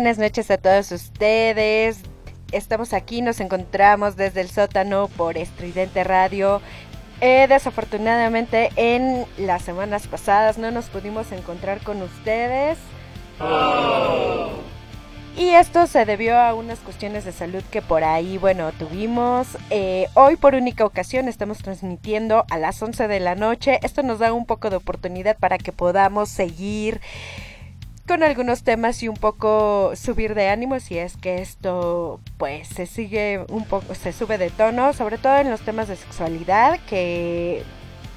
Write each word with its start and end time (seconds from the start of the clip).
Buenas 0.00 0.16
noches 0.16 0.50
a 0.50 0.56
todos 0.56 0.92
ustedes. 0.92 2.00
Estamos 2.52 2.94
aquí, 2.94 3.20
nos 3.20 3.38
encontramos 3.38 4.16
desde 4.16 4.40
el 4.40 4.48
sótano 4.48 5.08
por 5.08 5.36
Estridente 5.36 6.04
Radio. 6.04 6.62
Eh, 7.20 7.44
desafortunadamente 7.46 8.70
en 8.76 9.26
las 9.36 9.60
semanas 9.60 10.06
pasadas 10.06 10.56
no 10.56 10.70
nos 10.70 10.86
pudimos 10.88 11.32
encontrar 11.32 11.82
con 11.82 12.00
ustedes. 12.00 12.78
Y 15.36 15.50
esto 15.50 15.86
se 15.86 16.06
debió 16.06 16.38
a 16.38 16.54
unas 16.54 16.78
cuestiones 16.78 17.26
de 17.26 17.32
salud 17.32 17.62
que 17.70 17.82
por 17.82 18.02
ahí, 18.02 18.38
bueno, 18.38 18.72
tuvimos. 18.72 19.48
Eh, 19.68 20.06
hoy 20.14 20.36
por 20.36 20.54
única 20.54 20.86
ocasión 20.86 21.28
estamos 21.28 21.58
transmitiendo 21.58 22.46
a 22.50 22.56
las 22.56 22.82
11 22.82 23.06
de 23.06 23.20
la 23.20 23.34
noche. 23.34 23.78
Esto 23.82 24.02
nos 24.02 24.18
da 24.18 24.32
un 24.32 24.46
poco 24.46 24.70
de 24.70 24.76
oportunidad 24.76 25.36
para 25.36 25.58
que 25.58 25.72
podamos 25.72 26.30
seguir 26.30 27.02
con 28.10 28.24
algunos 28.24 28.64
temas 28.64 29.04
y 29.04 29.08
un 29.08 29.14
poco 29.14 29.92
subir 29.94 30.34
de 30.34 30.48
ánimo 30.48 30.80
si 30.80 30.98
es 30.98 31.16
que 31.16 31.40
esto 31.40 32.18
pues 32.38 32.66
se 32.66 32.86
sigue 32.86 33.44
un 33.50 33.64
poco, 33.64 33.94
se 33.94 34.10
sube 34.12 34.36
de 34.36 34.50
tono, 34.50 34.92
sobre 34.94 35.16
todo 35.16 35.36
en 35.36 35.48
los 35.48 35.60
temas 35.60 35.86
de 35.86 35.94
sexualidad 35.94 36.80
que 36.88 37.62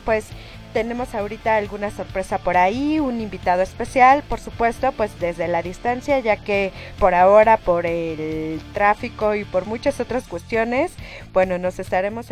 pues 0.04 0.30
tenemos 0.74 1.14
ahorita 1.14 1.58
alguna 1.58 1.92
sorpresa 1.92 2.40
por 2.40 2.58
ahí, 2.58 3.00
un 3.00 3.22
invitado 3.22 3.62
especial, 3.62 4.24
por 4.28 4.40
supuesto, 4.40 4.94
pues 4.94 5.20
desde 5.20 5.48
la 5.48 5.62
distancia, 5.62 6.18
ya 6.18 6.38
que 6.38 6.72
por 6.98 7.14
ahora, 7.14 7.58
por 7.58 7.86
el 7.86 8.60
tráfico 8.74 9.36
y 9.36 9.46
por 9.46 9.68
muchas 9.68 10.00
otras 10.00 10.28
cuestiones, 10.28 10.94
bueno, 11.34 11.60
nos 11.60 11.78
estaremos 11.78 12.32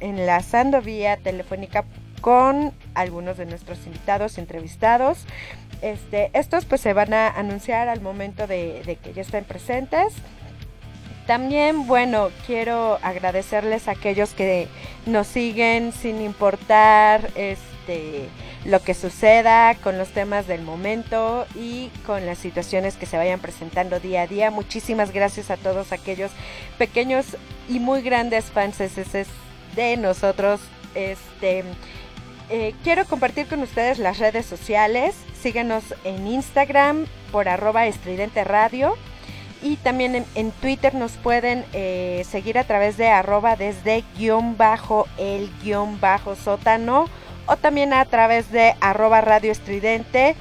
enlazando 0.00 0.80
vía 0.80 1.18
telefónica 1.18 1.84
con 2.22 2.72
algunos 2.94 3.36
de 3.36 3.44
nuestros 3.44 3.84
invitados 3.86 4.38
entrevistados. 4.38 5.26
Este, 5.82 6.30
estos 6.32 6.64
pues 6.64 6.80
se 6.80 6.92
van 6.92 7.12
a 7.12 7.28
anunciar 7.28 7.88
al 7.88 8.00
momento 8.00 8.46
de, 8.46 8.98
que 9.02 9.12
ya 9.12 9.22
estén 9.22 9.44
presentes. 9.44 10.14
También, 11.26 11.86
bueno, 11.86 12.30
quiero 12.46 12.98
agradecerles 13.02 13.88
a 13.88 13.92
aquellos 13.92 14.32
que 14.32 14.68
nos 15.06 15.26
siguen 15.26 15.92
sin 15.92 16.20
importar 16.20 17.30
este, 17.34 18.28
lo 18.64 18.80
que 18.80 18.94
suceda 18.94 19.74
con 19.76 19.98
los 19.98 20.08
temas 20.10 20.46
del 20.46 20.62
momento 20.62 21.46
y 21.54 21.90
con 22.06 22.26
las 22.26 22.38
situaciones 22.38 22.96
que 22.96 23.06
se 23.06 23.16
vayan 23.16 23.40
presentando 23.40 23.98
día 23.98 24.22
a 24.22 24.26
día. 24.26 24.50
Muchísimas 24.50 25.12
gracias 25.12 25.50
a 25.50 25.56
todos 25.56 25.92
aquellos 25.92 26.30
pequeños 26.78 27.36
y 27.68 27.80
muy 27.80 28.02
grandes 28.02 28.46
fans 28.46 28.78
de 29.76 29.96
nosotros. 29.96 30.60
Este, 30.94 31.64
eh, 32.54 32.74
quiero 32.84 33.06
compartir 33.06 33.46
con 33.46 33.62
ustedes 33.62 33.98
las 33.98 34.18
redes 34.18 34.44
sociales. 34.44 35.14
Síguenos 35.40 35.82
en 36.04 36.26
Instagram 36.26 37.06
por 37.30 37.48
arroba 37.48 37.86
estridente 37.86 38.44
radio. 38.44 38.94
Y 39.62 39.76
también 39.76 40.26
en, 40.34 40.50
Twitter 40.50 40.94
nos 40.94 41.12
pueden 41.12 41.64
eh, 41.72 42.26
seguir 42.28 42.58
a 42.58 42.64
través 42.64 42.98
de 42.98 43.08
arroba 43.08 43.56
desde 43.56 44.04
guion 44.18 44.58
bajo 44.58 45.06
el 45.16 45.50
guion 45.62 45.98
bajo 45.98 46.36
sótano. 46.36 47.06
O 47.46 47.56
también 47.56 47.94
a 47.94 48.04
través 48.04 48.52
de 48.52 48.74
arroba 48.82 49.22
radio 49.22 49.50
estridente. 49.50 50.36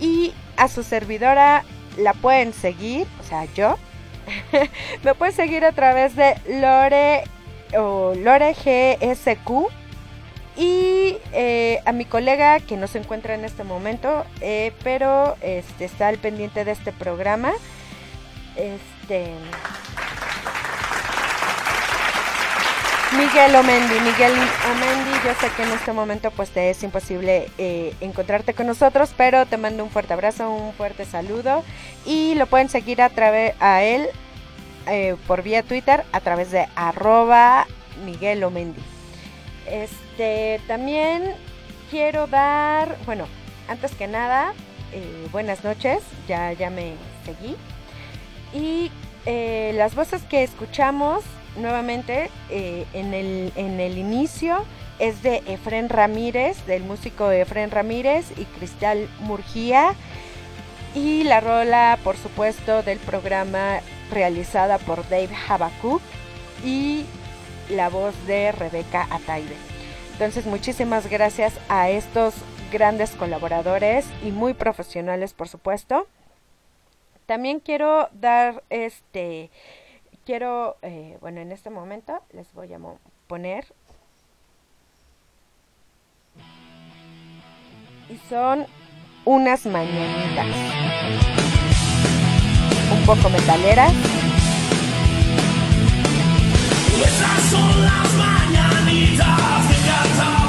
Y 0.00 0.32
a 0.56 0.66
su 0.66 0.82
servidora 0.82 1.64
la 1.98 2.14
pueden 2.14 2.54
seguir, 2.54 3.06
o 3.20 3.22
sea, 3.22 3.44
yo. 3.54 3.76
Me 5.04 5.14
pueden 5.14 5.34
seguir 5.34 5.66
a 5.66 5.72
través 5.72 6.16
de 6.16 6.36
Lore 6.48 7.24
o 7.76 8.14
Lore 8.14 8.54
GSQ 8.54 9.79
y 10.60 11.16
eh, 11.32 11.80
a 11.86 11.92
mi 11.92 12.04
colega 12.04 12.60
que 12.60 12.76
no 12.76 12.86
se 12.86 12.98
encuentra 12.98 13.34
en 13.34 13.46
este 13.46 13.64
momento, 13.64 14.26
eh, 14.42 14.72
pero 14.84 15.38
este, 15.40 15.86
está 15.86 16.08
al 16.08 16.18
pendiente 16.18 16.66
de 16.66 16.72
este 16.72 16.92
programa. 16.92 17.52
Este. 18.56 19.32
Miguel 23.16 23.56
Omendi, 23.56 23.94
Miguel 24.00 24.32
Omendi, 24.70 25.10
yo 25.24 25.34
sé 25.40 25.50
que 25.56 25.62
en 25.62 25.70
este 25.70 25.94
momento 25.94 26.30
pues 26.30 26.50
te 26.50 26.68
es 26.68 26.82
imposible 26.82 27.50
eh, 27.56 27.94
encontrarte 28.02 28.52
con 28.52 28.66
nosotros, 28.66 29.14
pero 29.16 29.46
te 29.46 29.56
mando 29.56 29.82
un 29.82 29.90
fuerte 29.90 30.12
abrazo, 30.12 30.50
un 30.50 30.74
fuerte 30.74 31.06
saludo 31.06 31.64
y 32.04 32.34
lo 32.34 32.46
pueden 32.46 32.68
seguir 32.68 33.00
a 33.00 33.08
través 33.08 33.54
a 33.60 33.82
él 33.82 34.08
por 35.26 35.42
vía 35.42 35.62
Twitter 35.62 36.04
a 36.10 36.20
través 36.20 36.50
de 36.50 36.66
arroba 36.74 37.66
Miguel 38.04 38.42
Omendi. 38.44 38.82
Este, 39.66 40.09
también 40.66 41.34
quiero 41.90 42.26
dar, 42.26 42.96
bueno, 43.06 43.26
antes 43.68 43.94
que 43.94 44.06
nada, 44.06 44.52
eh, 44.92 45.28
buenas 45.32 45.64
noches, 45.64 46.02
ya, 46.28 46.52
ya 46.52 46.70
me 46.70 46.94
seguí. 47.24 47.56
Y 48.52 48.90
eh, 49.26 49.72
las 49.74 49.94
voces 49.94 50.22
que 50.22 50.42
escuchamos 50.42 51.24
nuevamente 51.56 52.30
eh, 52.50 52.86
en, 52.92 53.14
el, 53.14 53.52
en 53.56 53.80
el 53.80 53.98
inicio 53.98 54.64
es 54.98 55.22
de 55.22 55.42
Efren 55.46 55.88
Ramírez, 55.88 56.66
del 56.66 56.82
músico 56.82 57.30
Efren 57.30 57.70
Ramírez 57.70 58.26
y 58.36 58.44
Cristal 58.44 59.08
Murgía. 59.20 59.94
Y 60.94 61.22
la 61.24 61.40
rola, 61.40 61.98
por 62.02 62.16
supuesto, 62.16 62.82
del 62.82 62.98
programa 62.98 63.80
realizada 64.10 64.78
por 64.78 65.08
Dave 65.08 65.30
Habakuk 65.48 66.02
y 66.64 67.04
la 67.70 67.88
voz 67.88 68.14
de 68.26 68.50
Rebeca 68.50 69.06
Ataide. 69.10 69.69
Entonces, 70.20 70.44
muchísimas 70.44 71.08
gracias 71.08 71.58
a 71.70 71.88
estos 71.88 72.34
grandes 72.70 73.12
colaboradores 73.12 74.04
y 74.22 74.32
muy 74.32 74.52
profesionales, 74.52 75.32
por 75.32 75.48
supuesto. 75.48 76.06
También 77.24 77.58
quiero 77.58 78.10
dar 78.12 78.62
este, 78.68 79.48
quiero, 80.26 80.76
eh, 80.82 81.16
bueno, 81.22 81.40
en 81.40 81.52
este 81.52 81.70
momento 81.70 82.20
les 82.34 82.52
voy 82.52 82.70
a 82.74 82.78
poner. 83.28 83.64
Y 88.10 88.18
son 88.28 88.66
unas 89.24 89.64
mañanitas. 89.64 90.46
Un 92.92 93.06
poco 93.06 93.30
metaleras. 93.30 93.94
Esas 97.02 97.42
son 97.44 97.82
las 97.82 98.14
mañanitas 98.16 98.69
que 98.92 99.16
cantaba 99.86 100.34
el 100.34 100.39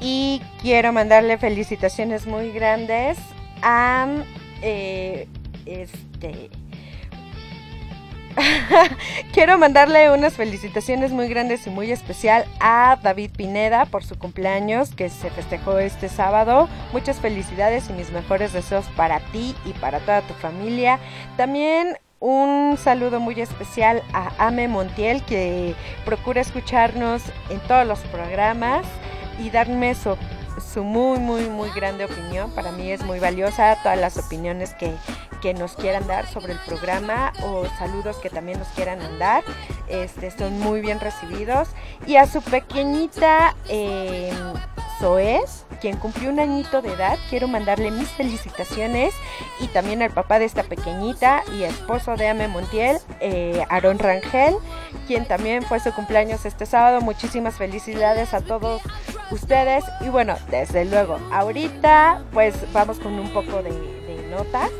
Y 0.00 0.42
quiero 0.62 0.92
mandarle 0.92 1.38
felicitaciones 1.38 2.26
muy 2.26 2.50
grandes 2.52 3.18
a 3.62 4.06
eh, 4.62 5.26
este. 5.66 6.50
quiero 9.32 9.58
mandarle 9.58 10.12
unas 10.12 10.34
felicitaciones 10.34 11.12
muy 11.12 11.28
grandes 11.28 11.66
y 11.66 11.70
muy 11.70 11.90
especial 11.90 12.44
a 12.60 12.98
David 13.02 13.32
Pineda 13.36 13.86
por 13.86 14.04
su 14.04 14.18
cumpleaños 14.18 14.94
que 14.94 15.08
se 15.08 15.30
festejó 15.30 15.78
este 15.78 16.08
sábado. 16.08 16.68
Muchas 16.92 17.18
felicidades 17.18 17.88
y 17.90 17.92
mis 17.92 18.10
mejores 18.12 18.52
deseos 18.52 18.86
para 18.96 19.20
ti 19.32 19.54
y 19.64 19.72
para 19.74 20.00
toda 20.00 20.22
tu 20.22 20.34
familia. 20.34 20.98
También 21.36 21.96
un 22.20 22.76
saludo 22.76 23.20
muy 23.20 23.40
especial 23.40 24.02
a 24.12 24.46
Ame 24.46 24.68
Montiel 24.68 25.22
que 25.24 25.74
procura 26.04 26.40
escucharnos 26.40 27.22
en 27.48 27.60
todos 27.60 27.86
los 27.86 28.00
programas 28.00 28.84
y 29.38 29.50
darme 29.50 29.94
su, 29.94 30.16
su 30.72 30.84
muy, 30.84 31.18
muy, 31.18 31.48
muy 31.48 31.70
grande 31.70 32.04
opinión. 32.04 32.50
Para 32.52 32.72
mí 32.72 32.90
es 32.90 33.02
muy 33.04 33.18
valiosa 33.18 33.76
todas 33.82 33.98
las 33.98 34.16
opiniones 34.16 34.74
que, 34.74 34.94
que 35.40 35.54
nos 35.54 35.74
quieran 35.74 36.06
dar 36.06 36.26
sobre 36.26 36.52
el 36.52 36.58
programa 36.60 37.32
o 37.42 37.66
saludos 37.78 38.16
que 38.16 38.30
también 38.30 38.58
nos 38.58 38.68
quieran 38.68 38.98
mandar. 38.98 39.42
Este, 39.88 40.30
son 40.30 40.58
muy 40.58 40.80
bien 40.80 41.00
recibidos. 41.00 41.68
Y 42.06 42.16
a 42.16 42.26
su 42.26 42.42
pequeñita 42.42 43.54
eh, 43.68 44.32
Zoes, 44.98 45.64
quien 45.80 45.96
cumplió 45.96 46.30
un 46.30 46.40
añito 46.40 46.82
de 46.82 46.92
edad, 46.92 47.18
quiero 47.30 47.48
mandarle 47.48 47.90
mis 47.90 48.08
felicitaciones 48.08 49.14
y 49.60 49.68
también 49.68 50.02
al 50.02 50.10
papá 50.10 50.38
de 50.38 50.44
esta 50.44 50.62
pequeñita 50.62 51.42
y 51.56 51.62
esposo 51.62 52.16
de 52.16 52.28
Ame 52.28 52.48
Montiel, 52.48 52.98
eh, 53.20 53.64
Aaron 53.68 53.98
Rangel, 53.98 54.54
quien 55.06 55.26
también 55.26 55.62
fue 55.62 55.80
su 55.80 55.92
cumpleaños 55.92 56.44
este 56.44 56.66
sábado. 56.66 57.00
Muchísimas 57.00 57.56
felicidades 57.56 58.34
a 58.34 58.40
todos 58.40 58.82
ustedes 59.30 59.84
y 60.00 60.08
bueno, 60.08 60.36
desde 60.50 60.84
luego, 60.84 61.18
ahorita 61.32 62.22
pues 62.32 62.54
vamos 62.72 62.98
con 62.98 63.14
un 63.14 63.32
poco 63.32 63.62
de 63.62 63.72
notas. 64.30 64.70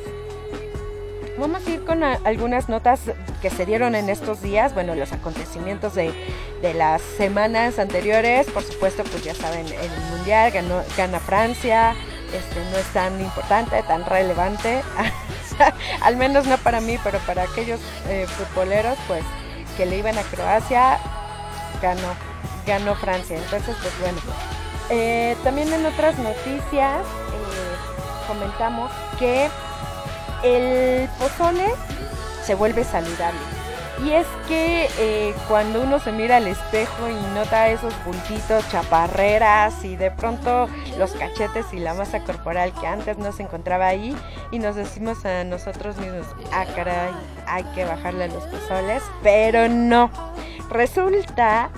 Vamos 1.39 1.65
a 1.65 1.71
ir 1.71 1.85
con 1.85 2.03
algunas 2.03 2.69
notas 2.69 3.01
que 3.41 3.49
se 3.49 3.65
dieron 3.65 3.95
en 3.95 4.09
estos 4.09 4.43
días, 4.43 4.75
bueno, 4.75 4.97
los 4.97 5.13
acontecimientos 5.13 5.95
de, 5.95 6.13
de 6.63 6.75
las 6.75 7.01
semanas 7.01 7.79
anteriores, 7.79 8.49
por 8.51 8.65
supuesto, 8.65 9.05
pues 9.05 9.23
ya 9.23 9.37
saben, 9.37 9.65
el 9.67 9.91
Mundial 10.11 10.51
ganó, 10.51 10.83
gana 10.97 11.21
Francia, 11.21 11.95
este 12.35 12.61
no 12.73 12.79
es 12.79 12.87
tan 12.87 13.21
importante, 13.21 13.81
tan 13.85 14.05
relevante, 14.05 14.83
al 16.01 16.17
menos 16.17 16.47
no 16.47 16.59
para 16.59 16.81
mí, 16.81 16.99
pero 17.05 17.21
para 17.21 17.45
aquellos 17.45 17.79
eh, 18.09 18.27
futboleros, 18.27 18.99
pues 19.07 19.23
que 19.77 19.87
le 19.87 19.99
iban 19.99 20.19
a 20.19 20.23
Croacia, 20.23 20.99
ganó, 21.81 22.15
ganó 22.67 22.97
Francia, 22.97 23.37
entonces 23.37 23.77
pues 23.81 23.95
bueno. 24.01 24.19
Eh, 24.91 25.37
también 25.45 25.73
en 25.73 25.87
otras 25.87 26.19
noticias 26.19 27.03
eh, 27.03 28.27
comentamos 28.27 28.91
que 29.21 29.49
el 30.43 31.09
pozole 31.19 31.69
se 32.45 32.55
vuelve 32.55 32.85
saludable. 32.85 33.39
Y 34.05 34.13
es 34.13 34.27
que 34.47 34.89
eh, 34.99 35.35
cuando 35.49 35.83
uno 35.83 35.99
se 35.99 36.13
mira 36.13 36.37
al 36.37 36.47
espejo 36.47 37.09
y 37.09 37.35
nota 37.35 37.69
esos 37.69 37.93
bultitos, 38.05 38.69
chaparreras 38.71 39.85
y 39.85 39.97
de 39.97 40.13
pronto 40.13 40.69
los 40.99 41.11
cachetes 41.13 41.67
y 41.73 41.79
la 41.79 41.95
masa 41.95 42.21
corporal 42.23 42.73
que 42.81 42.87
antes 42.87 43.19
no 43.19 43.33
se 43.33 43.43
encontraba 43.43 43.89
ahí 43.89 44.17
y 44.53 44.61
nos 44.61 44.77
decimos 44.77 45.25
a 45.25 45.43
nosotros 45.43 45.97
mismos, 45.97 46.27
ah 46.53 46.65
caray, 46.77 47.11
hay 47.47 47.65
que 47.75 47.85
bajarle 47.85 48.25
a 48.25 48.29
los 48.29 48.45
pozoles, 48.45 49.03
pero 49.25 49.69
no. 49.69 50.11
Resulta 50.71 51.71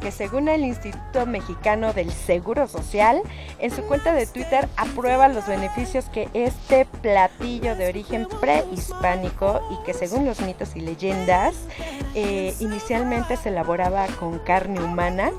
que 0.00 0.10
según 0.10 0.48
el 0.48 0.64
Instituto 0.64 1.26
Mexicano 1.26 1.92
del 1.92 2.10
Seguro 2.10 2.66
Social, 2.66 3.22
en 3.58 3.70
su 3.70 3.82
cuenta 3.82 4.12
de 4.12 4.26
Twitter 4.26 4.68
aprueba 4.76 5.28
los 5.28 5.46
beneficios 5.46 6.06
que 6.06 6.28
este 6.34 6.84
platillo 6.84 7.76
de 7.76 7.88
origen 7.88 8.26
prehispánico 8.40 9.60
y 9.70 9.84
que 9.84 9.94
según 9.94 10.26
los 10.26 10.40
mitos 10.40 10.76
y 10.76 10.80
leyendas, 10.80 11.54
eh, 12.14 12.54
inicialmente 12.60 13.36
se 13.36 13.50
elaboraba 13.50 14.06
con 14.18 14.38
carne 14.40 14.82
humana 14.82 15.30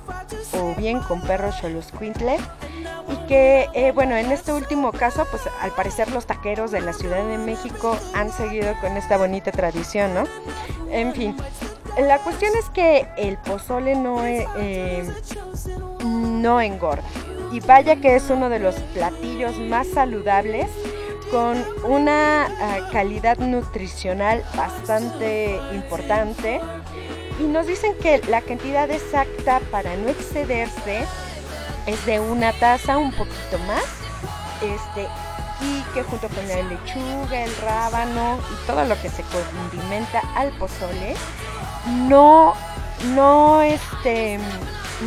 o 0.54 0.76
bien 0.76 1.00
con 1.00 1.22
perros 1.22 1.56
xoloscuintle 1.56 2.38
y 3.08 3.28
que, 3.28 3.68
eh, 3.74 3.92
bueno, 3.92 4.16
en 4.16 4.32
este 4.32 4.54
último 4.54 4.92
caso, 4.92 5.26
pues 5.30 5.44
al 5.62 5.72
parecer 5.72 6.12
los 6.12 6.26
taqueros 6.26 6.72
de 6.72 6.82
la 6.82 6.94
Ciudad 6.94 7.26
de 7.26 7.38
México 7.38 7.98
han 8.14 8.32
seguido 8.32 8.74
con 8.82 8.98
esta 8.98 9.18
bonita 9.18 9.52
tradición, 9.52 10.14
¿no? 10.14 10.24
En 10.92 11.14
fin, 11.14 11.36
la 11.98 12.20
cuestión 12.20 12.54
es 12.56 12.70
que 12.70 13.08
el 13.18 13.38
pozole 13.38 13.96
no, 13.96 14.26
eh, 14.26 15.04
no 16.04 16.62
engorda. 16.62 17.04
Y 17.52 17.60
vaya 17.62 17.96
que 17.96 18.16
es 18.16 18.30
uno 18.30 18.50
de 18.50 18.60
los 18.60 18.76
platillos 18.94 19.58
más 19.58 19.88
saludables 19.88 20.68
con 21.32 21.64
una 21.84 22.46
ah, 22.46 22.90
calidad 22.92 23.38
nutricional 23.38 24.44
bastante 24.56 25.60
importante. 25.74 26.62
Y 27.40 27.44
nos 27.44 27.68
dicen 27.68 27.94
que 28.02 28.22
la 28.30 28.42
cantidad 28.42 28.90
exacta 28.92 29.62
para 29.72 29.96
no 29.96 30.10
excederse 30.10 31.06
es 31.86 32.06
de 32.06 32.20
una 32.20 32.52
taza, 32.54 32.98
un 32.98 33.12
poquito 33.12 33.58
más. 33.68 33.86
Este, 34.62 35.08
y 35.62 35.82
que 35.94 36.04
junto 36.04 36.28
con 36.30 36.48
la 36.48 36.62
lechuga, 36.64 37.44
el 37.44 37.56
rábano 37.58 38.38
y 38.52 38.68
todo 38.68 38.84
lo 38.86 39.00
que 39.02 39.10
se 39.10 39.24
condimenta 39.24 40.22
al 40.36 40.52
pozole, 40.52 41.16
no, 41.86 42.54
no, 43.16 43.62
este, 43.62 44.40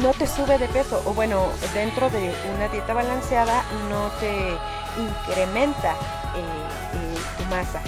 no 0.00 0.12
te 0.12 0.26
sube 0.26 0.58
de 0.58 0.68
peso. 0.68 1.02
O 1.06 1.14
bueno, 1.14 1.46
dentro 1.74 2.10
de 2.10 2.34
una 2.54 2.68
dieta 2.68 2.94
balanceada 2.94 3.64
no 3.88 4.08
te 4.20 4.56
incrementa 5.00 5.92
eh, 5.92 6.44
eh, 6.94 7.18
tu 7.38 7.44
masa. 7.44 7.80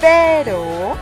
Pero 0.00 0.96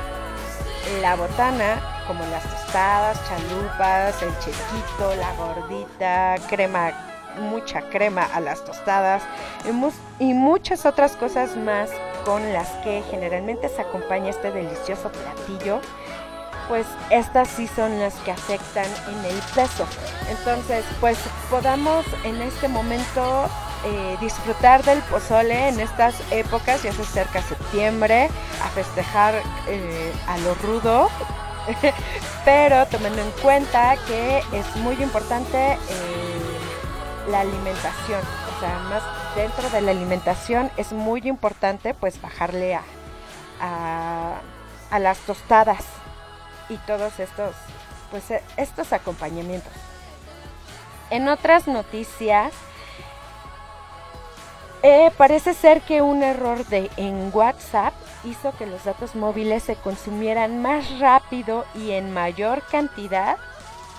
la 1.00 1.16
botana, 1.16 1.80
como 2.06 2.24
las 2.26 2.42
tostadas, 2.42 3.18
chalupas, 3.28 4.22
el 4.22 4.36
chequito, 4.38 5.14
la 5.16 5.32
gordita, 5.34 6.36
crema, 6.48 6.92
mucha 7.38 7.82
crema 7.90 8.24
a 8.34 8.40
las 8.40 8.64
tostadas 8.64 9.22
y, 10.18 10.34
muchas 10.34 10.84
otras 10.86 11.16
cosas 11.16 11.56
más 11.56 11.90
con 12.24 12.52
las 12.52 12.68
que 12.82 13.02
generalmente 13.10 13.68
se 13.68 13.80
acompaña 13.80 14.30
este 14.30 14.50
delicioso 14.50 15.10
platillo, 15.10 15.80
pues 16.68 16.86
estas 17.10 17.48
sí 17.48 17.68
son 17.68 17.98
las 17.98 18.14
que 18.16 18.32
afectan 18.32 18.86
en 19.08 19.24
el 19.24 19.36
peso. 19.54 19.86
Entonces, 20.28 20.84
pues 21.00 21.18
podamos 21.50 22.04
en 22.24 22.40
este 22.42 22.68
momento 22.68 23.48
eh, 23.84 24.16
disfrutar 24.20 24.84
del 24.84 25.00
pozole 25.02 25.68
en 25.68 25.80
estas 25.80 26.14
épocas, 26.30 26.82
ya 26.82 26.92
se 26.92 27.02
acerca 27.02 27.42
septiembre, 27.42 28.28
a 28.62 28.68
festejar 28.68 29.34
eh, 29.68 30.12
a 30.26 30.38
lo 30.38 30.54
rudo, 30.56 31.08
pero 32.44 32.86
tomando 32.86 33.22
en 33.22 33.30
cuenta 33.42 33.96
que 34.06 34.42
es 34.52 34.76
muy 34.76 35.02
importante 35.02 35.72
eh, 35.72 35.78
la 37.30 37.40
alimentación, 37.40 38.20
o 38.20 38.60
sea, 38.60 38.78
más 38.90 39.02
dentro 39.34 39.70
de 39.70 39.80
la 39.80 39.92
alimentación 39.92 40.70
es 40.76 40.92
muy 40.92 41.22
importante 41.26 41.94
pues 41.94 42.20
bajarle 42.20 42.74
a, 42.74 42.82
a, 43.60 44.40
a 44.90 44.98
las 44.98 45.18
tostadas 45.20 45.84
y 46.70 46.76
todos 46.78 47.20
estos 47.20 47.54
pues 48.10 48.30
eh, 48.30 48.42
estos 48.56 48.92
acompañamientos. 48.92 49.72
En 51.10 51.28
otras 51.28 51.66
noticias, 51.66 52.52
eh, 54.82 55.10
parece 55.16 55.54
ser 55.54 55.82
que 55.82 56.02
un 56.02 56.22
error 56.22 56.64
de, 56.66 56.90
en 56.96 57.30
WhatsApp 57.34 57.92
hizo 58.24 58.52
que 58.56 58.66
los 58.66 58.84
datos 58.84 59.14
móviles 59.14 59.62
se 59.62 59.76
consumieran 59.76 60.62
más 60.62 60.98
rápido 60.98 61.66
y 61.74 61.90
en 61.92 62.12
mayor 62.12 62.62
cantidad 62.70 63.36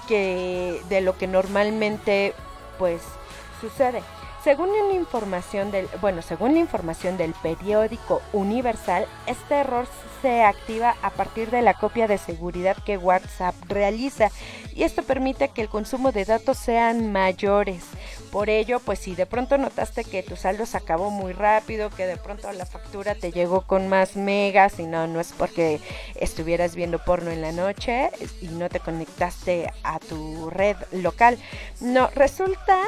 que 0.08 0.82
de 0.90 1.02
lo 1.02 1.18
que 1.18 1.28
normalmente 1.28 2.34
pues 2.80 3.02
sucede. 3.60 4.02
Según 4.44 4.70
una 4.70 4.96
información 4.96 5.70
del, 5.70 5.88
bueno, 6.02 6.24
según 6.24 6.54
la 6.54 6.60
información 6.60 7.16
del 7.16 7.34
periódico 7.34 8.24
Universal, 8.34 9.06
este 9.28 9.54
error 9.54 9.86
se 10.24 10.42
activa 10.42 10.96
a 11.04 11.12
partir 11.12 11.52
de 11.52 11.62
la 11.62 11.76
copia 11.76 12.08
de 12.08 12.18
seguridad 12.18 12.76
que 12.84 12.98
WhatsApp 12.98 13.54
realiza 13.68 14.30
y 14.74 14.82
esto 14.84 15.04
permite 15.04 15.50
que 15.50 15.62
el 15.62 15.70
consumo 15.70 16.12
de 16.12 16.26
datos 16.26 16.58
sean 16.58 17.12
mayores. 17.12 17.84
Por 18.32 18.50
ello, 18.50 18.80
pues 18.80 18.98
si 18.98 19.14
de 19.14 19.28
pronto 19.28 19.60
notaste 19.60 20.06
que 20.06 20.24
tu 20.24 20.36
saldo 20.36 20.66
se 20.66 20.78
acabó 20.78 21.12
muy 21.12 21.34
rápido, 21.34 21.92
que 21.92 22.08
de 22.08 22.18
pronto 22.18 22.52
la 22.52 22.66
factura 22.66 23.14
te 23.14 23.32
llegó 23.32 23.62
con 23.62 23.90
más 23.90 24.16
megas 24.16 24.80
y 24.80 24.84
no, 24.84 25.06
no 25.06 25.20
es 25.20 25.34
porque 25.34 25.80
estuvieras 26.16 26.76
viendo 26.76 26.98
porno 26.98 27.30
en 27.30 27.42
la 27.42 27.52
noche 27.52 28.10
y 28.42 28.48
no 28.48 28.70
te 28.70 28.80
conectaste 28.80 29.72
a 29.84 30.00
tu 30.00 30.50
red 30.50 30.78
local. 30.92 31.38
No, 31.80 32.10
resulta 32.16 32.80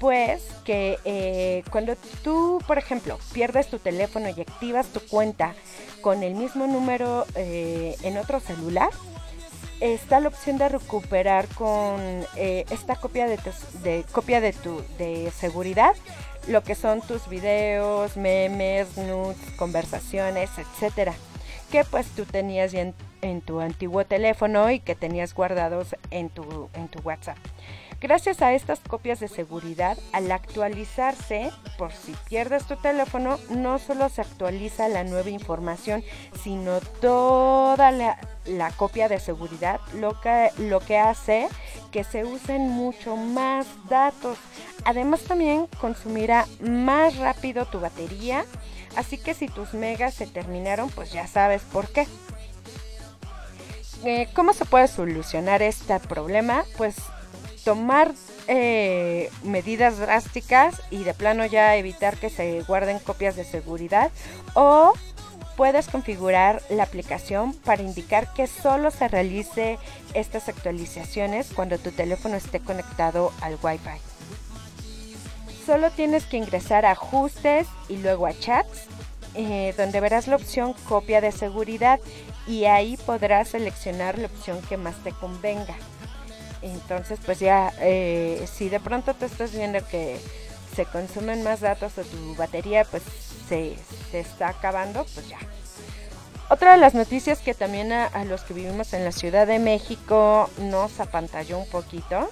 pues 0.00 0.42
que 0.64 0.98
eh, 1.04 1.62
cuando 1.70 1.94
tú, 2.24 2.58
por 2.66 2.78
ejemplo, 2.78 3.18
pierdes 3.32 3.68
tu 3.68 3.78
teléfono 3.78 4.28
y 4.30 4.40
activas 4.40 4.88
tu 4.88 5.00
cuenta 5.00 5.54
con 6.00 6.22
el 6.22 6.34
mismo 6.34 6.66
número 6.66 7.26
eh, 7.36 7.94
en 8.02 8.16
otro 8.16 8.40
celular, 8.40 8.88
está 9.80 10.18
la 10.20 10.28
opción 10.28 10.58
de 10.58 10.68
recuperar 10.70 11.46
con 11.48 12.00
eh, 12.36 12.64
esta 12.70 12.96
copia 12.96 13.26
de, 13.26 13.36
tus- 13.38 13.82
de 13.82 14.04
copia 14.10 14.40
de 14.40 14.52
tu 14.54 14.82
de 14.98 15.30
seguridad 15.38 15.94
lo 16.48 16.62
que 16.62 16.74
son 16.74 17.02
tus 17.02 17.28
videos, 17.28 18.16
memes, 18.16 18.96
nudes, 18.96 19.36
conversaciones, 19.58 20.48
etcétera, 20.56 21.12
que 21.70 21.84
pues 21.84 22.06
tú 22.08 22.24
tenías 22.24 22.72
en, 22.72 22.94
en 23.20 23.42
tu 23.42 23.60
antiguo 23.60 24.06
teléfono 24.06 24.70
y 24.70 24.80
que 24.80 24.94
tenías 24.94 25.34
guardados 25.34 25.94
en 26.10 26.30
tu 26.30 26.70
en 26.74 26.88
tu 26.88 26.98
WhatsApp. 27.00 27.36
Gracias 28.00 28.40
a 28.40 28.54
estas 28.54 28.80
copias 28.80 29.20
de 29.20 29.28
seguridad, 29.28 29.98
al 30.12 30.32
actualizarse, 30.32 31.50
por 31.76 31.92
si 31.92 32.14
pierdes 32.30 32.64
tu 32.64 32.76
teléfono, 32.76 33.38
no 33.50 33.78
solo 33.78 34.08
se 34.08 34.22
actualiza 34.22 34.88
la 34.88 35.04
nueva 35.04 35.28
información, 35.28 36.02
sino 36.42 36.80
toda 36.80 37.90
la, 37.90 38.18
copia 38.78 39.06
de 39.10 39.20
seguridad, 39.20 39.80
lo 39.92 40.18
que, 40.18 40.48
lo 40.56 40.80
que 40.80 40.96
hace 40.96 41.46
que 41.92 42.02
se 42.02 42.24
usen 42.24 42.70
mucho 42.70 43.16
más 43.16 43.66
datos. 43.90 44.38
Además 44.86 45.20
también 45.24 45.66
consumirá 45.78 46.46
más 46.62 47.18
rápido 47.18 47.66
tu 47.66 47.80
batería, 47.80 48.46
así 48.96 49.18
que 49.18 49.34
si 49.34 49.46
tus 49.46 49.74
megas 49.74 50.14
se 50.14 50.26
terminaron, 50.26 50.88
pues 50.88 51.12
ya 51.12 51.26
sabes 51.26 51.60
por 51.70 51.86
qué. 51.88 52.06
Eh, 54.04 54.28
¿Cómo 54.34 54.54
se 54.54 54.64
puede 54.64 54.88
solucionar 54.88 55.60
este 55.60 56.00
problema? 56.00 56.64
Pues 56.78 56.96
tomar 57.64 58.12
eh, 58.48 59.30
medidas 59.42 59.98
drásticas 59.98 60.80
y 60.90 61.04
de 61.04 61.14
plano 61.14 61.44
ya 61.46 61.76
evitar 61.76 62.16
que 62.16 62.30
se 62.30 62.62
guarden 62.62 62.98
copias 62.98 63.36
de 63.36 63.44
seguridad 63.44 64.10
o 64.54 64.92
puedes 65.56 65.88
configurar 65.88 66.62
la 66.70 66.84
aplicación 66.84 67.52
para 67.54 67.82
indicar 67.82 68.32
que 68.32 68.46
solo 68.46 68.90
se 68.90 69.08
realice 69.08 69.78
estas 70.14 70.48
actualizaciones 70.48 71.50
cuando 71.54 71.78
tu 71.78 71.90
teléfono 71.90 72.36
esté 72.36 72.60
conectado 72.60 73.32
al 73.42 73.58
Wi-Fi. 73.62 74.00
Solo 75.66 75.90
tienes 75.90 76.24
que 76.24 76.38
ingresar 76.38 76.86
a 76.86 76.92
ajustes 76.92 77.66
y 77.88 77.98
luego 77.98 78.26
a 78.26 78.32
chats 78.32 78.86
eh, 79.34 79.74
donde 79.76 80.00
verás 80.00 80.26
la 80.26 80.36
opción 80.36 80.74
copia 80.88 81.20
de 81.20 81.30
seguridad 81.30 82.00
y 82.48 82.64
ahí 82.64 82.96
podrás 83.06 83.50
seleccionar 83.50 84.18
la 84.18 84.26
opción 84.26 84.60
que 84.68 84.76
más 84.76 84.96
te 85.04 85.12
convenga. 85.12 85.76
Entonces, 86.62 87.18
pues 87.24 87.38
ya, 87.38 87.72
eh, 87.80 88.46
si 88.52 88.68
de 88.68 88.80
pronto 88.80 89.14
te 89.14 89.26
estás 89.26 89.52
viendo 89.52 89.86
que 89.88 90.18
se 90.74 90.84
consumen 90.84 91.42
más 91.42 91.60
datos 91.60 91.98
o 91.98 92.02
tu 92.02 92.34
batería 92.36 92.84
pues 92.84 93.02
se, 93.48 93.76
se 94.10 94.20
está 94.20 94.48
acabando, 94.48 95.06
pues 95.14 95.28
ya. 95.28 95.38
Otra 96.48 96.72
de 96.72 96.78
las 96.78 96.94
noticias 96.94 97.38
que 97.40 97.54
también 97.54 97.92
a, 97.92 98.06
a 98.06 98.24
los 98.24 98.42
que 98.42 98.54
vivimos 98.54 98.92
en 98.92 99.04
la 99.04 99.12
Ciudad 99.12 99.46
de 99.46 99.58
México 99.58 100.50
nos 100.58 100.98
apantalló 101.00 101.58
un 101.58 101.68
poquito, 101.68 102.28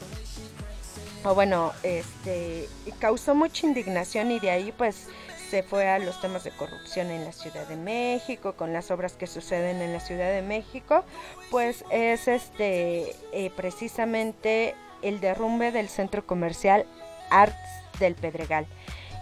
o 1.25 1.35
bueno, 1.35 1.73
este, 1.83 2.69
causó 2.99 3.35
mucha 3.35 3.67
indignación 3.67 4.31
y 4.31 4.41
de 4.41 4.51
ahí 4.51 4.73
pues 4.77 5.07
se 5.50 5.62
fue 5.62 5.88
a 5.88 5.99
los 5.99 6.21
temas 6.21 6.45
de 6.45 6.50
corrupción 6.50 7.11
en 7.11 7.25
la 7.25 7.33
Ciudad 7.33 7.67
de 7.67 7.76
México, 7.76 8.55
con 8.55 8.73
las 8.73 8.90
obras 8.90 9.14
que 9.14 9.26
suceden 9.26 9.81
en 9.81 9.93
la 9.93 10.00
Ciudad 10.00 10.31
de 10.31 10.43
México, 10.43 11.05
pues 11.50 11.85
es 11.90 12.28
este 12.28 13.14
eh, 13.33 13.50
precisamente 13.57 14.75
el 15.02 15.21
derrumbe 15.21 15.73
del 15.73 15.88
centro 15.88 16.26
comercial 16.26 16.87
Arts 17.31 17.57
del 17.99 18.14
Pedregal. 18.14 18.67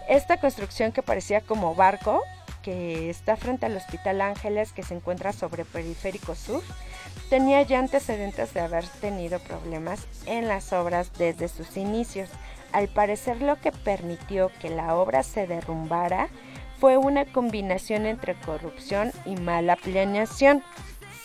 Esta 0.09 0.39
construcción 0.39 0.91
que 0.91 1.01
parecía 1.01 1.41
como 1.41 1.75
barco, 1.75 2.21
que 2.61 3.09
está 3.09 3.37
frente 3.37 3.65
al 3.65 3.77
Hospital 3.77 4.21
Ángeles, 4.21 4.73
que 4.73 4.83
se 4.83 4.95
encuentra 4.95 5.31
sobre 5.33 5.65
Periférico 5.65 6.35
Sur, 6.35 6.63
tenía 7.29 7.61
ya 7.61 7.79
antecedentes 7.79 8.53
de 8.53 8.61
haber 8.61 8.85
tenido 8.85 9.39
problemas 9.39 10.07
en 10.25 10.47
las 10.47 10.73
obras 10.73 11.11
desde 11.17 11.47
sus 11.47 11.77
inicios. 11.77 12.29
Al 12.77 12.89
parecer 12.89 13.41
lo 13.41 13.59
que 13.59 13.71
permitió 13.71 14.51
que 14.61 14.69
la 14.69 14.93
obra 14.93 15.23
se 15.23 15.47
derrumbara 15.47 16.29
fue 16.79 16.95
una 16.95 17.25
combinación 17.25 18.05
entre 18.05 18.35
corrupción 18.35 19.11
y 19.25 19.35
mala 19.35 19.77
planeación. 19.77 20.61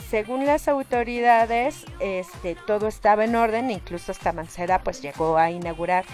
Según 0.08 0.46
las 0.46 0.66
autoridades, 0.66 1.84
este, 2.00 2.54
todo 2.54 2.88
estaba 2.88 3.26
en 3.26 3.36
orden, 3.36 3.70
incluso 3.70 4.12
esta 4.12 4.32
Mancera 4.32 4.78
pues 4.82 5.02
llegó 5.02 5.36
a 5.36 5.50
inaugurar 5.50 6.06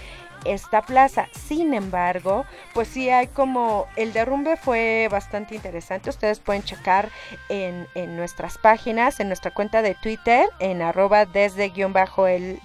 esta 0.45 0.83
plaza. 0.83 1.29
Sin 1.31 1.73
embargo, 1.73 2.45
pues 2.75 2.89
sí 2.89 3.09
hay 3.09 3.29
como 3.29 3.87
el 3.95 4.13
derrumbe 4.13 4.57
fue 4.57 5.07
bastante 5.09 5.55
interesante. 5.55 6.11
Ustedes 6.11 6.41
pueden 6.41 6.65
checar 6.65 7.11
en, 7.49 7.87
en 7.95 8.17
nuestras 8.17 8.59
páginas, 8.59 9.21
en 9.21 9.29
nuestra 9.29 9.53
cuenta 9.53 9.83
de 9.83 9.95
Twitter, 9.95 10.49
en 10.59 10.83
arroba 10.83 11.27
desde 11.27 11.69
guion 11.69 11.93
bajo 11.93 12.27
el 12.27 12.61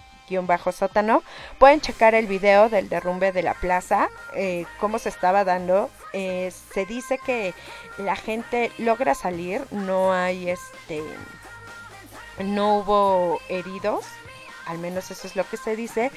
sótano. 0.71 1.23
Pueden 1.59 1.81
checar 1.81 2.15
el 2.15 2.27
video 2.27 2.69
del 2.69 2.89
derrumbe 2.89 3.31
de 3.31 3.43
la 3.43 3.53
plaza, 3.53 4.09
eh, 4.35 4.65
cómo 4.79 4.99
se 4.99 5.09
estaba 5.09 5.43
dando. 5.43 5.89
Eh, 6.13 6.51
se 6.73 6.85
dice 6.85 7.19
que 7.25 7.53
la 7.97 8.15
gente 8.15 8.71
logra 8.77 9.15
salir, 9.15 9.65
no 9.71 10.13
hay 10.13 10.49
este, 10.49 11.01
no 12.39 12.77
hubo 12.77 13.39
heridos, 13.49 14.05
al 14.65 14.79
menos 14.79 15.11
eso 15.11 15.27
es 15.27 15.35
lo 15.35 15.47
que 15.49 15.57
se 15.57 15.75
dice, 15.75 16.11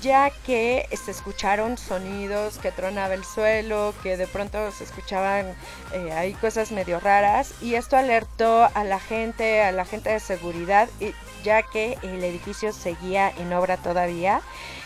ya 0.00 0.30
que 0.30 0.88
se 0.92 1.10
escucharon 1.10 1.76
sonidos 1.76 2.58
que 2.58 2.70
tronaba 2.70 3.14
el 3.14 3.24
suelo, 3.24 3.94
que 4.02 4.16
de 4.16 4.26
pronto 4.26 4.70
se 4.70 4.84
escuchaban 4.84 5.54
eh, 5.92 6.12
ahí 6.12 6.34
cosas 6.34 6.70
medio 6.70 7.00
raras 7.00 7.54
y 7.60 7.74
esto 7.74 7.96
alertó 7.96 8.68
a 8.72 8.84
la 8.84 9.00
gente, 9.00 9.62
a 9.62 9.72
la 9.72 9.84
gente 9.84 10.10
de 10.10 10.20
seguridad, 10.20 10.88
y, 11.00 11.14
ya 11.42 11.62
que 11.62 11.98
el 12.02 12.22
edificio 12.24 12.72
seguía 12.72 13.30
en 13.30 13.52
obra 13.52 13.76
todavía. 13.76 14.40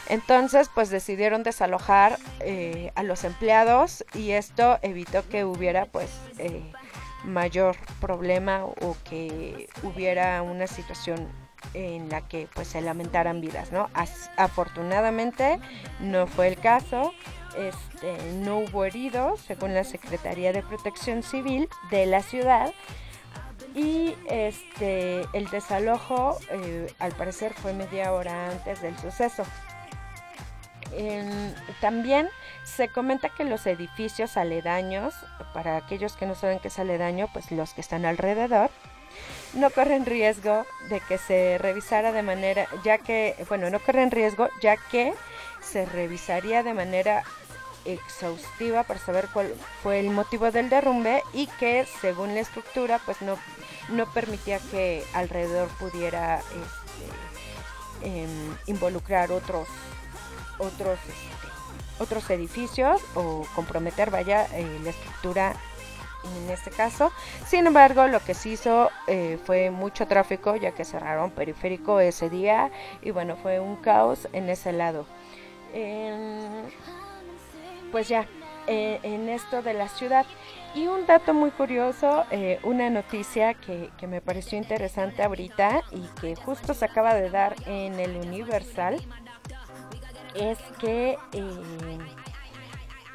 Entonces, 0.08 0.68
pues 0.74 0.90
decidieron 0.90 1.42
desalojar 1.42 2.18
eh, 2.40 2.92
a 2.94 3.02
los 3.02 3.24
empleados 3.24 4.04
y 4.14 4.32
esto 4.32 4.78
evitó 4.82 5.26
que 5.28 5.44
hubiera 5.44 5.86
pues 5.86 6.10
eh, 6.38 6.62
mayor 7.24 7.76
problema 8.00 8.64
o 8.64 8.96
que 9.08 9.68
hubiera 9.82 10.42
una 10.42 10.66
situación 10.66 11.28
en 11.74 12.08
la 12.08 12.26
que 12.28 12.48
pues 12.54 12.68
se 12.68 12.80
lamentaran 12.80 13.40
vidas, 13.40 13.72
¿no? 13.72 13.88
Afortunadamente 14.36 15.60
no 16.00 16.26
fue 16.26 16.48
el 16.48 16.58
caso, 16.58 17.12
este, 17.56 18.32
no 18.34 18.58
hubo 18.58 18.84
heridos, 18.84 19.40
según 19.40 19.74
la 19.74 19.84
Secretaría 19.84 20.52
de 20.52 20.62
Protección 20.62 21.22
Civil 21.22 21.68
de 21.90 22.06
la 22.06 22.22
ciudad, 22.22 22.72
y 23.74 24.14
este, 24.28 25.22
el 25.32 25.48
desalojo 25.50 26.38
eh, 26.50 26.92
al 26.98 27.12
parecer 27.12 27.54
fue 27.54 27.72
media 27.72 28.12
hora 28.12 28.50
antes 28.50 28.82
del 28.82 28.96
suceso. 28.98 29.44
También 31.80 32.28
se 32.64 32.88
comenta 32.88 33.30
que 33.30 33.44
los 33.44 33.66
edificios 33.66 34.36
aledaños, 34.36 35.14
para 35.54 35.76
aquellos 35.76 36.16
que 36.16 36.26
no 36.26 36.34
saben 36.34 36.58
qué 36.58 36.68
es 36.68 36.78
aledaño, 36.78 37.28
pues 37.32 37.50
los 37.50 37.72
que 37.72 37.80
están 37.80 38.04
alrededor, 38.04 38.70
no 39.54 39.70
corren 39.70 40.06
riesgo 40.06 40.66
de 40.88 41.00
que 41.00 41.18
se 41.18 41.58
revisara 41.58 42.12
de 42.12 42.22
manera, 42.22 42.66
ya 42.84 42.98
que, 42.98 43.36
bueno, 43.48 43.70
no 43.70 43.80
corren 43.80 44.10
riesgo, 44.10 44.48
ya 44.62 44.76
que 44.76 45.14
se 45.60 45.86
revisaría 45.86 46.62
de 46.62 46.74
manera 46.74 47.22
exhaustiva 47.84 48.84
para 48.84 49.00
saber 49.00 49.28
cuál 49.32 49.54
fue 49.82 49.98
el 49.98 50.10
motivo 50.10 50.50
del 50.50 50.70
derrumbe 50.70 51.22
y 51.32 51.46
que 51.58 51.86
según 52.00 52.34
la 52.34 52.40
estructura 52.40 53.00
pues 53.04 53.20
no, 53.22 53.36
no 53.88 54.06
permitía 54.12 54.58
que 54.70 55.04
alrededor 55.12 55.68
pudiera 55.78 56.38
este, 56.38 58.20
em, 58.22 58.56
involucrar 58.66 59.32
otros 59.32 59.68
otros 60.58 60.98
este, 61.00 61.42
otros 61.98 62.28
edificios 62.30 63.00
o 63.14 63.46
comprometer 63.54 64.10
vaya 64.10 64.46
eh, 64.52 64.80
la 64.82 64.90
estructura 64.90 65.54
en 66.24 66.50
este 66.50 66.70
caso. 66.70 67.12
Sin 67.46 67.66
embargo, 67.66 68.06
lo 68.06 68.20
que 68.20 68.34
se 68.34 68.50
hizo 68.50 68.90
eh, 69.06 69.38
fue 69.44 69.70
mucho 69.70 70.06
tráfico 70.06 70.56
ya 70.56 70.72
que 70.72 70.84
cerraron 70.84 71.30
periférico 71.30 72.00
ese 72.00 72.30
día 72.30 72.70
y 73.02 73.10
bueno, 73.10 73.36
fue 73.36 73.60
un 73.60 73.76
caos 73.76 74.28
en 74.32 74.48
ese 74.48 74.72
lado. 74.72 75.06
Em, 75.74 76.70
pues 77.90 78.08
ya, 78.08 78.26
eh, 78.66 79.00
en 79.02 79.28
esto 79.28 79.62
de 79.62 79.74
la 79.74 79.88
ciudad. 79.88 80.26
Y 80.74 80.86
un 80.86 81.06
dato 81.06 81.34
muy 81.34 81.50
curioso, 81.50 82.24
eh, 82.30 82.58
una 82.62 82.88
noticia 82.88 83.52
que, 83.54 83.90
que 83.98 84.06
me 84.06 84.22
pareció 84.22 84.56
interesante 84.56 85.22
ahorita 85.22 85.82
y 85.90 86.02
que 86.20 86.34
justo 86.34 86.72
se 86.72 86.84
acaba 86.84 87.14
de 87.14 87.28
dar 87.28 87.54
en 87.66 88.00
el 88.00 88.16
Universal, 88.16 88.98
es 90.34 90.58
que 90.80 91.18
eh, 91.32 91.98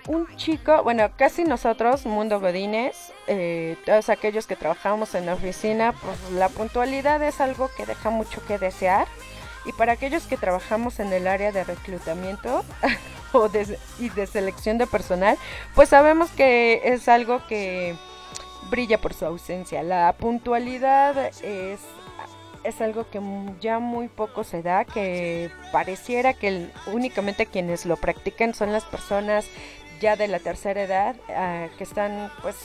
un 0.07 0.27
chico, 0.37 0.83
bueno, 0.83 1.09
casi 1.17 1.43
nosotros, 1.43 2.05
Mundo 2.05 2.39
Godines, 2.39 3.11
eh, 3.27 3.75
todos 3.85 4.09
aquellos 4.09 4.47
que 4.47 4.55
trabajamos 4.55 5.15
en 5.15 5.25
la 5.25 5.33
oficina, 5.33 5.93
pues 5.93 6.31
la 6.31 6.49
puntualidad 6.49 7.21
es 7.23 7.41
algo 7.41 7.69
que 7.75 7.85
deja 7.85 8.09
mucho 8.09 8.45
que 8.45 8.57
desear. 8.57 9.07
Y 9.67 9.74
para 9.74 9.91
aquellos 9.93 10.24
que 10.24 10.38
trabajamos 10.38 11.00
en 11.01 11.12
el 11.12 11.27
área 11.27 11.51
de 11.51 11.65
reclutamiento 11.65 12.63
o 13.33 13.50
de, 13.50 13.77
y 14.00 14.09
de 14.09 14.25
selección 14.25 14.77
de 14.77 14.88
personal, 14.88 15.38
pues 15.75 15.89
sabemos 15.89 16.29
que 16.31 16.81
es 16.86 17.09
algo 17.09 17.45
que 17.47 17.95
brilla 18.69 19.00
por 19.00 19.13
su 19.13 19.25
ausencia. 19.25 19.83
La 19.83 20.15
puntualidad 20.17 21.17
es, 21.43 21.81
es 22.63 22.81
algo 22.81 23.09
que 23.09 23.21
ya 23.59 23.79
muy 23.79 24.07
poco 24.07 24.45
se 24.45 24.63
da, 24.63 24.86
que 24.86 25.51
pareciera 25.74 26.33
que 26.33 26.69
únicamente 26.93 27.45
quienes 27.45 27.86
lo 27.86 27.97
practican 27.97 28.53
son 28.53 28.71
las 28.71 28.86
personas 28.86 29.45
ya 30.00 30.15
de 30.15 30.29
la 30.29 30.39
tercera 30.39 30.81
edad, 30.81 31.15
ah, 31.29 31.67
que 31.77 31.83
están 31.83 32.31
pues 32.41 32.55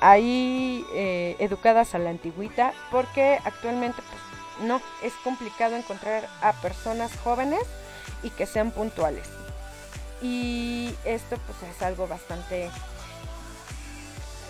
ahí 0.00 0.84
eh, 0.94 1.36
educadas 1.38 1.94
a 1.94 1.98
la 1.98 2.10
antigüita, 2.10 2.72
porque 2.92 3.38
actualmente 3.44 4.00
pues, 4.08 4.25
no, 4.60 4.80
es 5.02 5.12
complicado 5.24 5.76
encontrar 5.76 6.28
a 6.42 6.52
personas 6.54 7.12
jóvenes 7.22 7.62
y 8.22 8.30
que 8.30 8.46
sean 8.46 8.70
puntuales. 8.70 9.26
Y 10.22 10.94
esto 11.04 11.36
pues 11.46 11.74
es 11.74 11.82
algo 11.82 12.06
bastante 12.06 12.70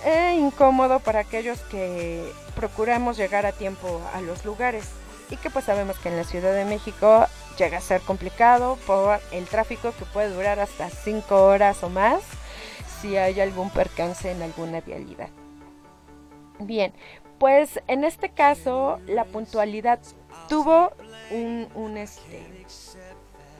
eh, 0.04 0.36
incómodo 0.38 1.00
para 1.00 1.20
aquellos 1.20 1.58
que 1.62 2.24
procuramos 2.54 3.16
llegar 3.16 3.46
a 3.46 3.52
tiempo 3.52 4.00
a 4.14 4.20
los 4.20 4.44
lugares 4.44 4.84
y 5.30 5.36
que 5.36 5.50
pues 5.50 5.64
sabemos 5.64 5.98
que 5.98 6.08
en 6.08 6.16
la 6.16 6.24
Ciudad 6.24 6.54
de 6.54 6.64
México 6.64 7.26
llega 7.58 7.78
a 7.78 7.80
ser 7.80 8.00
complicado 8.02 8.78
por 8.86 9.20
el 9.32 9.46
tráfico 9.46 9.92
que 9.98 10.04
puede 10.04 10.32
durar 10.32 10.60
hasta 10.60 10.90
5 10.90 11.42
horas 11.42 11.82
o 11.82 11.88
más 11.88 12.22
si 13.00 13.16
hay 13.16 13.40
algún 13.40 13.70
percance 13.70 14.30
en 14.30 14.42
alguna 14.42 14.80
vialidad. 14.80 15.28
Bien, 16.58 16.92
pues 17.38 17.80
en 17.86 18.04
este 18.04 18.28
caso 18.30 19.00
la 19.06 19.24
puntualidad 19.24 19.98
tuvo 20.48 20.92
un, 21.30 21.68
un, 21.74 21.96
este, 21.96 22.46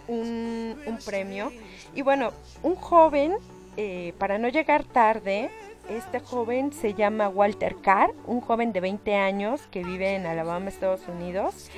un, 0.08 0.80
un 0.86 0.98
premio 1.04 1.52
y 1.94 2.02
bueno, 2.02 2.32
un 2.62 2.76
joven, 2.76 3.36
eh, 3.76 4.12
para 4.18 4.38
no 4.38 4.48
llegar 4.48 4.84
tarde, 4.84 5.50
este 5.88 6.20
joven 6.20 6.72
se 6.72 6.94
llama 6.94 7.28
Walter 7.28 7.76
Carr, 7.76 8.12
un 8.26 8.40
joven 8.40 8.72
de 8.72 8.80
20 8.80 9.14
años 9.14 9.62
que 9.70 9.84
vive 9.84 10.14
en 10.14 10.26
Alabama, 10.26 10.68
Estados 10.68 11.06
Unidos. 11.08 11.70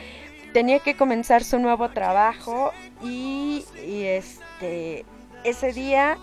Tenía 0.53 0.79
que 0.79 0.97
comenzar 0.97 1.45
su 1.45 1.59
nuevo 1.59 1.91
trabajo 1.91 2.73
y, 3.03 3.65
y 3.87 4.05
este 4.05 5.05
ese 5.45 5.73
día 5.73 6.19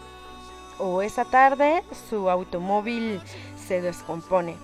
o 0.78 1.02
esa 1.02 1.26
tarde 1.26 1.84
su 2.10 2.30
automóvil 2.30 3.22
se 3.56 3.82
descompone. 3.82 4.56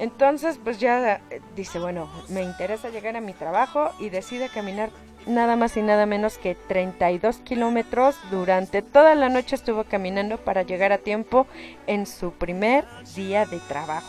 Entonces, 0.00 0.58
pues 0.62 0.80
ya 0.80 1.20
eh, 1.30 1.42
dice, 1.54 1.78
bueno, 1.78 2.10
me 2.30 2.42
interesa 2.42 2.88
llegar 2.88 3.16
a 3.16 3.20
mi 3.20 3.34
trabajo 3.34 3.90
y 3.98 4.08
decide 4.08 4.48
caminar 4.48 4.90
nada 5.26 5.56
más 5.56 5.76
y 5.76 5.82
nada 5.82 6.06
menos 6.06 6.38
que 6.38 6.54
32 6.54 7.36
kilómetros. 7.38 8.16
Durante 8.30 8.80
toda 8.80 9.14
la 9.14 9.28
noche 9.28 9.54
estuvo 9.54 9.84
caminando 9.84 10.38
para 10.38 10.62
llegar 10.62 10.92
a 10.92 10.98
tiempo 10.98 11.46
en 11.86 12.06
su 12.06 12.32
primer 12.32 12.86
día 13.14 13.44
de 13.44 13.58
trabajo. 13.60 14.08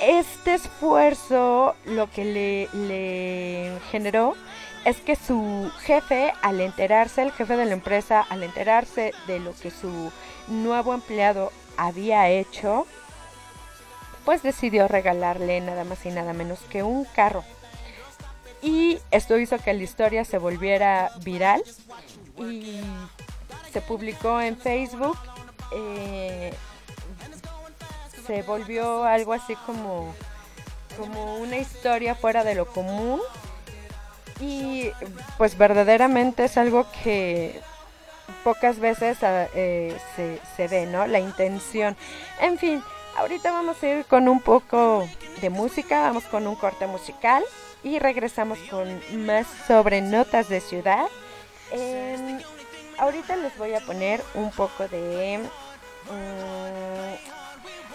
Este 0.00 0.54
esfuerzo 0.54 1.74
lo 1.84 2.10
que 2.10 2.24
le, 2.24 2.68
le 2.72 3.78
generó 3.90 4.34
es 4.86 4.96
que 5.02 5.16
su 5.16 5.70
jefe, 5.82 6.32
al 6.40 6.62
enterarse, 6.62 7.20
el 7.20 7.32
jefe 7.32 7.58
de 7.58 7.66
la 7.66 7.74
empresa, 7.74 8.24
al 8.30 8.42
enterarse 8.42 9.12
de 9.26 9.38
lo 9.38 9.52
que 9.52 9.70
su 9.70 10.10
nuevo 10.48 10.94
empleado 10.94 11.52
había 11.76 12.30
hecho, 12.30 12.86
pues 14.30 14.44
decidió 14.44 14.86
regalarle 14.86 15.60
nada 15.60 15.82
más 15.82 16.06
y 16.06 16.10
nada 16.10 16.32
menos 16.32 16.60
que 16.70 16.84
un 16.84 17.04
carro. 17.04 17.42
Y 18.62 19.00
esto 19.10 19.36
hizo 19.36 19.58
que 19.58 19.74
la 19.74 19.82
historia 19.82 20.24
se 20.24 20.38
volviera 20.38 21.10
viral 21.24 21.60
y 22.38 22.80
se 23.72 23.80
publicó 23.80 24.40
en 24.40 24.56
Facebook. 24.56 25.18
eh, 25.74 26.54
se 28.24 28.42
volvió 28.42 29.02
algo 29.02 29.32
así 29.32 29.56
como, 29.66 30.14
como 30.96 31.38
una 31.38 31.56
historia 31.56 32.14
fuera 32.14 32.44
de 32.44 32.54
lo 32.54 32.66
común. 32.66 33.20
Y 34.38 34.92
pues 35.38 35.58
verdaderamente 35.58 36.44
es 36.44 36.56
algo 36.56 36.86
que 37.02 37.60
pocas 38.44 38.78
veces 38.78 39.18
eh, 39.22 39.98
se, 40.14 40.38
se 40.54 40.68
ve, 40.68 40.86
¿no? 40.86 41.08
La 41.08 41.18
intención. 41.18 41.96
En 42.40 42.58
fin, 42.58 42.80
ahorita 43.20 43.52
vamos 43.52 43.82
a 43.82 43.86
ir 43.86 44.06
con 44.06 44.28
un 44.28 44.40
poco 44.40 45.06
de 45.42 45.50
música, 45.50 46.00
vamos 46.00 46.24
con 46.24 46.46
un 46.46 46.56
corte 46.56 46.86
musical 46.86 47.44
y 47.82 47.98
regresamos 47.98 48.58
con 48.70 48.88
más 49.26 49.46
sobre 49.66 50.00
notas 50.00 50.48
de 50.48 50.60
ciudad. 50.60 51.06
Em, 51.70 52.40
ahorita 52.98 53.36
les 53.36 53.56
voy 53.58 53.74
a 53.74 53.80
poner 53.80 54.22
un 54.34 54.50
poco 54.50 54.88
de... 54.88 55.38
mm, 55.38 57.14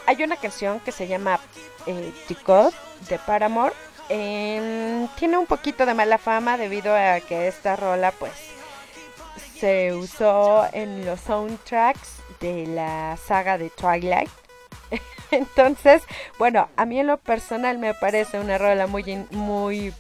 hay 0.06 0.24
una 0.24 0.38
canción 0.38 0.80
que 0.80 0.92
se 0.92 1.08
llama 1.08 1.40
eh, 1.88 2.14
Ticot 2.28 2.74
de 3.10 3.18
Paramore. 3.18 3.74
Em, 4.10 5.08
tiene 5.18 5.40
un 5.40 5.48
poquito 5.48 5.88
de 5.88 5.96
mala 5.96 6.20
fama 6.20 6.56
debido 6.56 6.96
a 6.96 7.20
que 7.20 7.48
esta 7.48 7.76
rola 7.76 8.12
pues 8.12 8.34
se 9.60 9.92
usó 9.96 10.68
en 10.72 11.04
los 11.04 11.20
soundtracks 11.22 12.18
de 12.40 12.68
la 12.68 13.18
saga 13.18 13.58
de 13.58 13.72
Twilight. 13.72 14.30
Entonces, 15.36 16.04
bueno, 16.38 16.70
a 16.76 16.86
mí 16.86 17.00
en 17.00 17.08
lo 17.08 17.18
personal 17.18 17.78
me 17.78 17.94
parece 17.94 18.40
una 18.40 18.58
rola 18.58 18.88
muy, 18.88 19.26
muy... 19.32 19.94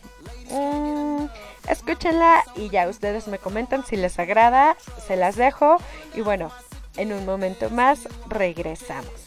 mm, 0.49 1.25
escúchenla 1.69 2.43
y 2.55 2.69
ya 2.69 2.87
ustedes 2.87 3.27
me 3.27 3.39
comentan 3.39 3.85
si 3.85 3.95
les 3.95 4.19
agrada, 4.19 4.77
se 5.07 5.15
las 5.15 5.35
dejo 5.35 5.77
y 6.13 6.21
bueno, 6.21 6.51
en 6.97 7.13
un 7.13 7.25
momento 7.25 7.69
más 7.69 8.07
regresamos. 8.27 9.24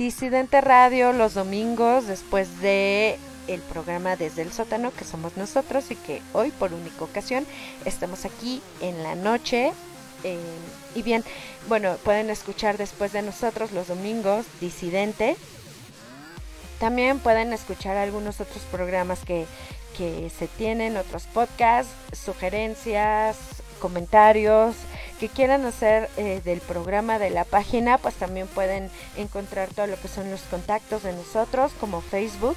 Disidente 0.00 0.62
Radio 0.62 1.12
los 1.12 1.34
domingos 1.34 2.06
después 2.06 2.62
de 2.62 3.18
el 3.48 3.60
programa 3.60 4.16
desde 4.16 4.40
el 4.40 4.50
sótano 4.50 4.92
que 4.94 5.04
somos 5.04 5.36
nosotros 5.36 5.90
y 5.90 5.94
que 5.94 6.22
hoy 6.32 6.52
por 6.52 6.72
única 6.72 7.04
ocasión 7.04 7.46
estamos 7.84 8.24
aquí 8.24 8.62
en 8.80 9.02
la 9.02 9.14
noche. 9.14 9.74
eh, 10.24 10.38
y 10.94 11.02
bien, 11.02 11.22
bueno, 11.68 11.96
pueden 12.02 12.30
escuchar 12.30 12.78
después 12.78 13.12
de 13.12 13.20
nosotros 13.20 13.72
los 13.72 13.88
domingos 13.88 14.46
Disidente. 14.58 15.36
También 16.78 17.18
pueden 17.18 17.52
escuchar 17.52 17.98
algunos 17.98 18.40
otros 18.40 18.62
programas 18.72 19.20
que, 19.26 19.44
que 19.98 20.30
se 20.30 20.46
tienen, 20.46 20.96
otros 20.96 21.24
podcasts, 21.24 21.92
sugerencias, 22.14 23.36
comentarios 23.80 24.76
que 25.20 25.28
quieran 25.28 25.66
hacer 25.66 26.08
eh, 26.16 26.40
del 26.44 26.60
programa 26.60 27.18
de 27.18 27.28
la 27.28 27.44
página, 27.44 27.98
pues 27.98 28.14
también 28.14 28.48
pueden 28.48 28.90
encontrar 29.18 29.68
todo 29.68 29.86
lo 29.86 30.00
que 30.00 30.08
son 30.08 30.30
los 30.30 30.40
contactos 30.42 31.02
de 31.02 31.12
nosotros 31.12 31.72
como 31.78 32.00
Facebook, 32.00 32.56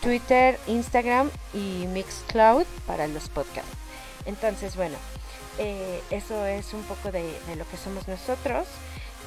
Twitter, 0.00 0.58
Instagram 0.66 1.30
y 1.52 1.86
Mixcloud 1.88 2.64
para 2.86 3.06
los 3.08 3.28
podcasts. 3.28 3.70
Entonces, 4.24 4.74
bueno, 4.74 4.96
eh, 5.58 6.02
eso 6.10 6.46
es 6.46 6.72
un 6.72 6.82
poco 6.84 7.12
de, 7.12 7.38
de 7.46 7.56
lo 7.56 7.68
que 7.68 7.76
somos 7.76 8.08
nosotros. 8.08 8.66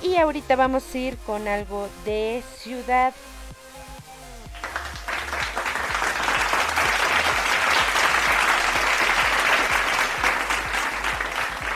Y 0.01 0.15
ahorita 0.15 0.55
vamos 0.55 0.83
a 0.93 0.97
ir 0.97 1.17
con 1.19 1.47
algo 1.47 1.87
de 2.03 2.41
ciudad. 2.57 3.13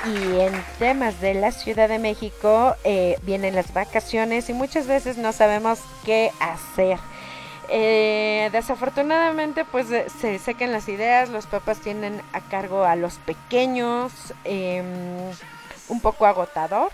Y 0.06 0.40
en 0.40 0.54
temas 0.78 1.20
de 1.20 1.34
la 1.34 1.52
Ciudad 1.52 1.90
de 1.90 1.98
México 1.98 2.76
eh, 2.84 3.18
vienen 3.24 3.56
las 3.56 3.74
vacaciones 3.74 4.50
y 4.50 4.54
muchas 4.54 4.86
veces 4.86 5.18
no 5.18 5.32
sabemos 5.32 5.80
qué 6.06 6.32
hacer. 6.40 7.00
Eh, 7.70 8.50
desafortunadamente 8.52 9.66
pues 9.66 9.90
eh, 9.90 10.06
se 10.22 10.38
secan 10.38 10.72
las 10.72 10.88
ideas, 10.90 11.30
los 11.30 11.48
papás 11.48 11.80
tienen 11.80 12.22
a 12.34 12.42
cargo 12.42 12.84
a 12.84 12.96
los 12.96 13.16
pequeños, 13.16 14.12
em, 14.44 14.86
un 15.90 16.02
poco 16.02 16.28
agotador. 16.28 16.92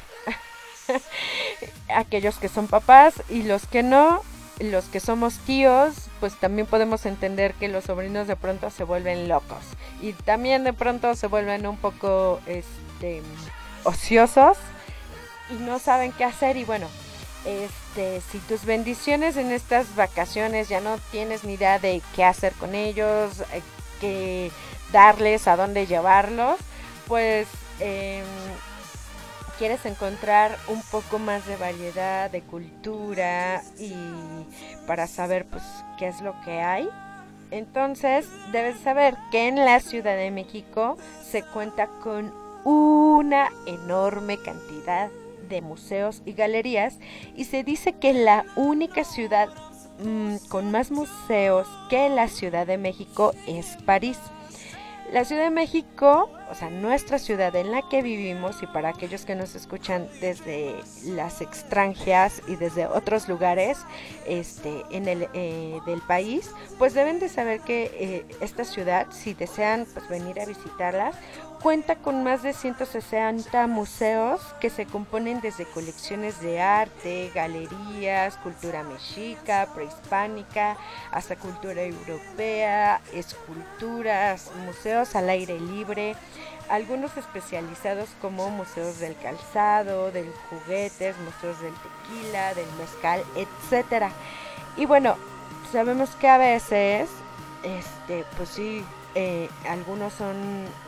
Aquellos 1.93 2.38
que 2.38 2.47
son 2.47 2.67
papás 2.67 3.15
y 3.28 3.43
los 3.43 3.65
que 3.67 3.84
no, 3.84 4.21
los 4.62 4.86
que 4.86 5.02
somos 5.02 5.38
tíos, 5.39 5.95
pues 6.21 6.39
también 6.39 6.65
podemos 6.65 7.06
entender 7.06 7.56
que 7.56 7.67
los 7.67 7.84
sobrinos 7.84 8.28
de 8.28 8.38
pronto 8.38 8.69
se 8.69 8.86
vuelven 8.86 9.28
locos 9.28 9.63
y 10.02 10.13
también 10.13 10.63
de 10.63 10.71
pronto 10.71 11.13
se 11.15 11.28
vuelven 11.28 11.67
un 11.67 11.78
poco 11.78 12.39
este 13.01 13.21
ociosos 13.83 14.57
y 15.49 15.55
no 15.55 15.79
saben 15.79 16.11
qué 16.11 16.23
hacer 16.23 16.57
y 16.57 16.65
bueno, 16.65 16.87
Este, 17.43 18.21
si 18.31 18.37
tus 18.37 18.65
bendiciones 18.65 19.35
en 19.35 19.49
estas 19.49 19.95
vacaciones 19.95 20.69
ya 20.69 20.79
no 20.79 20.99
tienes 21.11 21.43
ni 21.43 21.53
idea 21.53 21.79
de 21.79 22.03
qué 22.15 22.23
hacer 22.23 22.53
con 22.53 22.75
ellos, 22.75 23.41
eh, 23.51 23.63
qué 23.99 24.52
darles, 24.91 25.47
a 25.47 25.56
dónde 25.56 25.87
llevarlos, 25.87 26.60
pues 27.08 27.47
em, 27.79 28.23
quieres 29.58 29.83
encontrar 29.87 30.56
un 30.67 30.83
poco 30.83 31.17
más 31.17 31.47
de 31.47 31.56
variedad, 31.56 32.29
de 32.29 32.41
cultura 32.43 33.63
y 33.79 33.95
para 34.85 35.08
saber 35.08 35.47
pues 35.47 35.63
qué 35.97 36.10
es 36.10 36.21
lo 36.21 36.39
que 36.41 36.62
hay. 36.62 36.87
Entonces 37.49 38.27
debes 38.52 38.79
saber 38.81 39.17
que 39.31 39.47
en 39.47 39.56
la 39.56 39.79
Ciudad 39.79 40.15
de 40.15 40.29
México 40.29 40.95
se 41.27 41.41
cuenta 41.41 41.87
con 42.04 42.40
una 42.63 43.49
enorme 43.65 44.37
cantidad 44.37 45.09
de 45.49 45.62
museos 45.62 46.21
y 46.25 46.33
galerías 46.33 46.97
y 47.35 47.45
se 47.45 47.63
dice 47.63 47.93
que 47.93 48.13
la 48.13 48.45
única 48.55 49.03
ciudad 49.03 49.49
mm, 49.99 50.35
con 50.49 50.71
más 50.71 50.91
museos 50.91 51.67
que 51.89 52.09
la 52.09 52.27
Ciudad 52.27 52.65
de 52.65 52.77
México 52.77 53.33
es 53.47 53.77
París. 53.85 54.17
La 55.12 55.25
Ciudad 55.25 55.43
de 55.43 55.49
México, 55.49 56.29
o 56.49 56.55
sea, 56.55 56.69
nuestra 56.69 57.19
ciudad 57.19 57.53
en 57.57 57.69
la 57.69 57.81
que 57.89 58.01
vivimos 58.01 58.63
y 58.63 58.67
para 58.67 58.87
aquellos 58.89 59.25
que 59.25 59.35
nos 59.35 59.55
escuchan 59.55 60.07
desde 60.21 60.73
las 61.03 61.41
extranjeras 61.41 62.41
y 62.47 62.55
desde 62.55 62.87
otros 62.87 63.27
lugares 63.27 63.79
este, 64.25 64.85
en 64.89 65.09
el, 65.09 65.27
eh, 65.33 65.79
del 65.85 66.01
país, 66.01 66.51
pues 66.77 66.93
deben 66.93 67.19
de 67.19 67.27
saber 67.27 67.59
que 67.59 67.91
eh, 67.93 68.25
esta 68.39 68.63
ciudad, 68.63 69.07
si 69.12 69.33
desean 69.33 69.85
pues, 69.93 70.07
venir 70.07 70.39
a 70.39 70.45
visitarla, 70.45 71.12
cuenta 71.62 71.95
con 71.95 72.23
más 72.23 72.41
de 72.41 72.53
160 72.53 73.67
museos 73.67 74.41
que 74.59 74.71
se 74.71 74.87
componen 74.87 75.41
desde 75.41 75.65
colecciones 75.65 76.41
de 76.41 76.59
arte, 76.59 77.31
galerías, 77.35 78.37
cultura 78.37 78.83
mexica, 78.83 79.67
prehispánica, 79.73 80.77
hasta 81.12 81.35
cultura 81.35 81.83
europea, 81.83 82.99
esculturas, 83.13 84.49
museos 84.65 85.15
al 85.15 85.29
aire 85.29 85.59
libre, 85.59 86.15
algunos 86.69 87.15
especializados 87.17 88.09
como 88.21 88.49
museos 88.49 88.99
del 88.99 89.15
calzado, 89.17 90.12
del 90.12 90.31
juguetes, 90.49 91.15
museos 91.19 91.62
del 91.62 91.73
tequila, 91.73 92.53
del 92.55 92.71
mezcal, 92.79 93.23
etcétera. 93.35 94.12
Y 94.77 94.85
bueno, 94.85 95.15
sabemos 95.71 96.09
que 96.15 96.27
a 96.27 96.37
veces, 96.37 97.09
este, 97.63 98.25
pues 98.37 98.49
sí, 98.49 98.83
eh, 99.15 99.49
algunos 99.67 100.13
son 100.13 100.35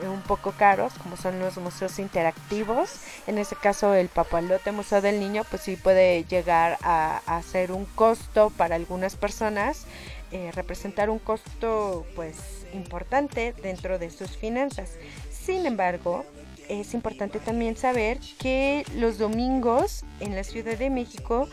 un 0.02 0.22
poco 0.28 0.52
caros, 0.52 0.94
como 1.02 1.18
son 1.18 1.40
los 1.40 1.58
museos 1.58 2.00
interactivos. 2.00 2.92
En 3.28 3.38
este 3.38 3.56
caso, 3.56 3.94
el 3.94 4.08
Papalote 4.08 4.72
Museo 4.72 5.02
del 5.02 5.20
Niño, 5.20 5.44
pues 5.50 5.64
sí 5.64 5.76
puede 5.76 6.24
llegar 6.24 6.78
a, 6.82 7.22
a 7.26 7.42
ser 7.42 7.72
un 7.72 7.86
costo 7.86 8.52
para 8.56 8.76
algunas 8.76 9.16
personas, 9.16 9.86
eh, 10.32 10.52
representar 10.54 11.10
un 11.10 11.20
costo, 11.20 12.06
pues, 12.16 12.38
importante 12.74 13.54
dentro 13.62 14.00
de 14.00 14.10
sus 14.10 14.32
finanzas. 14.38 14.92
Sin 15.30 15.66
embargo, 15.66 16.26
es 16.70 16.94
importante 16.94 17.40
también 17.40 17.76
saber 17.76 18.20
que 18.40 18.86
los 18.96 19.18
domingos 19.18 20.04
en 20.20 20.36
la 20.36 20.44
Ciudad 20.44 20.78
de 20.78 20.90
México 20.90 21.48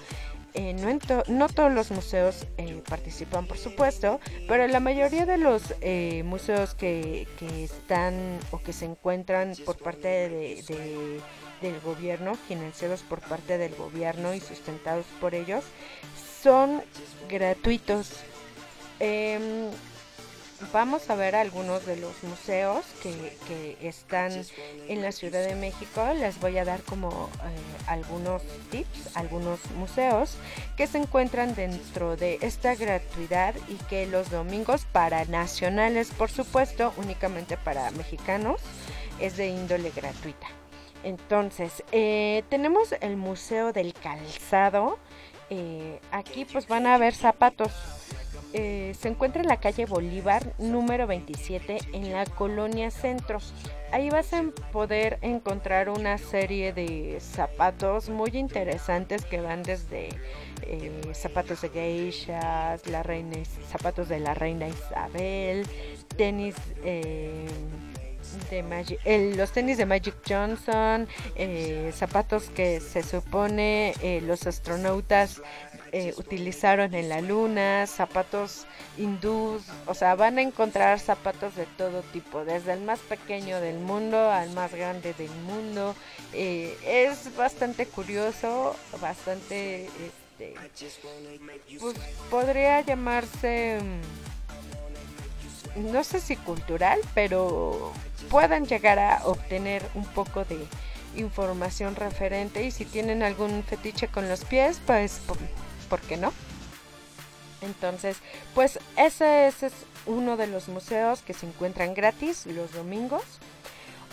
eh, 0.54 0.74
no, 0.74 0.98
to- 0.98 1.22
no 1.28 1.48
todos 1.48 1.72
los 1.72 1.90
museos 1.90 2.46
eh, 2.58 2.82
participan, 2.88 3.46
por 3.46 3.58
supuesto, 3.58 4.20
pero 4.48 4.66
la 4.66 4.80
mayoría 4.80 5.26
de 5.26 5.36
los 5.38 5.62
eh, 5.80 6.22
museos 6.24 6.74
que, 6.74 7.26
que 7.38 7.64
están 7.64 8.38
o 8.50 8.58
que 8.58 8.72
se 8.72 8.84
encuentran 8.86 9.54
por 9.64 9.76
parte 9.78 10.08
de- 10.08 10.62
de- 10.66 11.20
del 11.62 11.78
gobierno, 11.80 12.34
financiados 12.48 13.02
por 13.02 13.20
parte 13.20 13.58
del 13.58 13.74
gobierno 13.74 14.32
y 14.34 14.40
sustentados 14.40 15.04
por 15.20 15.34
ellos, 15.34 15.64
son 16.42 16.82
gratuitos. 17.28 18.10
Vamos 20.72 21.08
a 21.08 21.14
ver 21.14 21.34
algunos 21.34 21.86
de 21.86 21.96
los 21.96 22.22
museos 22.22 22.84
que, 23.02 23.36
que 23.48 23.88
están 23.88 24.32
en 24.88 25.02
la 25.02 25.10
Ciudad 25.10 25.42
de 25.42 25.54
México. 25.54 26.02
Les 26.14 26.38
voy 26.38 26.58
a 26.58 26.64
dar 26.64 26.82
como 26.82 27.08
eh, 27.08 27.86
algunos 27.86 28.42
tips, 28.70 29.16
algunos 29.16 29.58
museos 29.72 30.36
que 30.76 30.86
se 30.86 30.98
encuentran 30.98 31.54
dentro 31.54 32.16
de 32.16 32.38
esta 32.42 32.74
gratuidad 32.74 33.54
y 33.68 33.76
que 33.88 34.06
los 34.06 34.30
domingos 34.30 34.84
para 34.92 35.24
nacionales, 35.24 36.10
por 36.10 36.30
supuesto, 36.30 36.92
únicamente 36.98 37.56
para 37.56 37.90
mexicanos, 37.92 38.60
es 39.18 39.36
de 39.36 39.48
índole 39.48 39.90
gratuita. 39.90 40.46
Entonces, 41.02 41.82
eh, 41.90 42.44
tenemos 42.50 42.94
el 43.00 43.16
Museo 43.16 43.72
del 43.72 43.94
Calzado. 43.94 44.98
Eh, 45.48 46.00
aquí 46.12 46.44
pues 46.44 46.68
van 46.68 46.86
a 46.86 46.98
ver 46.98 47.14
zapatos. 47.14 47.72
Eh, 48.52 48.94
se 48.98 49.08
encuentra 49.08 49.42
en 49.42 49.48
la 49.48 49.60
calle 49.60 49.86
Bolívar 49.86 50.54
número 50.58 51.06
27 51.06 51.78
en 51.92 52.12
la 52.12 52.24
colonia 52.26 52.90
Centro. 52.90 53.38
Ahí 53.92 54.10
vas 54.10 54.32
a 54.32 54.42
poder 54.72 55.18
encontrar 55.22 55.88
una 55.88 56.18
serie 56.18 56.72
de 56.72 57.18
zapatos 57.20 58.08
muy 58.08 58.30
interesantes 58.34 59.24
que 59.24 59.40
van 59.40 59.62
desde 59.62 60.08
eh, 60.62 60.90
zapatos 61.12 61.62
de 61.62 61.68
geishas, 61.68 62.86
la 62.88 63.04
reina, 63.04 63.36
zapatos 63.70 64.08
de 64.08 64.18
la 64.18 64.34
reina 64.34 64.66
Isabel, 64.66 65.64
tenis 66.16 66.56
eh, 66.82 67.46
de 68.50 68.62
Magic, 68.64 68.98
los 69.36 69.52
tenis 69.52 69.78
de 69.78 69.86
Magic 69.86 70.14
Johnson, 70.28 71.08
zapatos 71.92 72.50
que 72.50 72.80
se 72.80 73.02
supone 73.02 73.92
los 74.22 74.46
astronautas 74.46 75.40
eh, 75.92 76.14
utilizaron 76.16 76.94
en 76.94 77.08
la 77.08 77.20
luna, 77.20 77.86
zapatos 77.86 78.66
hindús, 78.96 79.62
o 79.86 79.94
sea, 79.94 80.14
van 80.14 80.38
a 80.38 80.42
encontrar 80.42 81.00
zapatos 81.00 81.56
de 81.56 81.66
todo 81.66 82.02
tipo, 82.12 82.44
desde 82.44 82.74
el 82.74 82.80
más 82.80 83.00
pequeño 83.00 83.60
del 83.60 83.78
mundo 83.78 84.30
al 84.30 84.50
más 84.50 84.72
grande 84.72 85.14
del 85.14 85.30
mundo. 85.30 85.96
Eh, 86.32 86.76
es 86.84 87.34
bastante 87.36 87.86
curioso, 87.86 88.76
bastante, 89.00 89.86
este, 89.86 90.54
pues 91.80 91.96
podría 92.30 92.80
llamarse, 92.82 93.80
mm, 95.74 95.92
no 95.92 96.04
sé 96.04 96.20
si 96.20 96.36
cultural, 96.36 97.00
pero 97.14 97.92
puedan 98.28 98.66
llegar 98.66 98.98
a 98.98 99.22
obtener 99.24 99.82
un 99.94 100.04
poco 100.04 100.44
de 100.44 100.58
información 101.16 101.96
referente 101.96 102.64
y 102.64 102.70
si 102.70 102.84
tienen 102.84 103.22
algún 103.22 103.64
fetiche 103.64 104.08
con 104.08 104.28
los 104.28 104.44
pies, 104.44 104.80
pues 104.86 105.20
por, 105.90 106.00
¿por 106.00 106.08
qué 106.08 106.16
no? 106.16 106.32
Entonces, 107.60 108.16
pues 108.54 108.78
ese, 108.96 109.48
ese 109.48 109.66
es 109.66 109.72
uno 110.06 110.38
de 110.38 110.46
los 110.46 110.68
museos 110.68 111.20
que 111.20 111.34
se 111.34 111.46
encuentran 111.46 111.92
gratis 111.92 112.46
los 112.46 112.72
domingos. 112.72 113.22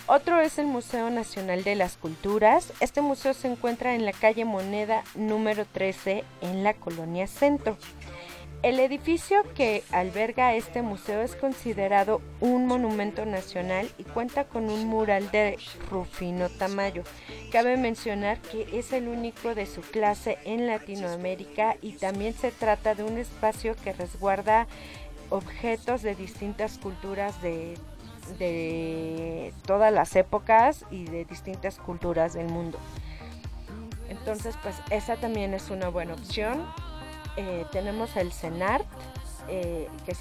Otro 0.05 0.39
es 0.39 0.57
el 0.57 0.67
Museo 0.67 1.09
Nacional 1.09 1.63
de 1.63 1.75
las 1.75 1.97
Culturas. 1.97 2.73
Este 2.80 3.01
museo 3.01 3.34
se 3.34 3.49
encuentra 3.49 3.95
en 3.95 4.05
la 4.05 4.13
calle 4.13 4.45
Moneda 4.45 5.03
número 5.15 5.65
13 5.65 6.23
en 6.41 6.63
la 6.63 6.73
colonia 6.73 7.28
Centro. 7.28 7.78
El 8.63 8.79
edificio 8.79 9.43
que 9.53 9.83
alberga 9.91 10.55
este 10.55 10.81
museo 10.81 11.21
es 11.21 11.35
considerado 11.35 12.21
un 12.41 12.65
monumento 12.65 13.23
nacional 13.23 13.87
y 13.99 14.03
cuenta 14.03 14.45
con 14.45 14.71
un 14.71 14.87
mural 14.87 15.29
de 15.29 15.59
Rufino 15.91 16.49
Tamayo. 16.49 17.03
Cabe 17.51 17.77
mencionar 17.77 18.39
que 18.39 18.79
es 18.79 18.93
el 18.93 19.07
único 19.07 19.53
de 19.53 19.67
su 19.67 19.81
clase 19.81 20.39
en 20.43 20.65
Latinoamérica 20.65 21.77
y 21.81 21.93
también 21.93 22.33
se 22.33 22.51
trata 22.51 22.95
de 22.95 23.03
un 23.03 23.19
espacio 23.19 23.75
que 23.83 23.93
resguarda 23.93 24.67
objetos 25.29 26.01
de 26.01 26.15
distintas 26.15 26.79
culturas 26.79 27.35
de, 27.41 27.77
todas 29.65 29.93
las 29.93 30.15
épocas 30.15 30.83
y 30.89 31.05
de 31.05 31.25
distintas 31.25 31.77
culturas 31.77 32.33
del 32.33 32.47
mundo. 32.47 32.79
Entonces, 34.09 34.55
pues 34.63 34.75
esa 34.89 35.15
también 35.15 35.53
es 35.53 35.69
una 35.69 35.89
buena 35.89 36.13
opción. 36.13 36.65
Eh, 37.38 37.65
tenemos 37.71 38.15
el 38.15 38.33
CENART, 38.33 38.85
eh, 39.47 39.88
que 40.05 40.11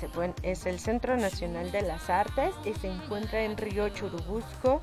es 0.42 0.66
el 0.66 0.78
Centro 0.78 1.16
Nacional 1.16 1.72
de 1.72 1.80
las 1.80 2.10
Artes 2.10 2.54
y 2.64 2.74
se 2.74 2.88
encuentra 2.88 3.42
en 3.42 3.56
Río 3.56 3.88
Churubusco, 3.88 4.82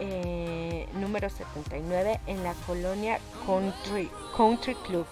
eh, 0.00 0.88
número 0.94 1.30
79, 1.30 2.20
en 2.26 2.42
la 2.42 2.54
colonia 2.66 3.20
Country, 3.46 4.10
Country 4.36 4.74
Club. 4.74 5.06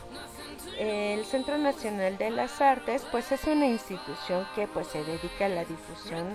El 0.76 1.24
Centro 1.24 1.56
Nacional 1.56 2.18
de 2.18 2.30
las 2.30 2.60
Artes, 2.60 3.02
pues 3.12 3.30
es 3.30 3.44
una 3.44 3.66
institución 3.66 4.46
que 4.54 4.66
pues 4.66 4.88
se 4.88 5.04
dedica 5.04 5.46
a 5.46 5.48
la 5.48 5.64
difusión, 5.64 6.34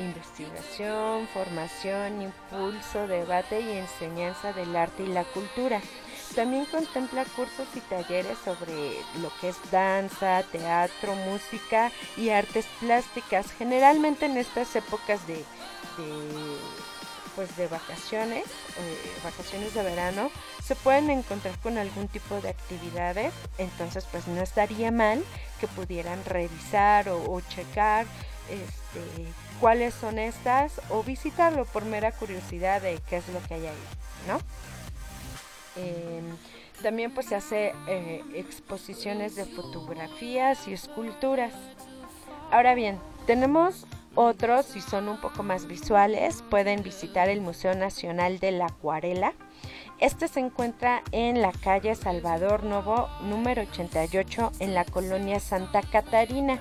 investigación, 0.00 1.28
formación, 1.28 2.22
impulso, 2.22 3.06
debate 3.06 3.60
y 3.60 3.78
enseñanza 3.78 4.52
del 4.54 4.74
arte 4.74 5.04
y 5.04 5.08
la 5.08 5.24
cultura. 5.24 5.80
También 6.34 6.66
contempla 6.66 7.24
cursos 7.24 7.66
y 7.74 7.80
talleres 7.80 8.38
sobre 8.44 8.96
lo 9.20 9.32
que 9.40 9.48
es 9.48 9.56
danza, 9.70 10.44
teatro, 10.52 11.14
música 11.14 11.90
y 12.16 12.30
artes 12.30 12.66
plásticas. 12.80 13.50
Generalmente 13.52 14.26
en 14.26 14.36
estas 14.36 14.76
épocas 14.76 15.26
de, 15.26 15.34
de, 15.34 15.44
pues 17.34 17.56
de 17.56 17.66
vacaciones, 17.66 18.44
eh, 18.44 19.12
vacaciones 19.24 19.74
de 19.74 19.82
verano, 19.82 20.30
se 20.64 20.76
pueden 20.76 21.10
encontrar 21.10 21.58
con 21.58 21.76
algún 21.76 22.06
tipo 22.08 22.40
de 22.40 22.50
actividades, 22.50 23.32
entonces 23.56 24.06
pues 24.10 24.28
no 24.28 24.40
estaría 24.40 24.92
mal 24.92 25.24
que 25.60 25.66
pudieran 25.66 26.24
revisar 26.24 27.08
o, 27.08 27.32
o 27.32 27.40
checar 27.40 28.06
este, 28.48 29.28
cuáles 29.60 29.94
son 29.94 30.18
estas 30.18 30.80
o 30.90 31.02
visitarlo 31.02 31.64
por 31.64 31.84
mera 31.84 32.12
curiosidad 32.12 32.80
de 32.80 33.00
qué 33.08 33.16
es 33.16 33.28
lo 33.28 33.42
que 33.42 33.54
hay 33.54 33.66
ahí, 33.66 33.84
¿no? 34.28 34.38
Em, 35.78 36.24
también 36.82 37.10
pues 37.10 37.26
se 37.26 37.34
hace 37.34 37.74
eh, 37.88 38.22
exposiciones 38.34 39.34
de 39.34 39.44
fotografías 39.44 40.68
y 40.68 40.72
esculturas. 40.72 41.52
Ahora 42.50 42.74
bien, 42.74 42.98
tenemos 43.26 43.86
otros, 44.14 44.66
si 44.66 44.80
son 44.80 45.08
un 45.08 45.20
poco 45.20 45.42
más 45.42 45.66
visuales, 45.66 46.42
pueden 46.50 46.82
visitar 46.82 47.28
el 47.28 47.40
Museo 47.40 47.74
Nacional 47.74 48.38
de 48.38 48.52
la 48.52 48.66
Acuarela. 48.66 49.32
Este 50.00 50.28
se 50.28 50.40
encuentra 50.40 51.02
en 51.10 51.42
la 51.42 51.52
calle 51.52 51.94
Salvador 51.94 52.62
Novo, 52.62 53.08
número 53.22 53.62
88, 53.62 54.52
en 54.60 54.74
la 54.74 54.84
colonia 54.84 55.40
Santa 55.40 55.82
Catarina. 55.82 56.60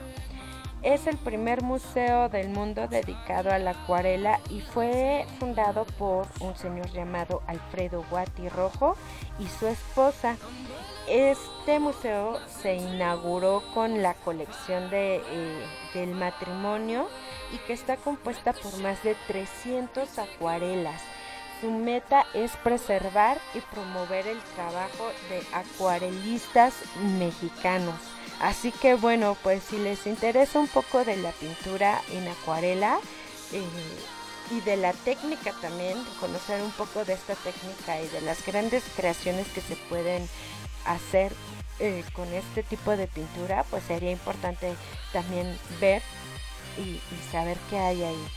Es 0.88 1.06
el 1.06 1.18
primer 1.18 1.64
museo 1.64 2.30
del 2.30 2.48
mundo 2.48 2.88
dedicado 2.88 3.52
a 3.52 3.60
la 3.60 3.72
acuarela 3.72 4.40
y 4.50 4.62
fue 4.62 5.26
fundado 5.38 5.84
por 5.84 6.28
un 6.40 6.56
señor 6.56 6.90
llamado 6.92 7.44
Alfredo 7.46 8.06
Guati 8.10 8.48
Rojo 8.48 8.96
y 9.38 9.48
su 9.48 9.68
esposa. 9.68 10.38
Este 11.10 11.80
museo 11.80 12.40
se 12.62 12.76
inauguró 12.76 13.64
con 13.74 14.02
la 14.02 14.14
colección 14.14 14.90
de, 14.90 15.18
eh, 15.18 15.66
del 15.94 16.12
matrimonio 16.12 17.10
y 17.52 17.58
que 17.68 17.74
está 17.74 17.98
compuesta 17.98 18.54
por 18.54 18.78
más 18.78 19.04
de 19.04 19.18
300 19.28 20.18
acuarelas. 20.18 21.02
Su 21.60 21.70
meta 21.70 22.26
es 22.34 22.56
preservar 22.64 23.38
y 23.54 23.60
promover 23.60 24.26
el 24.26 24.40
trabajo 24.56 25.12
de 25.28 25.42
acuarelistas 25.54 26.76
mexicanos. 27.20 28.17
Así 28.40 28.72
que 28.72 28.96
bueno, 28.96 29.36
pues 29.42 29.64
si 29.64 29.78
les 29.78 30.06
interesa 30.06 30.60
un 30.60 30.68
poco 30.68 31.04
de 31.04 31.18
la 31.18 31.32
pintura 31.32 32.02
en 32.12 32.28
acuarela 32.28 33.00
eh, 33.52 33.64
y 34.52 34.62
de 34.62 34.78
la 34.78 34.94
técnica 34.94 35.54
también, 35.62 35.98
conocer 36.20 36.62
un 36.62 36.72
poco 36.72 37.04
de 37.04 37.14
esta 37.14 37.36
técnica 37.36 38.00
y 38.02 38.08
de 38.10 38.22
las 38.22 38.46
grandes 38.46 38.84
creaciones 38.96 39.48
que 39.48 39.62
se 39.62 39.76
pueden 39.76 40.30
hacer 40.86 41.34
eh, 41.80 42.04
con 42.14 42.32
este 42.34 42.64
tipo 42.64 42.96
de 42.96 43.08
pintura, 43.08 43.64
pues 43.70 43.84
sería 43.84 44.12
importante 44.12 44.76
también 45.14 45.58
ver 45.82 46.02
y, 46.78 46.82
y 46.82 47.32
saber 47.32 47.58
qué 47.70 47.78
hay 47.78 48.04
ahí. 48.04 48.28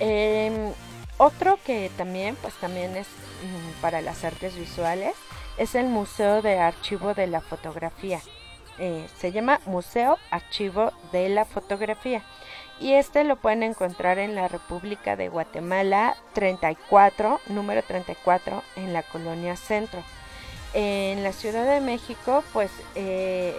Em, 0.00 0.72
otro 1.16 1.58
que 1.64 1.90
también, 1.96 2.36
pues 2.36 2.54
también 2.54 2.96
es 2.96 3.06
mm, 3.06 3.80
para 3.80 4.00
las 4.00 4.24
artes 4.24 4.56
visuales, 4.56 5.14
es 5.58 5.74
el 5.74 5.86
Museo 5.86 6.40
de 6.40 6.58
Archivo 6.58 7.14
de 7.14 7.26
la 7.26 7.40
Fotografía. 7.40 8.20
Eh, 8.78 9.06
se 9.18 9.32
llama 9.32 9.60
Museo 9.66 10.18
Archivo 10.30 10.92
de 11.10 11.28
la 11.28 11.44
Fotografía. 11.44 12.22
Y 12.80 12.92
este 12.92 13.24
lo 13.24 13.34
pueden 13.34 13.64
encontrar 13.64 14.20
en 14.20 14.36
la 14.36 14.46
República 14.46 15.16
de 15.16 15.28
Guatemala 15.28 16.16
34, 16.34 17.40
número 17.48 17.82
34, 17.82 18.62
en 18.76 18.92
la 18.92 19.02
colonia 19.02 19.56
Centro. 19.56 20.00
En 20.74 21.24
la 21.24 21.32
Ciudad 21.32 21.66
de 21.66 21.80
México, 21.80 22.44
pues 22.52 22.70
eh, 22.94 23.56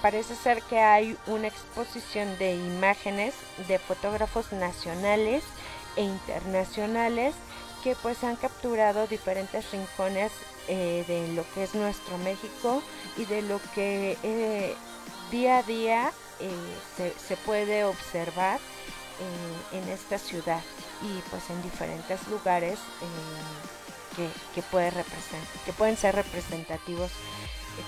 parece 0.00 0.34
ser 0.34 0.62
que 0.62 0.78
hay 0.78 1.18
una 1.26 1.48
exposición 1.48 2.38
de 2.38 2.54
imágenes 2.54 3.34
de 3.68 3.78
fotógrafos 3.78 4.52
nacionales 4.52 5.44
e 5.96 6.02
internacionales 6.02 7.34
que 7.84 7.94
pues 7.96 8.24
han 8.24 8.36
capturado 8.36 9.06
diferentes 9.06 9.70
rincones 9.70 10.32
eh, 10.74 11.04
de 11.06 11.28
lo 11.34 11.44
que 11.52 11.64
es 11.64 11.74
nuestro 11.74 12.16
México 12.16 12.82
y 13.18 13.26
de 13.26 13.42
lo 13.42 13.60
que 13.74 14.16
eh, 14.22 14.74
día 15.30 15.58
a 15.58 15.62
día 15.64 16.12
eh, 16.40 17.12
se, 17.28 17.36
puede 17.36 17.84
observar 17.84 18.58
en 19.72 19.86
esta 19.90 20.16
ciudad 20.16 20.62
y 21.02 21.20
pues 21.28 21.50
en 21.50 21.62
diferentes 21.62 22.26
lugares 22.28 22.78
que, 24.16 24.26
que, 24.54 24.62
que 25.66 25.72
pueden 25.74 25.96
ser 25.98 26.14
representativos 26.14 27.10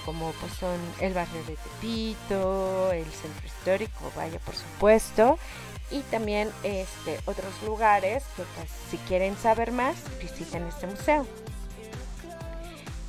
como 0.04 0.32
pues 0.32 0.52
son 0.52 0.78
el 1.00 1.14
barrio 1.14 1.42
de 1.44 1.56
Tepito, 1.56 2.92
el 2.92 3.10
centro 3.10 3.46
histórico, 3.46 4.12
vaya 4.14 4.38
por 4.40 4.56
supuesto, 4.56 5.38
y 5.90 6.00
también 6.02 6.50
este 6.62 7.18
otros 7.24 7.54
lugares 7.64 8.24
que 8.36 8.42
pues 8.56 8.68
si 8.90 8.98
quieren 9.08 9.38
saber 9.38 9.72
más 9.72 9.96
visiten 10.20 10.64
este 10.64 10.86
museo. 10.86 11.26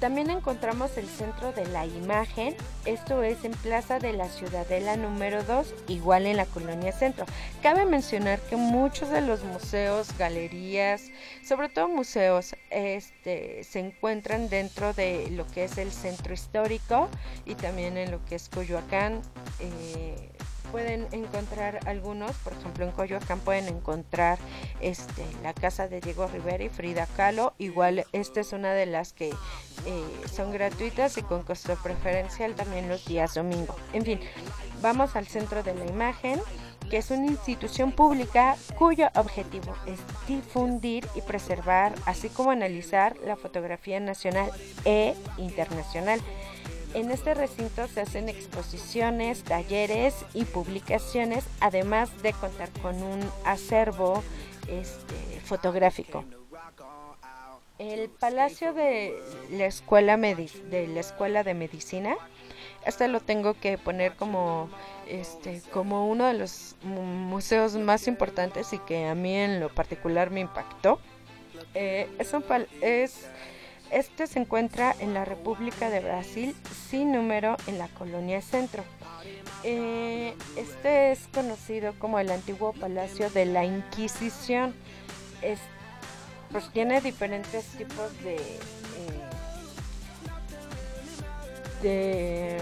También 0.06 0.30
encontramos 0.30 1.00
el 1.00 1.08
Centro 1.08 1.52
de 1.52 1.66
la 1.66 1.88
Imagen, 1.88 2.56
esto 2.86 3.24
es 3.24 3.44
en 3.44 3.54
Plaza 3.54 3.98
de 3.98 4.14
la 4.14 4.30
Ciudadela 4.30 4.98
número 4.98 5.42
2, 5.42 5.74
igual 5.88 6.28
en 6.28 6.38
la 6.38 6.46
Colonia 6.46 6.92
Centro. 6.92 7.26
Cabe 7.64 7.86
mencionar 7.86 8.40
que 8.42 8.56
muchos 8.56 9.10
de 9.10 9.22
los 9.22 9.44
museos, 9.44 10.16
galerías, 10.16 11.10
sobre 11.44 11.70
todo 11.70 11.88
museos, 11.88 12.56
este, 12.70 13.64
se 13.64 13.80
encuentran 13.80 14.48
dentro 14.48 14.94
de 14.94 15.32
lo 15.32 15.48
que 15.48 15.64
es 15.64 15.80
el 15.80 15.92
centro 15.92 16.36
histórico 16.36 17.10
y 17.44 17.56
también 17.56 17.98
en 17.98 18.12
lo 18.12 18.24
que 18.26 18.36
es 18.36 18.48
Coyoacán. 18.48 19.24
eh, 19.60 20.35
pueden 20.66 21.08
encontrar 21.12 21.80
algunos, 21.86 22.36
por 22.38 22.54
ejemplo 22.54 22.86
en 22.86 22.92
Coyoacán 22.92 23.40
pueden 23.40 23.68
encontrar 23.68 24.38
este, 24.82 25.26
la 25.44 25.54
casa 25.54 25.88
de 25.88 26.02
Diego 26.02 26.28
Rivera 26.28 26.64
y 26.64 26.70
Frida 26.70 27.08
Kahlo, 27.16 27.54
igual 27.58 28.06
esta 28.12 28.42
es 28.42 28.54
una 28.54 28.74
de 28.74 28.86
las 28.86 29.14
que 29.14 29.30
eh, 29.30 30.28
son 30.32 30.52
gratuitas 30.52 31.18
y 31.18 31.22
con 31.22 31.44
costo 31.44 31.76
preferencial 31.82 32.56
también 32.56 32.90
los 32.90 33.06
días 33.06 33.34
domingo. 33.36 33.76
En 33.94 34.04
fin, 34.04 34.20
vamos 34.82 35.16
al 35.16 35.28
centro 35.28 35.64
de 35.64 35.76
la 35.76 35.86
imagen 35.86 36.40
que 36.90 36.98
es 36.98 37.12
una 37.12 37.26
institución 37.26 37.92
pública 37.92 38.56
cuyo 38.78 39.08
objetivo 39.16 39.76
es 39.88 40.00
difundir 40.28 41.08
y 41.16 41.22
preservar, 41.22 41.94
así 42.06 42.30
como 42.30 42.52
analizar 42.52 43.16
la 43.26 43.36
fotografía 43.36 44.00
nacional 44.00 44.52
e 44.86 45.16
internacional. 45.38 46.20
En 46.96 47.12
este 47.12 47.34
recinto 47.34 47.88
se 47.88 48.02
hacen 48.02 48.30
exposiciones, 48.30 49.44
talleres 49.44 50.16
y 50.34 50.46
publicaciones, 50.46 51.44
además 51.60 52.10
de 52.24 52.32
contar 52.32 52.70
con 52.82 53.04
un 53.04 53.20
acervo 53.44 54.24
este, 54.70 55.16
fotográfico. 55.44 56.24
El 57.80 58.10
Palacio 58.10 58.74
de 58.74 59.14
la 59.52 59.66
Escuela 59.66 60.16
de 61.44 61.54
Medicina, 61.54 62.16
este 62.86 63.10
lo 63.10 63.20
tengo 63.20 63.56
que 63.56 63.78
poner 63.78 64.16
como 64.16 64.70
este 65.10 65.62
como 65.74 66.08
uno 66.08 66.26
de 66.28 66.34
los 66.36 66.78
mu- 66.84 67.02
museos 67.04 67.76
más 67.76 68.08
importantes 68.08 68.72
y 68.72 68.80
que 68.80 69.06
a 69.08 69.16
mí 69.16 69.36
en 69.36 69.60
lo 69.60 69.68
particular 69.68 70.32
me 70.32 70.40
impactó. 70.40 71.02
Eh, 71.74 72.08
es 72.20 72.32
un 72.32 72.44
pal- 72.44 72.70
es 72.80 73.26
este 73.92 74.28
se 74.28 74.40
encuentra 74.40 74.96
en 75.00 75.14
la 75.14 75.26
República 75.26 75.90
de 75.90 76.00
Brasil, 76.00 76.56
sin 76.90 77.12
número, 77.12 77.58
en 77.68 77.78
la 77.78 77.88
colonia 77.90 78.42
Centro. 78.42 78.84
Eh, 79.64 80.34
este 80.58 81.12
es 81.12 81.28
conocido 81.34 81.94
como 81.98 82.20
el 82.20 82.30
antiguo 82.32 82.74
Palacio 82.74 83.30
de 83.30 83.46
la 83.46 83.66
Inquisición. 83.66 84.76
Es, 85.42 85.60
pues 86.52 86.70
tiene 86.72 87.02
diferentes 87.02 87.66
tipos 87.78 88.18
de, 88.24 88.36
eh, 88.36 88.58
de 91.82 92.58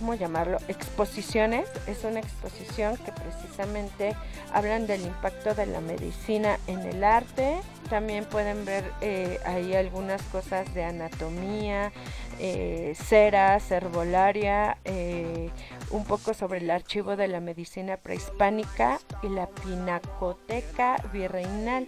¿cómo 0.00 0.14
llamarlo? 0.14 0.58
Exposiciones. 0.66 1.68
Es 1.86 2.04
una 2.04 2.20
exposición 2.20 2.96
que 2.96 3.12
precisamente 3.12 4.16
hablan 4.52 4.86
del 4.86 5.02
impacto 5.02 5.54
de 5.54 5.66
la 5.66 5.80
medicina 5.80 6.58
en 6.66 6.80
el 6.80 7.04
arte. 7.04 7.58
También 7.90 8.24
pueden 8.24 8.64
ver 8.64 8.90
eh, 9.02 9.38
ahí 9.44 9.74
algunas 9.74 10.22
cosas 10.22 10.72
de 10.74 10.84
anatomía, 10.84 11.92
eh, 12.38 12.94
ceras, 12.96 13.70
herbolaria, 13.70 14.78
eh, 14.84 15.50
un 15.90 16.04
poco 16.04 16.32
sobre 16.32 16.60
el 16.60 16.70
archivo 16.70 17.16
de 17.16 17.28
la 17.28 17.40
medicina 17.40 17.98
prehispánica 17.98 19.00
y 19.22 19.28
la 19.28 19.48
pinacoteca 19.48 20.96
virreinal. 21.12 21.86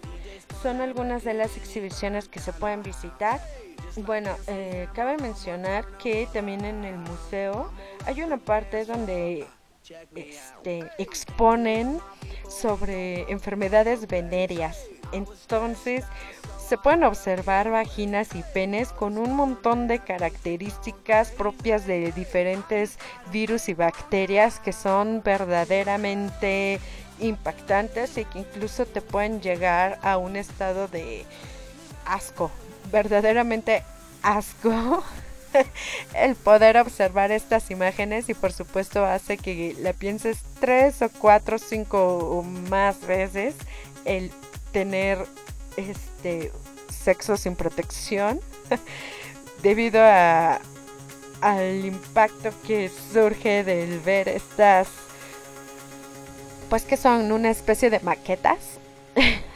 Son 0.63 0.83
algunas 0.83 1.25
de 1.25 1.33
las 1.33 1.57
exhibiciones 1.57 2.29
que 2.29 2.41
se 2.41 2.53
pueden 2.53 2.83
visitar. 2.83 3.41
Bueno, 3.97 4.35
eh, 4.47 4.89
cabe 4.95 5.19
mencionar 5.19 5.87
que 5.99 6.27
también 6.33 6.65
en 6.65 6.85
el 6.85 6.97
museo 6.97 7.71
hay 8.07 8.23
una 8.23 8.39
parte 8.39 8.85
donde 8.87 9.47
este, 10.15 10.91
exponen 10.99 12.01
sobre 12.49 13.31
enfermedades 13.31 14.07
venéreas. 14.07 14.87
Entonces, 15.13 16.05
se 16.67 16.79
pueden 16.79 17.05
observar 17.05 17.71
vaginas 17.71 18.35
y 18.35 18.43
penes 18.55 18.93
con 18.93 19.19
un 19.19 19.37
montón 19.37 19.89
de 19.89 19.99
características 19.99 21.31
propias 21.31 21.87
de 21.87 22.13
diferentes 22.13 22.99
virus 23.31 23.69
y 23.69 23.75
bacterias 23.75 24.59
que 24.59 24.73
son 24.73 25.23
verdaderamente 25.23 26.81
impactantes 27.21 28.17
y 28.17 28.25
que 28.25 28.39
incluso 28.39 28.87
te 28.87 29.03
pueden 29.03 29.43
llegar 29.43 29.99
a 30.03 30.17
un 30.17 30.37
estado 30.37 30.89
de 30.89 31.27
asco 32.07 32.51
verdaderamente 32.93 33.83
asco 34.23 35.03
el 36.15 36.37
poder 36.37 36.77
observar 36.79 37.33
estas 37.33 37.71
imágenes 37.71 38.29
y 38.29 38.35
por 38.35 38.53
supuesto 38.53 39.05
hace 39.05 39.39
que 39.39 39.75
la 39.81 39.93
pienses 39.93 40.39
tres 40.61 41.03
o 41.03 41.11
cuatro, 41.11 41.59
cinco 41.59 42.19
o 42.19 42.43
más 42.43 43.01
veces 43.07 43.55
el 44.05 44.31
tener 44.73 45.19
este 45.77 46.53
sexo 46.89 47.37
sin 47.37 47.57
protección 47.57 48.41
debido 49.63 50.01
a 50.03 50.61
al 51.41 51.85
impacto 51.85 52.51
que 52.65 52.89
surge 53.13 53.65
del 53.65 53.99
ver 53.99 54.29
estas 54.29 54.89
pues 56.71 56.85
que 56.85 56.97
son 56.97 57.33
una 57.33 57.51
especie 57.51 57.91
de 57.91 57.99
maquetas 58.01 58.59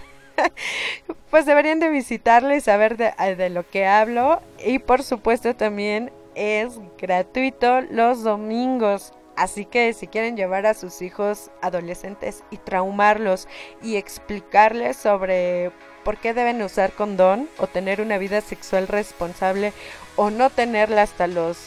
pues 1.30 1.46
deberían 1.46 1.80
de 1.80 1.88
visitarlo 1.88 2.54
y 2.54 2.60
saber 2.60 2.96
de, 2.96 3.12
de 3.36 3.50
lo 3.50 3.68
que 3.68 3.86
hablo 3.86 4.40
y 4.64 4.78
por 4.78 5.02
supuesto 5.02 5.54
también 5.54 6.12
es 6.34 6.78
gratuito 6.98 7.80
los 7.82 8.22
domingos 8.22 9.12
Así 9.36 9.66
que 9.66 9.92
si 9.92 10.06
quieren 10.06 10.34
llevar 10.34 10.64
a 10.64 10.72
sus 10.72 11.02
hijos 11.02 11.50
adolescentes 11.60 12.42
y 12.50 12.56
traumarlos 12.56 13.48
y 13.82 13.96
explicarles 13.96 14.96
sobre 14.96 15.72
por 16.04 16.16
qué 16.16 16.32
deben 16.32 16.62
usar 16.62 16.92
condón 16.92 17.48
o 17.58 17.66
tener 17.66 18.00
una 18.00 18.16
vida 18.16 18.40
sexual 18.40 18.88
responsable 18.88 19.74
o 20.16 20.30
no 20.30 20.48
tenerla 20.48 21.02
hasta 21.02 21.26
los 21.26 21.58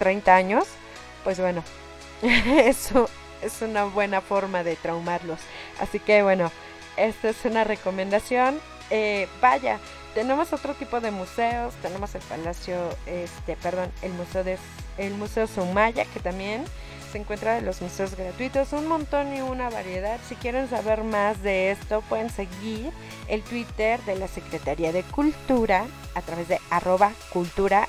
30 0.00 0.34
años, 0.34 0.64
pues 1.22 1.38
bueno, 1.38 1.62
eso 2.22 3.08
es 3.42 3.62
una 3.62 3.84
buena 3.84 4.20
forma 4.20 4.64
de 4.64 4.74
traumarlos. 4.74 5.38
Así 5.78 6.00
que 6.00 6.24
bueno, 6.24 6.50
esta 6.96 7.30
es 7.30 7.44
una 7.44 7.64
recomendación. 7.64 8.60
Eh, 8.90 9.28
vaya, 9.40 9.78
tenemos 10.14 10.52
otro 10.52 10.74
tipo 10.74 11.00
de 11.00 11.10
museos, 11.10 11.74
tenemos 11.82 12.14
el 12.14 12.22
Palacio, 12.22 12.76
este, 13.06 13.56
perdón, 13.56 13.90
el 14.02 14.12
Museo 14.12 14.44
de 14.44 14.58
el 14.98 15.14
Museo 15.14 15.46
Sumaya, 15.46 16.04
que 16.06 16.20
también 16.20 16.64
se 17.12 17.18
encuentra 17.18 17.54
de 17.54 17.62
los 17.62 17.82
museos 17.82 18.16
gratuitos, 18.16 18.72
un 18.72 18.88
montón 18.88 19.34
y 19.34 19.40
una 19.40 19.70
variedad. 19.70 20.18
Si 20.28 20.34
quieren 20.34 20.68
saber 20.68 21.04
más 21.04 21.42
de 21.42 21.70
esto, 21.70 22.02
pueden 22.08 22.30
seguir 22.30 22.90
el 23.28 23.42
Twitter 23.42 24.00
de 24.02 24.16
la 24.16 24.28
Secretaría 24.28 24.92
de 24.92 25.02
Cultura 25.02 25.86
a 26.14 26.22
través 26.22 26.48
de 26.48 26.58
arroba 26.70 27.12
cultura-mx. 27.32 27.86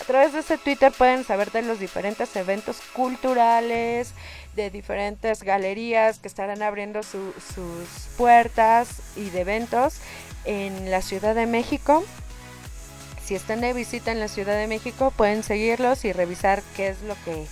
A 0.00 0.04
través 0.04 0.32
de 0.32 0.38
ese 0.40 0.56
Twitter 0.56 0.90
pueden 0.92 1.24
saber 1.24 1.50
de 1.50 1.62
los 1.62 1.78
diferentes 1.78 2.34
eventos 2.34 2.80
culturales, 2.94 4.14
de 4.56 4.70
diferentes 4.70 5.42
galerías 5.42 6.18
que 6.18 6.28
estarán 6.28 6.62
abriendo 6.62 7.02
su- 7.02 7.32
sus 7.54 7.88
puertas 8.16 8.88
y 9.16 9.30
de 9.30 9.40
eventos 9.42 9.94
en 10.44 10.90
la 10.90 11.02
Ciudad 11.02 11.34
de 11.34 11.46
México. 11.46 12.04
Si 13.24 13.34
están 13.34 13.60
de 13.60 13.72
visita 13.72 14.10
en 14.10 14.18
la 14.18 14.28
Ciudad 14.28 14.56
de 14.56 14.66
México, 14.66 15.12
pueden 15.16 15.42
seguirlos 15.44 16.04
y 16.04 16.12
revisar 16.12 16.62
qué 16.76 16.88
es 16.88 17.00
lo 17.02 17.14
que, 17.24 17.46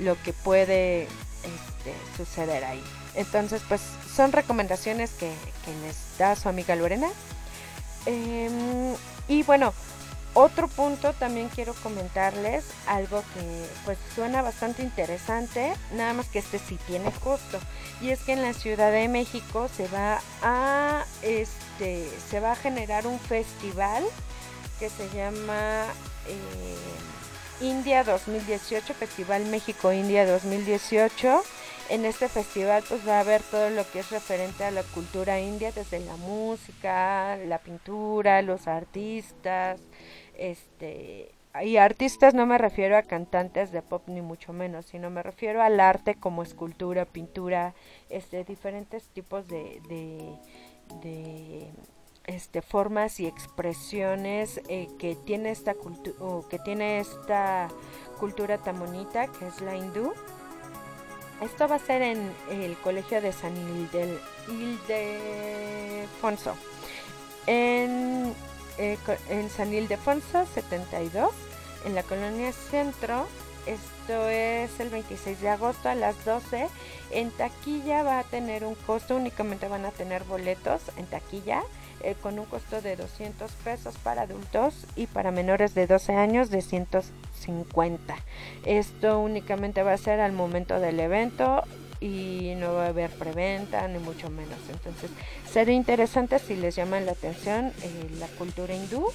lo 0.00 0.20
que 0.22 0.32
puede 0.32 1.02
este, 1.04 1.94
suceder 2.16 2.64
ahí. 2.64 2.82
Entonces, 3.14 3.62
pues 3.68 3.80
son 4.14 4.32
recomendaciones 4.32 5.10
que, 5.10 5.30
que 5.64 5.72
les 5.86 5.96
da 6.18 6.34
su 6.36 6.48
amiga 6.48 6.74
Lorena. 6.74 7.08
Em, 8.06 8.94
y 9.28 9.42
bueno, 9.44 9.72
otro 10.34 10.68
punto 10.68 11.12
también 11.14 11.48
quiero 11.48 11.74
comentarles 11.74 12.64
algo 12.86 13.22
que 13.34 13.66
pues 13.84 13.98
suena 14.14 14.42
bastante 14.42 14.82
interesante, 14.82 15.72
nada 15.92 16.12
más 16.12 16.28
que 16.28 16.38
este 16.38 16.58
sí 16.58 16.78
tiene 16.86 17.10
costo. 17.22 17.58
Y 18.00 18.10
es 18.10 18.20
que 18.20 18.32
en 18.32 18.42
la 18.42 18.52
Ciudad 18.52 18.92
de 18.92 19.08
México 19.08 19.68
se 19.68 19.88
va 19.88 20.20
a 20.42 21.04
este 21.22 22.08
se 22.30 22.40
va 22.40 22.52
a 22.52 22.56
generar 22.56 23.06
un 23.06 23.18
festival 23.18 24.04
que 24.78 24.88
se 24.88 25.08
llama 25.10 25.84
eh, 26.26 27.64
India 27.64 28.04
2018, 28.04 28.94
Festival 28.94 29.44
México 29.46 29.92
India 29.92 30.26
2018. 30.26 31.42
En 31.90 32.04
este 32.04 32.28
festival 32.28 32.84
pues 32.88 33.06
va 33.06 33.16
a 33.16 33.20
haber 33.20 33.42
todo 33.42 33.68
lo 33.68 33.88
que 33.90 33.98
es 33.98 34.10
referente 34.10 34.64
a 34.64 34.70
la 34.70 34.84
cultura 34.84 35.40
india, 35.40 35.72
desde 35.72 35.98
la 35.98 36.14
música, 36.16 37.36
la 37.36 37.58
pintura, 37.58 38.42
los 38.42 38.68
artistas, 38.68 39.80
este 40.40 41.32
y 41.62 41.78
artistas 41.78 42.32
no 42.32 42.46
me 42.46 42.58
refiero 42.58 42.96
a 42.96 43.02
cantantes 43.02 43.72
de 43.72 43.82
pop 43.82 44.04
ni 44.06 44.22
mucho 44.22 44.52
menos, 44.52 44.86
sino 44.86 45.10
me 45.10 45.20
refiero 45.22 45.62
al 45.62 45.80
arte 45.80 46.14
como 46.14 46.44
escultura, 46.44 47.06
pintura, 47.06 47.74
este 48.08 48.44
diferentes 48.44 49.08
tipos 49.08 49.48
de, 49.48 49.82
de, 49.88 50.38
de, 51.02 51.66
este 52.24 52.62
formas 52.62 53.18
y 53.18 53.26
expresiones 53.26 54.60
eh, 54.68 54.88
que 54.98 55.16
tiene 55.16 55.50
esta 55.50 55.74
cultura 55.74 56.14
que 56.48 56.60
tiene 56.60 57.00
esta 57.00 57.68
cultura 58.20 58.58
tan 58.58 58.78
bonita 58.78 59.26
que 59.26 59.48
es 59.48 59.60
la 59.60 59.76
hindú. 59.76 60.12
Esto 61.42 61.66
va 61.66 61.74
a 61.76 61.80
ser 61.80 62.02
en 62.02 62.30
el 62.50 62.76
colegio 62.76 63.20
de 63.20 63.32
San 63.32 63.56
Ildefonso. 64.48 66.54
En, 67.46 68.34
eh, 68.80 68.96
en 69.28 69.50
San 69.50 69.74
Ildefonso 69.74 70.46
72, 70.46 71.30
en 71.84 71.94
la 71.94 72.02
colonia 72.02 72.50
Centro. 72.52 73.26
Esto 73.66 74.26
es 74.30 74.80
el 74.80 74.88
26 74.88 75.38
de 75.42 75.50
agosto 75.50 75.90
a 75.90 75.94
las 75.94 76.24
12. 76.24 76.66
En 77.10 77.30
taquilla 77.30 78.02
va 78.02 78.20
a 78.20 78.24
tener 78.24 78.64
un 78.64 78.74
costo, 78.74 79.16
únicamente 79.16 79.68
van 79.68 79.84
a 79.84 79.90
tener 79.90 80.24
boletos 80.24 80.80
en 80.96 81.04
taquilla 81.04 81.62
eh, 82.02 82.14
con 82.22 82.38
un 82.38 82.46
costo 82.46 82.80
de 82.80 82.96
200 82.96 83.52
pesos 83.62 83.94
para 84.02 84.22
adultos 84.22 84.86
y 84.96 85.06
para 85.06 85.30
menores 85.30 85.74
de 85.74 85.86
12 85.86 86.14
años 86.14 86.48
de 86.48 86.62
150. 86.62 88.16
Esto 88.64 89.18
únicamente 89.18 89.82
va 89.82 89.92
a 89.92 89.98
ser 89.98 90.20
al 90.20 90.32
momento 90.32 90.80
del 90.80 90.98
evento 91.00 91.62
y 92.00 92.54
no 92.56 92.74
va 92.74 92.86
a 92.86 92.88
haber 92.88 93.10
preventa 93.10 93.86
ni 93.88 93.98
mucho 93.98 94.30
menos. 94.30 94.58
Entonces 94.70 95.10
sería 95.50 95.74
interesante 95.74 96.38
si 96.38 96.56
les 96.56 96.74
llama 96.76 97.00
la 97.00 97.12
atención 97.12 97.72
eh, 97.82 98.10
la 98.18 98.26
cultura 98.28 98.74
hindú. 98.74 99.06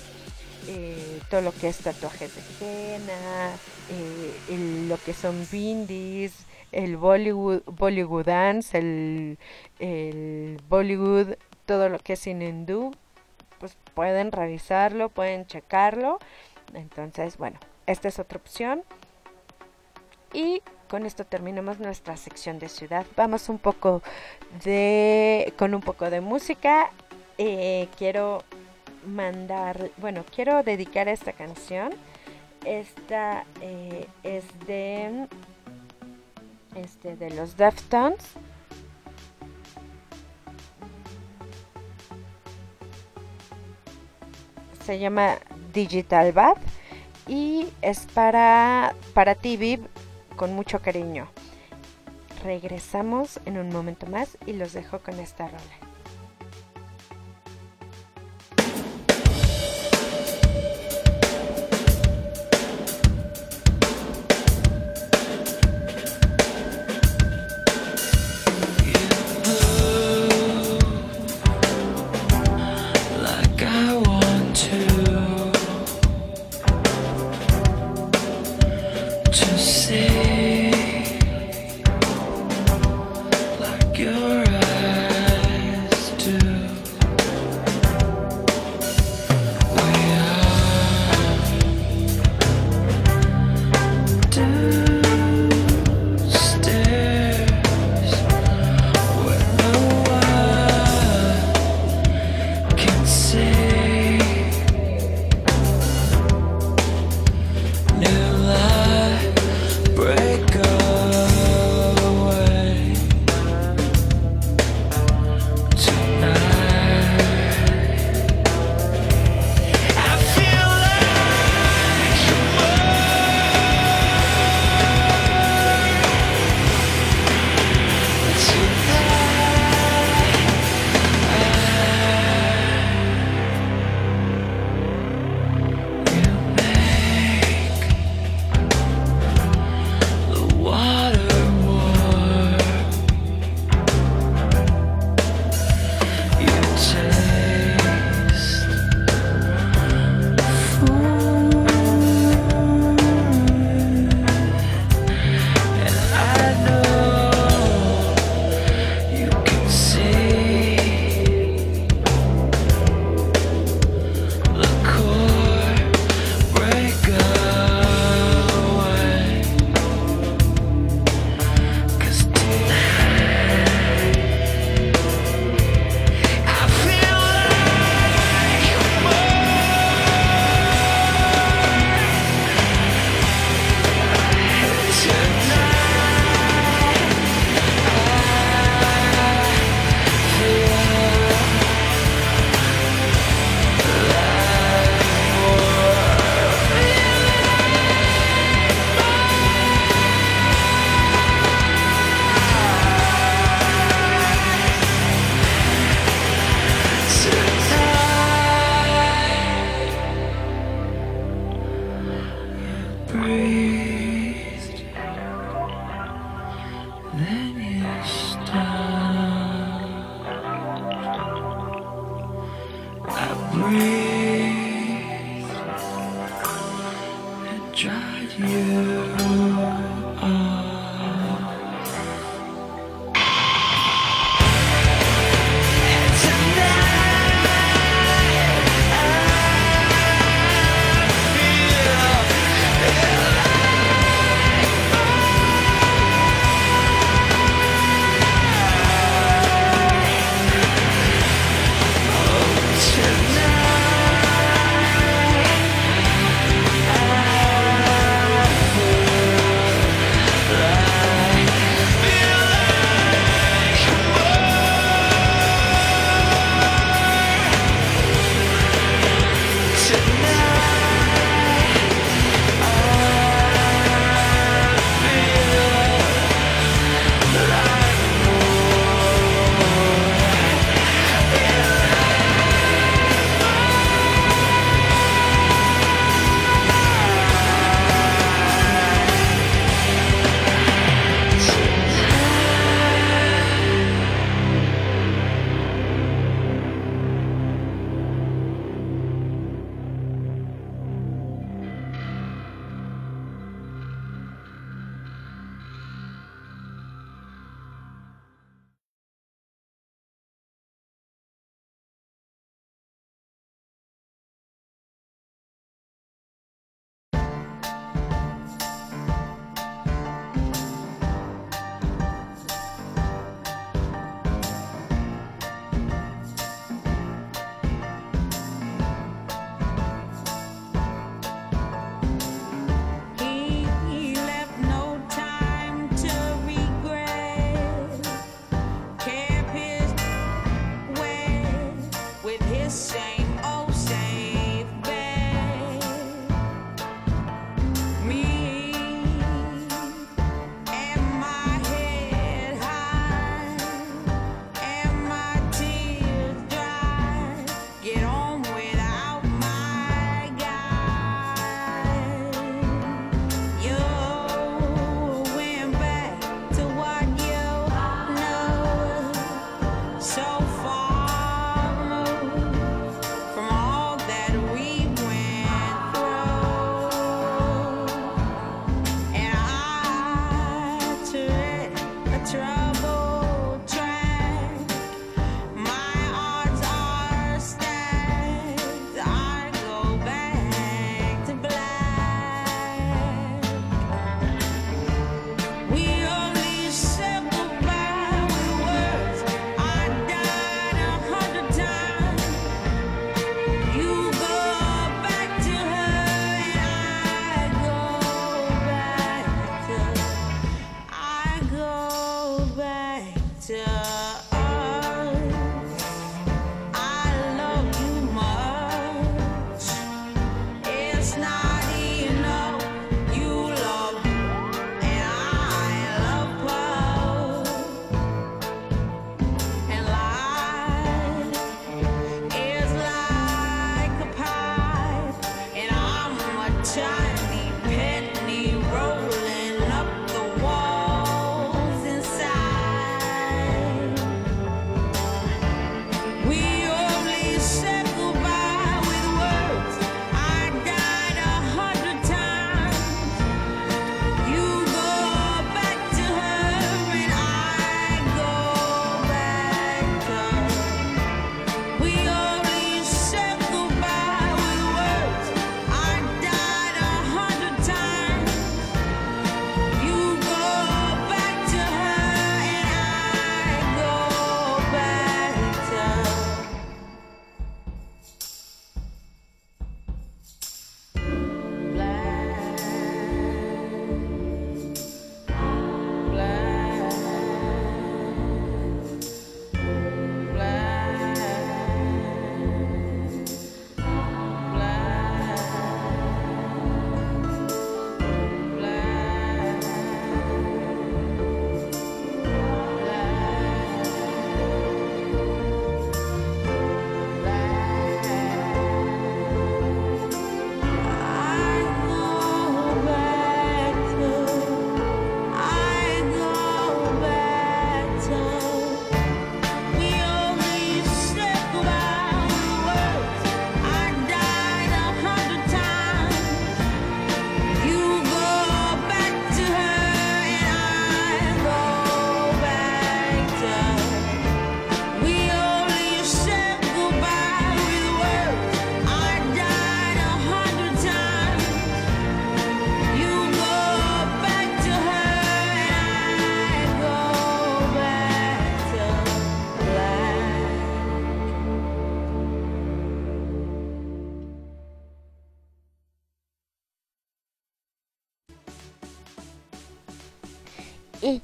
eh, 0.67 1.21
todo 1.29 1.41
lo 1.41 1.51
que 1.51 1.69
es 1.69 1.77
tatuajes 1.79 2.31
de 2.35 2.95
henna, 2.95 3.51
eh, 3.89 4.85
lo 4.87 4.97
que 4.97 5.13
son 5.13 5.47
bindis, 5.51 6.33
el 6.71 6.97
Bollywood, 6.97 7.61
Bollywood 7.65 8.25
dance, 8.25 8.77
el, 8.77 9.37
el 9.79 10.61
Bollywood, 10.67 11.35
todo 11.65 11.89
lo 11.89 11.99
que 11.99 12.13
es 12.13 12.27
en 12.27 12.41
hindú, 12.41 12.91
pues 13.59 13.77
pueden 13.93 14.31
revisarlo, 14.31 15.09
pueden 15.09 15.45
checarlo. 15.45 16.19
Entonces, 16.73 17.37
bueno, 17.37 17.59
esta 17.85 18.07
es 18.07 18.19
otra 18.19 18.37
opción. 18.37 18.83
Y 20.33 20.61
con 20.87 21.05
esto 21.05 21.25
terminamos 21.25 21.79
nuestra 21.79 22.17
sección 22.17 22.59
de 22.59 22.69
ciudad. 22.69 23.05
Vamos 23.15 23.49
un 23.49 23.57
poco 23.57 24.01
de 24.63 25.53
con 25.57 25.73
un 25.73 25.81
poco 25.81 26.09
de 26.09 26.21
música. 26.21 26.91
Eh, 27.37 27.87
quiero 27.97 28.43
mandar, 29.05 29.91
bueno, 29.97 30.23
quiero 30.33 30.63
dedicar 30.63 31.07
esta 31.07 31.33
canción. 31.33 31.91
Esta 32.65 33.45
eh, 33.61 34.07
es 34.23 34.45
de 34.65 35.27
este 36.75 37.15
de 37.15 37.29
los 37.31 37.57
Deftones. 37.57 38.23
Se 44.83 44.99
llama 44.99 45.37
Digital 45.73 46.31
Bath 46.31 46.59
y 47.27 47.67
es 47.81 48.05
para 48.13 48.93
para 49.15 49.33
ti 49.33 49.57
Viv 49.57 49.87
con 50.35 50.53
mucho 50.53 50.81
cariño. 50.81 51.27
Regresamos 52.43 53.39
en 53.45 53.57
un 53.57 53.69
momento 53.69 54.05
más 54.07 54.37
y 54.45 54.53
los 54.53 54.73
dejo 54.73 54.99
con 54.99 55.19
esta 55.19 55.47
rola. 55.47 55.84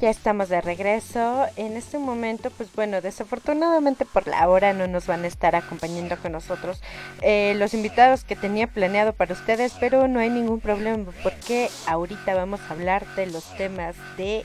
Ya 0.01 0.09
estamos 0.09 0.49
de 0.49 0.59
regreso. 0.61 1.45
En 1.55 1.77
este 1.77 1.99
momento, 1.99 2.49
pues 2.49 2.69
bueno, 2.73 3.01
desafortunadamente 3.01 4.03
por 4.03 4.27
la 4.27 4.49
hora 4.49 4.73
no 4.73 4.87
nos 4.87 5.05
van 5.05 5.23
a 5.23 5.27
estar 5.27 5.55
acompañando 5.55 6.17
con 6.17 6.31
nosotros 6.31 6.81
eh, 7.21 7.53
los 7.57 7.75
invitados 7.75 8.23
que 8.23 8.35
tenía 8.35 8.65
planeado 8.65 9.13
para 9.13 9.33
ustedes, 9.33 9.73
pero 9.79 10.07
no 10.07 10.19
hay 10.19 10.29
ningún 10.29 10.59
problema 10.59 11.11
porque 11.21 11.69
ahorita 11.85 12.33
vamos 12.33 12.59
a 12.61 12.73
hablar 12.73 13.05
de 13.15 13.27
los 13.27 13.55
temas 13.55 13.95
de 14.17 14.43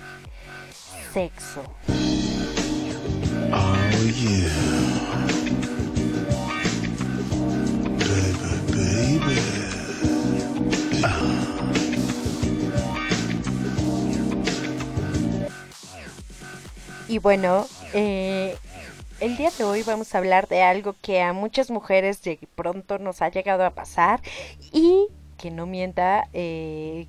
sexo. 1.12 1.62
Oh 3.52 3.76
yeah. 4.12 4.50
Baby, 8.68 9.20
baby. 9.24 9.55
Y 17.08 17.18
bueno, 17.18 17.66
eh, 17.94 18.56
el 19.20 19.36
día 19.36 19.50
de 19.56 19.64
hoy 19.64 19.82
vamos 19.84 20.14
a 20.14 20.18
hablar 20.18 20.48
de 20.48 20.62
algo 20.62 20.96
que 21.00 21.22
a 21.22 21.32
muchas 21.32 21.70
mujeres 21.70 22.20
de 22.22 22.38
pronto 22.56 22.98
nos 22.98 23.22
ha 23.22 23.28
llegado 23.28 23.64
a 23.64 23.70
pasar 23.70 24.20
y 24.72 25.06
que 25.36 25.50
no 25.50 25.66
mienta 25.66 26.28
eh, 26.32 27.06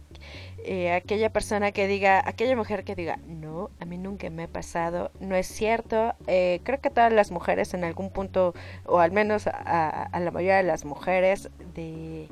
eh, 0.63 0.91
aquella 0.91 1.31
persona 1.31 1.71
que 1.71 1.87
diga, 1.87 2.21
aquella 2.25 2.55
mujer 2.55 2.83
que 2.83 2.93
diga, 2.93 3.17
no, 3.25 3.71
a 3.79 3.85
mí 3.85 3.97
nunca 3.97 4.29
me 4.29 4.43
ha 4.43 4.47
pasado, 4.47 5.11
no 5.19 5.35
es 5.35 5.47
cierto. 5.47 6.13
Eh, 6.27 6.59
creo 6.63 6.79
que 6.79 6.89
todas 6.89 7.11
las 7.11 7.31
mujeres 7.31 7.73
en 7.73 7.83
algún 7.83 8.11
punto, 8.11 8.53
o 8.85 8.99
al 8.99 9.11
menos 9.11 9.47
a, 9.47 10.03
a 10.03 10.19
la 10.19 10.29
mayoría 10.31 10.57
de 10.57 10.63
las 10.63 10.85
mujeres 10.85 11.49
de 11.73 12.27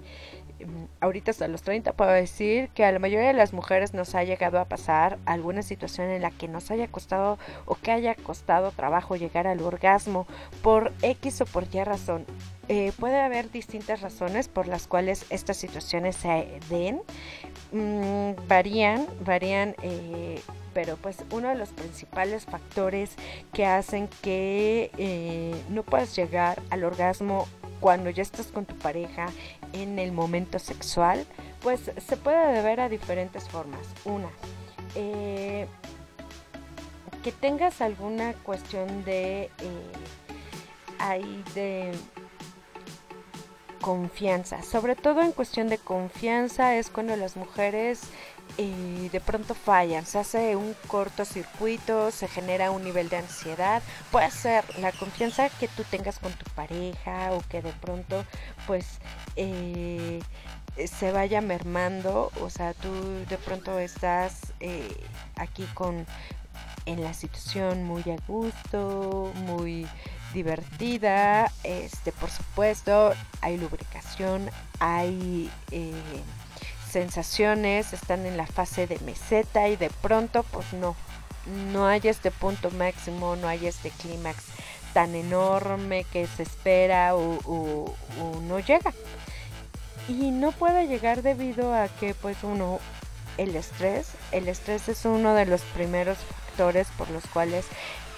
ahorita 1.00 1.32
hasta 1.32 1.48
los 1.48 1.62
30 1.62 1.94
puedo 1.94 2.12
decir 2.12 2.70
que 2.70 2.86
a 2.86 2.92
la 2.92 3.00
mayoría 3.00 3.28
de 3.28 3.34
las 3.34 3.54
mujeres 3.54 3.94
nos 3.94 4.16
ha 4.16 4.24
llegado 4.24 4.60
a 4.60 4.66
pasar 4.66 5.18
alguna 5.26 5.62
situación 5.62 6.10
en 6.10 6.22
la 6.22 6.32
que 6.32 6.48
nos 6.48 6.72
haya 6.72 6.88
costado 6.88 7.38
o 7.66 7.76
que 7.76 7.92
haya 7.92 8.16
costado 8.16 8.72
trabajo 8.72 9.16
llegar 9.16 9.48
al 9.48 9.62
orgasmo 9.62 10.28
por 10.62 10.94
X 11.02 11.42
o 11.42 11.46
por 11.46 11.66
Y 11.74 11.84
razón. 11.84 12.26
Eh, 12.68 12.92
puede 13.00 13.20
haber 13.20 13.52
distintas 13.52 14.02
razones 14.02 14.48
por 14.48 14.68
las 14.68 14.88
cuales 14.88 15.26
estas 15.30 15.58
situaciones 15.58 16.16
se 16.16 16.60
den. 16.70 17.02
Mm, 17.72 18.48
varían, 18.48 19.06
varían, 19.24 19.76
eh, 19.84 20.42
pero 20.74 20.98
pues 20.98 21.18
uno 21.32 21.50
de 21.50 21.56
los 21.56 21.70
principales 21.70 22.46
factores 22.46 23.16
que 23.54 23.66
hacen 23.66 24.10
que 24.22 24.92
eh, 24.98 25.56
no 25.70 25.84
puedas 25.84 26.16
llegar 26.16 26.62
al 26.70 26.84
orgasmo 26.84 27.48
cuando 27.80 28.10
ya 28.10 28.24
estás 28.24 28.48
con 28.48 28.66
tu 28.66 28.76
pareja 28.76 29.28
en 29.76 30.00
el 30.00 30.12
momento 30.12 30.60
sexual, 30.60 31.26
pues 31.62 31.92
se 31.98 32.18
puede 32.18 32.54
deber 32.54 32.80
a 32.80 32.90
diferentes 32.90 33.50
formas. 33.50 33.82
Una, 34.06 34.30
eh, 34.96 35.68
que 37.24 37.32
tengas 37.32 37.82
alguna 37.82 38.34
cuestión 38.34 39.04
de 39.04 39.44
eh, 39.44 39.50
ahí 41.00 41.44
de 41.56 41.92
confianza. 43.82 44.64
Sobre 44.64 44.96
todo 44.96 45.22
en 45.22 45.32
cuestión 45.32 45.68
de 45.68 45.78
confianza 45.78 46.76
es 46.76 46.90
cuando 46.90 47.16
las 47.16 47.36
mujeres 47.36 48.02
eh, 48.58 49.10
de 49.12 49.20
pronto 49.20 49.54
fallan, 49.54 50.06
se 50.06 50.20
hace 50.20 50.56
un 50.56 50.76
cortocircuito, 50.88 52.12
se 52.12 52.28
genera 52.28 52.72
un 52.72 52.84
nivel 52.84 53.10
de 53.10 53.18
ansiedad. 53.18 53.82
Puede 54.12 54.32
ser 54.32 54.64
la 54.80 54.92
confianza 54.92 55.50
que 55.50 55.68
tú 55.68 55.84
tengas 55.84 56.20
con 56.20 56.32
tu 56.34 56.46
pareja 56.52 57.32
o 57.32 57.42
que 57.50 57.62
de 57.62 57.74
pronto 57.74 58.26
pues 58.68 59.00
eh, 59.36 60.22
se 60.86 61.12
vaya 61.12 61.42
mermando. 61.42 62.32
O 62.42 62.50
sea, 62.50 62.74
tú 62.74 62.92
de 63.30 63.38
pronto 63.38 63.80
estás 63.80 64.54
eh, 64.60 64.96
aquí 65.36 65.66
con 65.74 66.06
en 66.86 67.04
la 67.04 67.14
situación 67.14 67.84
muy 67.84 68.04
a 68.04 68.18
gusto, 68.28 69.32
muy 69.36 69.88
divertida, 70.34 71.52
este 71.64 72.12
por 72.12 72.30
supuesto 72.30 73.14
hay 73.42 73.58
lubricación, 73.58 74.50
hay 74.80 75.50
eh, 75.72 75.94
sensaciones, 76.96 77.92
están 77.92 78.26
en 78.26 78.38
la 78.38 78.48
fase 78.48 78.88
de 78.88 78.98
meseta 79.00 79.68
y 79.68 79.76
de 79.76 79.90
pronto 79.90 80.44
pues 80.44 80.72
no, 80.72 80.96
no 81.74 81.88
hay 81.88 82.00
este 82.06 82.32
punto 82.32 82.72
máximo, 82.72 83.36
no 83.36 83.50
hay 83.50 83.68
este 83.68 83.90
clímax 83.90 84.38
tan 84.94 85.14
enorme 85.14 86.06
que 86.14 86.26
se 86.26 86.44
espera 86.44 87.14
o, 87.14 87.94
no 88.44 88.60
llega. 88.60 88.94
Y 90.08 90.32
no 90.32 90.54
puede 90.54 90.88
llegar 90.88 91.22
debido 91.22 91.74
a 91.74 91.90
que 91.90 92.14
pues 92.14 92.38
uno, 92.44 92.80
el 93.38 93.58
estrés, 93.58 94.12
el 94.32 94.48
estrés 94.48 94.88
es 94.88 95.04
uno 95.04 95.34
de 95.34 95.46
los 95.46 95.64
primeros 95.64 96.18
factores 96.20 96.88
por 96.98 97.10
los 97.10 97.26
cuales 97.26 97.66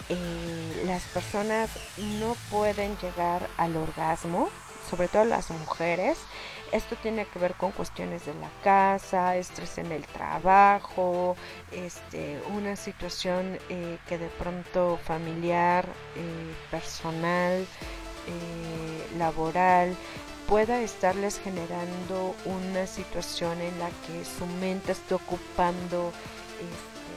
eh, 0.10 0.84
las 0.86 1.02
personas 1.06 1.72
no 2.20 2.36
pueden 2.52 2.96
llegar 3.00 3.50
al 3.58 3.76
orgasmo, 3.76 4.50
sobre 4.88 5.08
todo 5.08 5.26
las 5.26 5.50
mujeres. 5.50 6.20
Esto 6.72 6.98
tiene 6.98 7.26
que 7.26 7.40
ver 7.40 7.54
con 7.54 7.72
cuestiones 7.72 8.26
de 8.26 8.34
la 8.36 8.50
casa, 8.62 9.38
estrés 9.38 9.78
en 9.78 9.94
el 9.94 10.06
trabajo, 10.06 11.38
este, 11.72 12.42
una 12.54 12.76
situación 12.76 13.58
eh, 13.70 13.98
que 14.08 14.18
de 14.18 14.28
pronto 14.28 15.00
familiar, 15.06 15.86
eh, 16.16 16.54
personal, 16.70 17.62
eh, 17.62 19.08
laboral, 19.18 19.96
pueda 20.48 20.82
estarles 20.82 21.40
generando 21.40 22.36
una 22.46 22.86
situación 22.86 23.62
en 23.62 23.80
la 23.80 23.90
que 24.06 24.26
su 24.26 24.46
mente 24.46 24.92
esté 24.92 25.16
ocupando 25.16 26.12
este, 26.60 27.08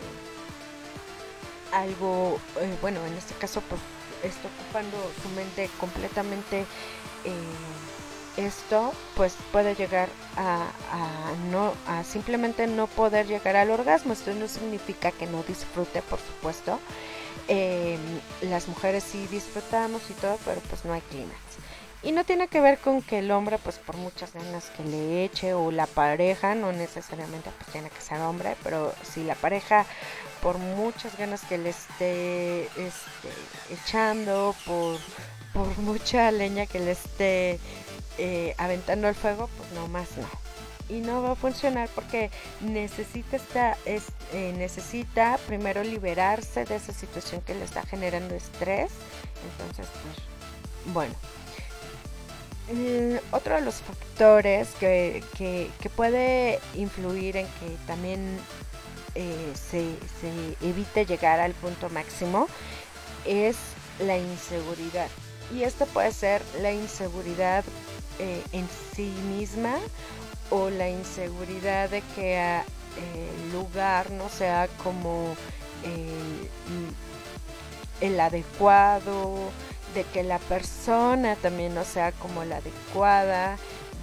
algo, 1.76 2.38
bueno, 2.80 3.04
en 3.04 3.14
este 3.14 3.34
caso 3.34 3.62
pues 3.68 3.80
está 4.22 4.48
ocupando 4.48 4.96
su 5.22 5.28
mente 5.30 5.68
completamente 5.78 6.66
esto 8.36 8.92
pues 9.16 9.34
puede 9.52 9.74
llegar 9.74 10.08
a, 10.36 10.66
no 11.50 11.72
a 11.86 12.04
simplemente 12.04 12.66
no 12.66 12.86
poder 12.86 13.26
llegar 13.26 13.56
al 13.56 13.70
orgasmo. 13.70 14.12
Esto 14.12 14.32
no 14.34 14.48
significa 14.48 15.12
que 15.12 15.26
no 15.26 15.42
disfrute 15.42 16.02
por 16.02 16.18
supuesto. 16.18 16.78
Eh, 17.48 17.98
las 18.42 18.68
mujeres 18.68 19.04
sí 19.04 19.26
disfrutamos 19.30 20.02
y 20.10 20.14
todo 20.14 20.38
pero 20.44 20.60
pues 20.68 20.84
no 20.84 20.92
hay 20.92 21.00
clímax. 21.02 21.38
Y 22.02 22.12
no 22.12 22.24
tiene 22.24 22.48
que 22.48 22.62
ver 22.62 22.78
con 22.78 23.02
que 23.02 23.18
el 23.18 23.30
hombre 23.30 23.58
pues 23.58 23.78
por 23.78 23.96
muchas 23.96 24.32
ganas 24.32 24.70
que 24.70 24.84
le 24.84 25.24
eche 25.24 25.52
o 25.52 25.70
la 25.70 25.86
pareja 25.86 26.54
no 26.54 26.72
necesariamente 26.72 27.50
pues 27.58 27.70
tiene 27.72 27.90
que 27.90 28.00
ser 28.00 28.20
hombre 28.20 28.56
pero 28.62 28.94
si 29.02 29.22
la 29.22 29.34
pareja 29.34 29.84
por 30.40 30.56
muchas 30.56 31.18
ganas 31.18 31.42
que 31.42 31.58
le 31.58 31.68
esté 31.70 32.62
este, 32.62 33.30
echando 33.70 34.54
por 34.64 34.98
por 35.52 35.66
mucha 35.78 36.30
leña 36.30 36.66
que 36.66 36.78
le 36.80 36.92
esté 36.92 37.58
eh, 38.20 38.54
aventando 38.58 39.08
al 39.08 39.14
fuego, 39.14 39.48
pues 39.56 39.70
no 39.72 39.88
más 39.88 40.08
no. 40.16 40.28
Y 40.94 41.00
no 41.00 41.22
va 41.22 41.32
a 41.32 41.36
funcionar 41.36 41.88
porque 41.94 42.30
necesita, 42.60 43.36
esta, 43.36 43.76
es, 43.84 44.04
eh, 44.32 44.52
necesita 44.58 45.38
primero 45.46 45.82
liberarse 45.84 46.64
de 46.64 46.76
esa 46.76 46.92
situación 46.92 47.40
que 47.42 47.54
le 47.54 47.64
está 47.64 47.82
generando 47.82 48.34
estrés. 48.34 48.90
Entonces, 49.58 49.86
pues, 50.02 50.94
bueno. 50.94 51.14
Mm, 52.72 53.16
otro 53.32 53.56
de 53.56 53.62
los 53.62 53.76
factores 53.76 54.68
que, 54.78 55.24
que- 55.36 55.70
que 55.80 55.90
puede 55.90 56.60
influir 56.74 57.36
en 57.36 57.46
que 57.46 57.76
también 57.86 58.38
eh, 59.16 59.52
se, 59.54 59.94
se 60.20 60.56
evite 60.68 61.04
llegar 61.04 61.40
al 61.40 61.52
punto 61.54 61.88
máximo 61.90 62.46
es 63.24 63.56
la 63.98 64.16
inseguridad. 64.18 65.08
Y 65.52 65.64
esto 65.64 65.86
puede 65.86 66.12
ser 66.12 66.42
la 66.62 66.70
inseguridad 66.72 67.64
eh, 68.20 68.42
en 68.52 68.68
sí 68.94 69.12
misma 69.36 69.76
o 70.50 70.68
la 70.68 70.90
inseguridad 70.90 71.88
de 71.88 72.02
que 72.14 72.38
ah, 72.38 72.64
el 72.96 73.52
lugar 73.52 74.10
no 74.10 74.28
sea 74.28 74.68
como 74.82 75.34
el, 75.82 76.48
el 78.00 78.20
adecuado, 78.20 79.50
de 79.94 80.04
que 80.04 80.22
la 80.22 80.38
persona 80.38 81.36
también 81.36 81.74
no 81.74 81.84
sea 81.84 82.12
como 82.12 82.44
la 82.44 82.58
adecuada, 82.58 83.56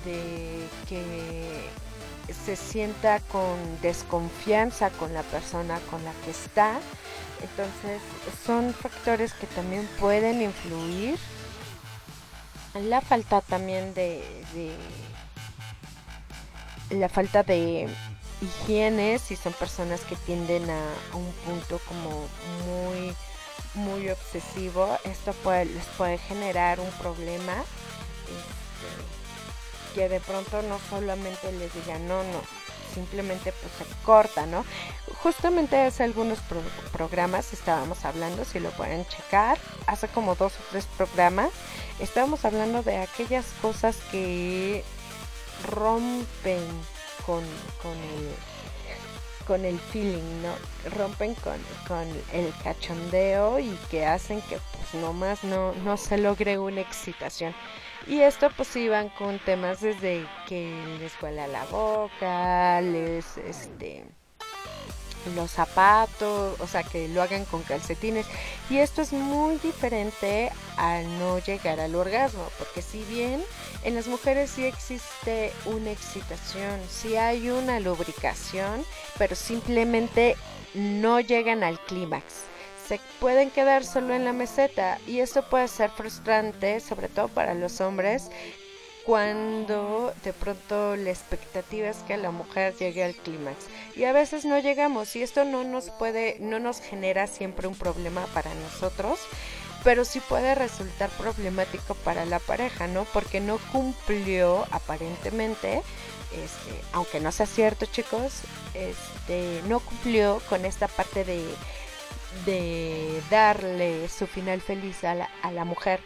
de 0.06 0.68
que 0.88 1.70
se 2.46 2.56
sienta 2.56 3.20
con 3.20 3.58
desconfianza 3.82 4.90
con 4.92 5.14
la 5.14 5.24
persona 5.24 5.80
con 5.90 6.04
la 6.04 6.12
que 6.26 6.32
está. 6.32 6.80
Entonces 7.42 8.02
son 8.46 8.74
factores 8.74 9.34
que 9.34 9.48
también 9.48 9.88
pueden 10.00 10.42
influir. 10.42 11.18
La 12.84 13.02
falta 13.02 13.42
también 13.42 13.94
de, 13.94 14.24
de- 14.54 14.76
la 16.98 17.10
falta 17.10 17.44
de 17.44 17.90
higiene, 18.42 19.20
si 19.20 19.36
son 19.36 19.54
personas 19.54 20.02
que 20.02 20.16
tienden 20.16 20.70
a, 20.70 20.84
un 21.16 21.32
punto 21.46 21.80
como 21.88 22.28
muy 22.66 23.14
muy 23.74 24.10
obsesivo, 24.10 24.98
esto 25.04 25.34
puede, 25.44 25.66
les 25.66 25.86
puede 25.98 26.18
generar 26.18 26.80
un 26.80 26.90
problema 26.94 27.54
este, 28.24 29.94
que 29.96 30.10
de 30.10 30.20
pronto 30.20 30.62
no 30.64 30.80
solamente 30.90 31.52
les 31.52 31.72
digan 31.74 32.08
no, 32.08 32.24
no, 32.24 32.42
simplemente 32.96 33.52
pues 33.52 33.72
se 33.78 33.86
corta, 34.04 34.46
¿no? 34.48 34.66
Justamente 35.22 35.80
hace 35.80 36.04
algunos 36.04 36.40
pro- 36.40 36.62
programas 36.92 37.54
estábamos 37.54 38.04
hablando, 38.06 38.46
si 38.46 38.60
lo 38.60 38.72
pueden 38.72 39.06
checar, 39.08 39.60
hace 39.86 40.08
como 40.08 40.34
dos 40.36 40.54
o 40.54 40.64
tres 40.72 40.86
programas, 40.98 41.50
estábamos 42.00 42.46
hablando 42.46 42.84
de 42.84 42.98
aquellas 42.98 43.46
cosas 43.62 43.98
que 44.12 44.84
rompen 45.64 46.62
con, 47.26 47.44
con 47.82 47.94
el 47.94 48.36
con 49.48 49.64
el 49.64 49.80
feeling, 49.80 50.42
¿no? 50.44 50.54
Rompen 50.98 51.34
con, 51.36 51.58
con 51.88 52.06
el 52.34 52.54
cachondeo 52.64 53.60
y 53.60 53.70
que 53.90 54.06
hacen 54.06 54.42
que 54.42 54.58
pues 54.58 55.02
nomás 55.02 55.44
no, 55.46 55.74
no 55.74 55.96
se 55.96 56.18
logre 56.18 56.60
una 56.60 56.82
excitación. 56.82 57.56
Y 58.06 58.20
esto 58.20 58.50
pues 58.56 58.76
iban 58.76 59.10
con 59.10 59.40
temas 59.40 59.82
desde 59.82 60.28
que 60.48 60.76
les 61.00 61.14
huela 61.22 61.48
la 61.48 61.66
boca, 61.66 62.82
les 62.82 63.38
este 63.38 64.06
los 65.36 65.52
zapatos, 65.52 66.60
o 66.60 66.68
sea 66.68 66.84
que 66.84 67.08
lo 67.08 67.22
hagan 67.22 67.46
con 67.46 67.64
calcetines. 67.64 68.26
Y 68.70 68.78
esto 68.78 69.02
es 69.02 69.14
muy 69.14 69.58
diferente 69.58 70.52
al 70.78 71.20
no 71.20 71.40
llegar 71.40 71.80
al 71.80 71.96
orgasmo, 71.96 72.48
porque 72.58 72.82
si 72.82 73.04
bien 73.04 73.44
en 73.84 73.96
las 73.96 74.08
mujeres 74.08 74.52
sí 74.52 74.66
existe 74.66 75.54
una 75.66 75.92
excitación, 75.92 76.80
sí 76.90 77.16
hay 77.16 77.50
una 77.50 77.80
lubricación, 77.80 78.86
pero 79.18 79.36
simplemente 79.36 80.36
no 80.74 81.20
llegan 81.20 81.64
al 81.64 81.80
clímax. 81.80 82.24
Se 82.88 83.02
pueden 83.20 83.52
quedar 83.52 83.84
solo 83.84 84.14
en 84.14 84.24
la 84.24 84.32
meseta 84.32 85.00
y 85.06 85.20
esto 85.20 85.44
puede 85.50 85.68
ser 85.68 85.90
frustrante, 85.90 86.80
sobre 86.80 87.10
todo 87.10 87.28
para 87.28 87.54
los 87.54 87.82
hombres, 87.82 88.30
cuando 89.08 90.14
de 90.26 90.34
pronto 90.34 90.98
la 90.98 91.12
expectativa 91.12 91.88
es 91.88 92.00
que 92.00 92.18
la 92.18 92.30
mujer 92.32 92.76
llegue 92.76 93.06
al 93.06 93.16
clímax. 93.16 93.56
Y 93.96 94.04
a 94.04 94.12
veces 94.12 94.44
no 94.44 94.60
llegamos 94.60 95.16
y 95.16 95.24
esto 95.24 95.46
no 95.46 95.64
nos 95.64 95.90
puede 95.92 96.36
no 96.42 96.60
nos 96.60 96.82
genera 96.82 97.26
siempre 97.26 97.70
un 97.70 97.76
problema 97.76 98.26
para 98.34 98.54
nosotros 98.54 99.18
pero 99.86 100.04
sí 100.04 100.20
puede 100.20 100.56
resultar 100.56 101.10
problemático 101.12 101.96
para 101.96 102.26
la 102.26 102.40
pareja 102.40 102.88
no 102.88 103.06
porque 103.14 103.40
no 103.40 103.60
cumplió 103.72 104.66
aparentemente 104.72 105.84
este 106.34 106.82
aunque 106.92 107.22
no 107.22 107.32
sea 107.32 107.46
cierto 107.46 107.86
chicos 107.86 108.42
este 108.74 109.62
no 109.70 109.80
cumplió 109.80 110.42
con 110.50 110.66
esta 110.66 110.90
parte 110.90 111.24
de 111.24 111.46
de 112.46 113.22
darle 113.30 114.10
su 114.10 114.28
final 114.28 114.60
feliz 114.60 115.06
a 115.06 115.16
la, 115.16 115.30
a 115.42 115.52
la 115.52 115.64
mujer 115.64 116.02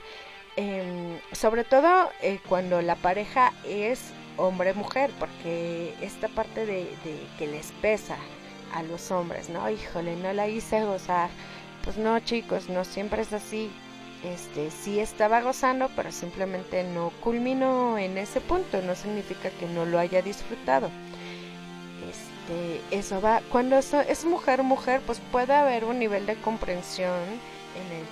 Em, 0.58 1.20
sobre 1.32 1.64
todo 1.64 2.10
eh, 2.22 2.40
cuando 2.48 2.82
la 2.82 2.96
pareja 2.96 3.54
es 3.66 4.12
hombre-mujer, 4.38 5.12
porque 5.20 5.94
esta 6.02 6.28
parte 6.28 6.66
de, 6.66 6.90
que 7.38 7.48
les 7.48 7.72
pesa 7.82 8.18
a 8.74 8.84
los 8.84 9.12
hombres, 9.12 9.50
¿no? 9.50 9.70
Híjole, 9.70 10.16
no 10.18 10.34
la 10.34 10.48
hice 10.48 10.84
gozar. 10.84 11.30
Pues 11.84 11.98
no, 11.98 12.20
chicos, 12.20 12.70
no 12.70 12.84
siempre 12.86 13.22
es 13.22 13.34
así. 13.34 13.72
Este, 14.24 14.70
sí 14.70 15.00
estaba 15.00 15.42
gozando, 15.42 15.90
pero 15.96 16.12
simplemente 16.12 16.84
no 16.84 17.12
culminó 17.22 17.98
en 17.98 18.18
ese 18.18 18.40
punto. 18.42 18.82
No 18.82 18.96
significa 18.96 19.50
que 19.50 19.66
no 19.68 19.86
lo 19.86 20.00
haya 20.00 20.22
disfrutado. 20.22 20.90
Este, 22.10 22.82
eso 22.98 23.22
va. 23.22 23.42
Cuando 23.52 23.78
es 23.78 24.26
mujer-mujer, 24.26 25.02
pues 25.06 25.20
puede 25.32 25.54
haber 25.54 25.86
un 25.86 26.00
nivel 26.00 26.26
de 26.26 26.36
comprensión 26.36 27.20
en 27.76 27.98
el 27.98 28.06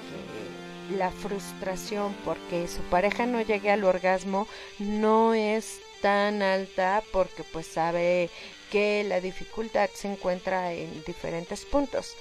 la 0.90 1.12
frustración 1.12 2.16
porque 2.26 2.68
su 2.68 2.82
pareja 2.84 3.26
no 3.26 3.42
llegue 3.42 3.72
al 3.72 3.84
orgasmo 3.84 4.48
no 4.80 5.34
es 5.34 5.80
tan 6.02 6.42
alta 6.42 7.04
porque 7.12 7.44
pues 7.44 7.68
sabe 7.68 8.30
que 8.72 9.04
la 9.04 9.20
dificultad 9.20 9.90
se 9.94 10.12
encuentra 10.12 10.74
en 10.74 11.04
diferentes 11.04 11.66
puntos. 11.66 12.16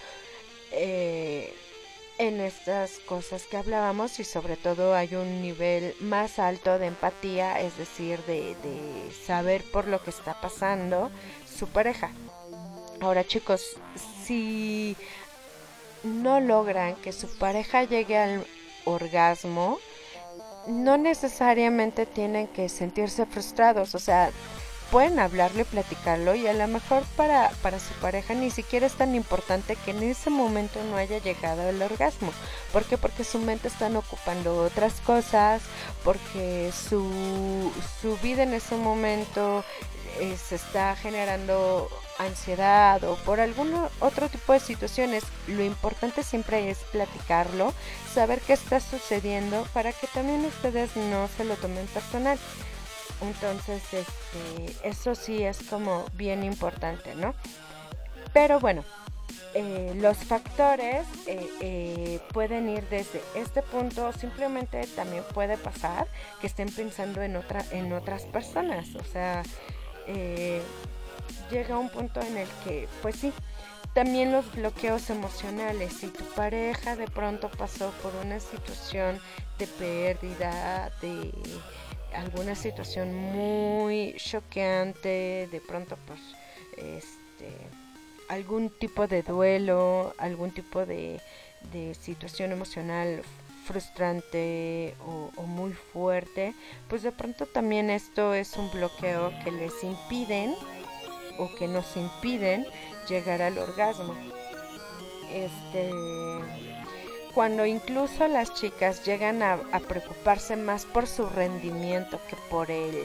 Eh, 0.72 1.54
en 2.18 2.40
estas 2.40 2.98
cosas 3.06 3.44
que 3.44 3.56
hablábamos 3.56 4.18
y 4.18 4.24
sobre 4.24 4.56
todo 4.56 4.94
hay 4.94 5.14
un 5.14 5.40
nivel 5.40 5.94
más 6.00 6.40
alto 6.40 6.78
de 6.78 6.86
empatía 6.86 7.60
es 7.60 7.78
decir 7.78 8.18
de, 8.26 8.56
de 8.56 9.12
saber 9.24 9.62
por 9.62 9.86
lo 9.86 10.02
que 10.02 10.10
está 10.10 10.40
pasando 10.40 11.10
su 11.46 11.68
pareja. 11.68 12.10
Ahora 13.00 13.24
chicos 13.24 13.76
si 14.24 14.96
no 16.02 16.40
logran 16.40 16.96
que 16.96 17.12
su 17.12 17.28
pareja 17.38 17.84
llegue 17.84 18.18
al 18.18 18.46
orgasmo, 18.84 19.78
no 20.66 20.96
necesariamente 20.96 22.06
tienen 22.06 22.46
que 22.48 22.68
sentirse 22.68 23.26
frustrados, 23.26 23.94
o 23.94 23.98
sea, 23.98 24.30
pueden 24.90 25.18
hablarlo 25.18 25.60
y 25.60 25.64
platicarlo 25.64 26.34
y 26.34 26.46
a 26.46 26.52
lo 26.52 26.66
mejor 26.66 27.02
para, 27.16 27.50
para 27.62 27.78
su 27.78 27.92
pareja 28.00 28.34
ni 28.34 28.50
siquiera 28.50 28.86
es 28.86 28.94
tan 28.94 29.14
importante 29.14 29.76
que 29.76 29.90
en 29.90 30.02
ese 30.02 30.30
momento 30.30 30.82
no 30.84 30.96
haya 30.96 31.18
llegado 31.18 31.68
el 31.68 31.80
orgasmo. 31.82 32.32
¿Por 32.72 32.84
qué? 32.84 32.96
Porque 32.96 33.24
su 33.24 33.38
mente 33.38 33.68
están 33.68 33.96
ocupando 33.96 34.64
otras 34.64 34.94
cosas, 35.00 35.62
porque 36.04 36.70
su, 36.72 37.70
su 38.00 38.16
vida 38.18 38.42
en 38.42 38.54
ese 38.54 38.76
momento 38.76 39.64
eh, 40.20 40.36
se 40.36 40.54
está 40.54 40.96
generando 40.96 41.88
ansiedad 42.18 43.02
o 43.04 43.16
por 43.16 43.40
algún 43.40 43.74
otro 44.00 44.28
tipo 44.28 44.52
de 44.52 44.60
situaciones. 44.60 45.24
Lo 45.46 45.62
importante 45.62 46.22
siempre 46.22 46.70
es 46.70 46.78
platicarlo, 46.92 47.72
saber 48.12 48.40
qué 48.40 48.52
está 48.52 48.80
sucediendo 48.80 49.66
para 49.72 49.92
que 49.92 50.06
también 50.08 50.44
ustedes 50.44 50.96
no 50.96 51.28
se 51.36 51.44
lo 51.44 51.54
tomen 51.56 51.86
personal. 51.86 52.38
Entonces, 53.20 53.82
este, 53.92 54.88
eso 54.88 55.14
sí 55.14 55.42
es 55.42 55.58
como 55.68 56.04
bien 56.14 56.44
importante, 56.44 57.14
¿no? 57.16 57.34
Pero 58.32 58.60
bueno, 58.60 58.84
eh, 59.54 59.92
los 59.96 60.18
factores 60.18 61.06
eh, 61.26 61.48
eh, 61.60 62.20
pueden 62.32 62.68
ir 62.68 62.86
desde 62.88 63.22
este 63.34 63.62
punto, 63.62 64.12
simplemente 64.12 64.86
también 64.94 65.24
puede 65.34 65.56
pasar 65.56 66.06
que 66.40 66.46
estén 66.46 66.68
pensando 66.70 67.22
en, 67.22 67.34
otra, 67.34 67.64
en 67.72 67.92
otras 67.92 68.24
personas, 68.24 68.94
o 68.94 69.04
sea, 69.04 69.42
llega 71.50 71.78
un 71.78 71.88
punto 71.88 72.20
en 72.20 72.36
el 72.36 72.48
que, 72.64 72.88
pues 73.02 73.16
sí, 73.16 73.32
también 73.94 74.32
los 74.32 74.54
bloqueos 74.54 75.10
emocionales, 75.10 75.92
si 75.92 76.08
tu 76.08 76.24
pareja 76.24 76.94
de 76.94 77.06
pronto 77.06 77.50
pasó 77.50 77.90
por 78.02 78.14
una 78.24 78.38
situación 78.38 79.18
de 79.58 79.66
pérdida, 79.66 80.92
de 81.00 81.32
alguna 82.14 82.54
situación 82.54 83.14
muy 83.14 84.14
choqueante, 84.16 85.48
de 85.50 85.62
pronto 85.66 85.98
pues 86.06 86.20
este 86.76 87.50
algún 88.28 88.70
tipo 88.70 89.06
de 89.06 89.22
duelo, 89.22 90.14
algún 90.18 90.52
tipo 90.52 90.84
de, 90.84 91.20
de 91.72 91.94
situación 91.94 92.52
emocional 92.52 93.22
frustrante 93.64 94.94
o 95.36 95.42
muy 95.42 95.72
fuerte, 95.72 96.54
pues 96.88 97.02
de 97.02 97.12
pronto 97.12 97.46
también 97.46 97.90
esto 97.90 98.32
es 98.34 98.56
un 98.56 98.70
bloqueo 98.70 99.32
que 99.44 99.50
les 99.50 99.82
impiden 99.82 100.54
o 101.38 101.54
que 101.54 101.68
nos 101.68 101.96
impiden 101.96 102.66
llegar 103.08 103.42
al 103.42 103.58
orgasmo. 103.58 104.14
Este 105.32 105.90
cuando 107.38 107.64
incluso 107.66 108.26
las 108.26 108.52
chicas 108.54 109.04
llegan 109.04 109.44
a, 109.44 109.58
preocuparse 109.86 110.56
más 110.56 110.84
por 110.84 111.06
su 111.06 111.28
rendimiento 111.28 112.18
que 112.28 112.34
por 112.50 112.68
el 112.68 113.04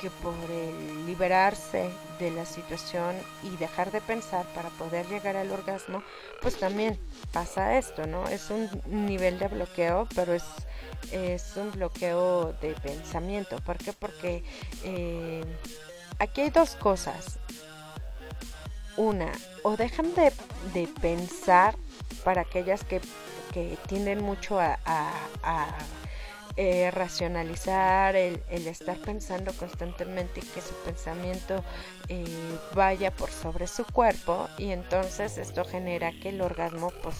que 0.00 0.10
por 0.10 0.34
el 0.48 1.06
liberarse 1.06 1.90
de 2.20 2.30
la 2.30 2.46
situación 2.46 3.16
y 3.42 3.56
dejar 3.56 3.90
de 3.90 4.00
pensar 4.00 4.46
para 4.54 4.68
poder 4.68 5.08
llegar 5.08 5.36
al 5.36 5.50
orgasmo, 5.50 6.04
pues 6.40 6.56
también 6.56 6.96
pasa 7.32 7.76
esto, 7.78 8.06
¿no? 8.06 8.28
Es 8.28 8.48
un 8.50 8.70
nivel 8.86 9.40
de 9.40 9.48
bloqueo, 9.48 10.06
pero 10.14 10.34
es, 10.34 10.44
es 11.10 11.56
un 11.56 11.72
bloqueo 11.72 12.52
de 12.60 12.74
pensamiento. 12.74 13.56
¿Por 13.66 13.76
qué? 13.78 13.92
Porque 13.92 14.44
eh, 14.84 15.42
aquí 16.20 16.42
hay 16.42 16.50
dos 16.50 16.76
cosas. 16.76 17.40
Una, 18.98 19.30
o 19.62 19.76
dejan 19.76 20.12
de, 20.14 20.32
de 20.74 20.88
pensar 21.00 21.76
para 22.24 22.42
aquellas 22.42 22.82
que, 22.82 23.00
que 23.52 23.78
tienden 23.86 24.24
mucho 24.24 24.58
a, 24.58 24.76
eh, 26.56 26.90
racionalizar, 26.90 28.16
el, 28.16 28.42
estar 28.50 28.98
pensando 28.98 29.52
constantemente 29.52 30.40
y 30.40 30.42
que 30.42 30.60
su 30.60 30.74
pensamiento 30.84 31.62
eh, 32.08 32.24
vaya 32.74 33.12
por 33.12 33.30
sobre 33.30 33.68
su 33.68 33.84
cuerpo 33.84 34.48
y 34.58 34.72
entonces 34.72 35.38
esto 35.38 35.64
genera 35.64 36.10
que 36.10 36.30
el 36.30 36.40
orgasmo 36.40 36.90
pues 37.00 37.14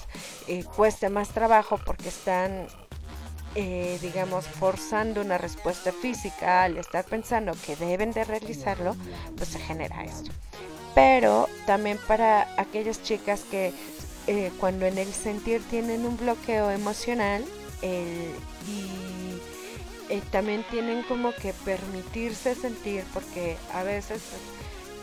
eh, 0.49 0.65
cueste 0.65 1.09
más 1.11 1.29
trabajo 1.29 1.79
porque 1.87 2.09
están 2.09 2.67
digamos 3.55 4.47
forzando 4.47 5.21
una 5.21 5.37
respuesta 5.37 5.91
física 5.91 6.63
al 6.63 6.77
estar 6.77 7.05
pensando 7.05 7.53
que 7.67 7.75
deben 7.75 8.13
de 8.13 8.23
realizarlo 8.23 8.95
pues 9.37 9.49
se 9.49 9.59
genera 9.59 10.05
esto 10.05 10.31
pero 10.99 11.49
también 11.65 11.97
para 12.09 12.49
aquellas 12.61 13.01
chicas 13.05 13.45
que 13.49 13.73
eh, 14.27 14.51
cuando 14.59 14.85
en 14.85 14.99
el 14.99 15.13
sentir 15.13 15.63
tienen 15.71 16.05
un 16.05 16.17
bloqueo 16.17 16.73
emocional 16.73 17.45
y 17.83 18.19
eh, 20.13 20.21
también 20.33 20.65
tienen 20.73 21.05
como 21.05 21.33
que 21.33 21.53
permitirse 21.53 22.57
sentir 22.57 23.05
porque 23.15 23.57
a 23.73 23.85
veces 23.85 24.23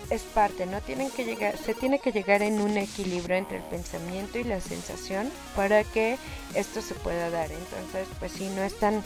es 0.09 0.23
parte, 0.23 0.65
no 0.65 0.81
tienen 0.81 1.09
que 1.11 1.23
llegar, 1.23 1.57
se 1.57 1.73
tiene 1.73 1.99
que 1.99 2.11
llegar 2.11 2.41
en 2.41 2.59
un 2.59 2.75
equilibrio 2.75 3.37
entre 3.37 3.57
el 3.59 3.63
pensamiento 3.63 4.37
y 4.37 4.43
la 4.43 4.59
sensación 4.59 5.31
para 5.55 5.85
que 5.85 6.17
esto 6.55 6.81
se 6.81 6.93
pueda 6.95 7.29
dar. 7.29 7.49
Entonces, 7.53 8.05
pues 8.19 8.33
si 8.33 8.49
no 8.49 8.63
es 8.63 8.77
tan 8.77 9.01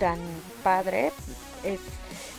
tan 0.00 0.18
padre, 0.64 1.12
es 1.62 1.78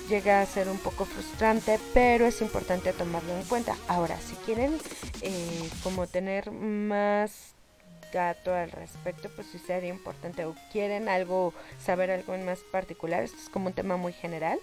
llega 0.10 0.41
a 0.41 0.45
ser 0.45 0.70
un 0.70 0.78
poco 0.78 1.06
frustrante, 1.06 1.80
pero 1.93 2.26
es 2.26 2.41
importante 2.41 2.93
tomarlo 2.93 3.36
en 3.36 3.43
cuenta. 3.43 3.76
Ahora, 3.88 4.18
si 4.20 4.36
quieren 4.38 4.78
eh, 5.22 5.70
como 5.84 6.08
tener 6.08 6.51
más 6.51 7.54
dato 8.14 8.54
al 8.54 8.72
respecto, 8.72 9.30
pues 9.36 9.47
sí 9.51 9.60
sería 9.60 9.89
importante 9.89 10.45
o 10.45 10.56
quieren 10.72 11.10
algo, 11.10 11.54
saber 11.80 12.12
algo 12.12 12.38
más 12.38 12.60
particular, 12.72 13.24
esto 13.24 13.38
es 13.41 13.49
como 13.49 13.68
un 13.68 13.74
tema 13.74 13.97
muy 13.97 14.14
general. 14.14 14.60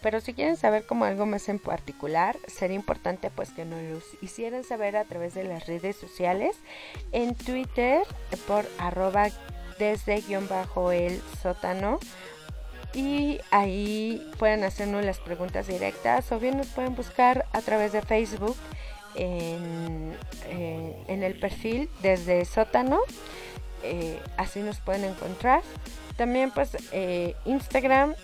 Pero 0.00 0.20
si 0.20 0.32
quieren 0.32 0.56
saber 0.56 0.86
como 0.86 1.04
algo 1.04 1.26
más 1.26 1.48
en 1.48 1.58
particular, 1.58 2.36
sería 2.46 2.76
importante 2.76 3.30
pues 3.30 3.50
que 3.50 3.64
nos 3.64 3.82
los 3.82 4.04
hicieran 4.22 4.62
saber 4.62 4.96
a 4.96 5.04
través 5.04 5.34
de 5.34 5.42
las 5.42 5.66
redes 5.66 5.96
sociales. 5.96 6.56
En 7.10 7.34
Twitter 7.34 8.02
por 8.46 8.64
arroba 8.78 9.28
desde 9.78 10.20
guion 10.20 10.48
bajo 10.48 10.92
el 10.92 11.20
sótano. 11.42 11.98
Y 12.94 13.40
ahí 13.50 14.30
pueden 14.38 14.64
hacernos 14.64 15.04
las 15.04 15.18
preguntas 15.18 15.66
directas 15.66 16.32
o 16.32 16.40
bien 16.40 16.56
nos 16.56 16.68
pueden 16.68 16.94
buscar 16.94 17.46
a 17.52 17.60
través 17.60 17.92
de 17.92 18.02
Facebook 18.02 18.56
en, 19.14 20.16
eh, 20.46 20.96
en 21.06 21.22
el 21.22 21.38
perfil 21.38 21.90
desde 22.02 22.44
sótano. 22.44 23.00
Eh, 23.82 24.18
así 24.36 24.60
nos 24.60 24.80
pueden 24.80 25.04
encontrar. 25.04 25.62
También 26.16 26.50
pues 26.50 26.76
eh, 26.92 27.36
Instagram 27.44 28.14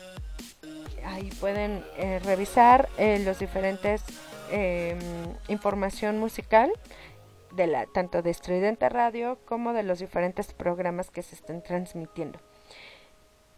ahí 1.05 1.31
pueden 1.39 1.85
revisar 2.25 2.89
los 2.99 3.39
diferentes 3.39 4.03
eh, 4.51 4.97
información 5.49 6.19
musical 6.19 6.71
de 7.53 7.67
la 7.67 7.87
tanto 7.87 8.21
de 8.21 8.31
Estridente 8.31 8.89
Radio 8.89 9.39
como 9.47 9.73
de 9.73 9.83
los 9.83 10.01
diferentes 10.01 10.53
programas 10.53 11.11
que 11.11 11.23
se 11.23 11.35
están 11.35 11.63
transmitiendo. 11.63 12.39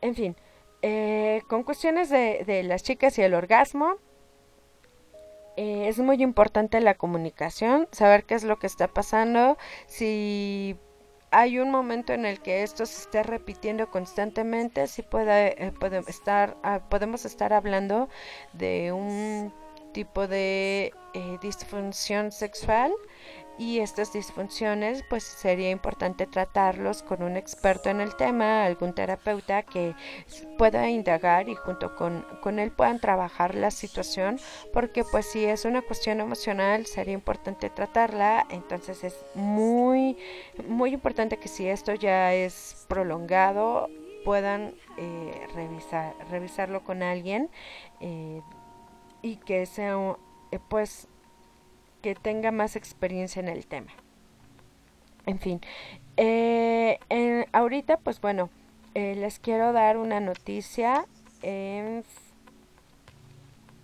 En 0.01 0.15
fin, 0.15 0.37
eh, 0.83 1.43
con 1.49 1.63
cuestiones 1.63 2.11
de, 2.11 2.45
de 2.47 2.63
las 2.63 2.83
chicas 2.83 3.19
y 3.19 3.23
el 3.23 3.35
orgasmo, 3.35 3.97
eh, 5.57 5.89
es 5.89 5.99
muy 5.99 6.23
importante 6.23 6.81
la 6.81 6.95
comunicación, 6.95 7.89
saber 7.91 8.25
qué 8.25 8.35
es 8.35 8.45
lo 8.45 8.59
que 8.59 8.67
está 8.67 8.89
pasando, 8.89 9.57
si 9.87 10.77
hay 11.31 11.59
un 11.59 11.71
momento 11.71 12.13
en 12.13 12.27
el 12.27 12.41
que 12.41 12.63
esto 12.63 12.85
se 12.85 13.03
esté 13.03 13.23
repitiendo 13.23 13.91
constantemente, 13.91 14.87
si 14.87 15.03
puede, 15.03 15.67
eh, 15.67 15.73
puede 15.73 15.99
estar, 16.09 16.57
ah, 16.63 16.81
podemos 16.91 17.25
estar 17.25 17.55
hablando 17.55 18.09
de 18.53 18.93
un 18.93 19.53
tipo 19.93 20.29
de 20.29 20.93
eh, 21.15 21.39
disfunción 21.41 22.33
sexual 22.33 22.93
y 23.59 23.81
estas 23.81 24.13
disfunciones 24.13 25.03
pues 25.09 25.23
sería 25.23 25.71
importante 25.71 26.27
tratarlos 26.27 27.03
con 27.03 27.23
un 27.23 27.37
experto 27.37 27.89
en 27.89 28.01
el 28.01 28.15
tema, 28.17 28.65
algún 28.65 28.95
terapeuta 28.95 29.63
que 29.63 29.95
pueda 30.59 30.89
indagar 30.89 31.49
y 31.49 31.55
junto 31.55 31.95
con, 31.97 32.25
con 32.41 32.59
él 32.59 32.71
puedan 32.71 33.01
trabajar 33.01 33.55
la 33.55 33.71
situación 33.71 34.39
porque 34.73 35.05
pues 35.05 35.27
si 35.27 35.45
es 35.45 35.65
una 35.65 35.83
cuestión 35.83 36.21
emocional 36.21 36.87
sería 36.87 37.15
importante 37.15 37.71
tratarla, 37.71 38.47
entonces 38.51 39.05
es 39.05 39.17
muy 39.35 40.17
muy 40.69 40.93
importante 40.93 41.39
que 41.39 41.49
si 41.49 41.69
esto 41.69 41.95
ya 41.95 42.35
es 42.35 42.87
prolongado 42.89 43.89
puedan 44.25 44.75
eh, 44.97 45.47
revisar, 45.55 46.15
revisarlo 46.31 46.83
con 46.83 47.03
alguien 47.03 47.49
eh, 48.01 48.43
y 49.23 49.37
que 49.37 49.67
sea 49.67 50.17
eh, 50.51 50.59
pues 50.69 51.09
que 52.07 52.15
tenga 52.15 52.53
más 52.53 52.77
experiencia 52.77 53.41
en 53.41 53.49
el 53.49 53.67
tema. 53.67 53.91
En 55.27 55.41
fin, 55.41 55.61
eh, 56.17 57.01
en- 57.09 57.47
ahorita 57.53 57.97
pues 57.97 58.21
bueno, 58.21 58.49
eh, 58.95 59.17
les 59.17 59.41
quiero 59.41 59.73
dar 59.73 59.97
una 59.97 60.21
noticia. 60.21 61.05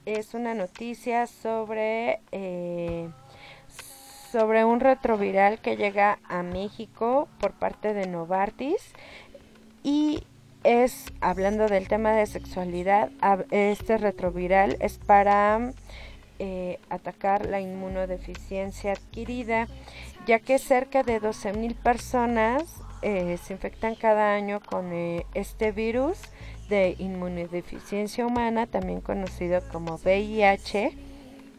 es 0.05 0.35
una 0.35 0.55
noticia 0.55 1.27
sobre 1.27 2.21
eh, 2.31 3.09
sobre 4.31 4.65
un 4.65 4.79
retroviral 4.79 5.61
que 5.61 5.77
llega 5.77 6.19
a 6.29 6.45
México 6.45 7.29
por 7.41 7.53
parte 7.53 7.93
de 7.93 8.07
Novartis 8.07 8.93
y 9.83 10.23
es 10.63 11.13
hablando 11.21 11.67
del 11.67 11.89
tema 11.89 12.13
de 12.13 12.27
sexualidad, 12.27 13.11
este 13.51 13.99
retroviral 13.99 14.77
es 14.81 14.99
para 14.99 15.73
eh, 16.45 16.81
atacar 16.91 17.47
la 17.47 17.61
inmunodeficiencia 17.61 18.93
adquirida, 18.95 19.69
ya 20.27 20.41
que 20.41 20.59
cerca 20.59 21.05
de 21.05 21.21
12.000 21.21 21.77
personas 21.77 22.65
eh, 23.03 23.39
se 23.41 23.53
infectan 23.53 23.95
cada 23.95 24.35
año 24.35 24.59
con 24.61 24.93
eh, 24.93 25.25
este 25.35 25.71
virus 25.71 26.19
de 26.69 26.97
inmunodeficiencia 26.99 28.27
humana, 28.27 28.67
también 28.67 29.01
conocido 29.01 29.61
como 29.71 29.99
VIH, 30.05 30.99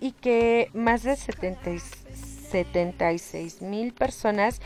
y 0.01 0.11
que 0.11 0.69
más 0.73 1.03
de 1.03 1.15
70 1.15 1.69
y- 1.71 1.79
76 1.79 3.61
mil 3.61 3.93
personas 3.93 4.59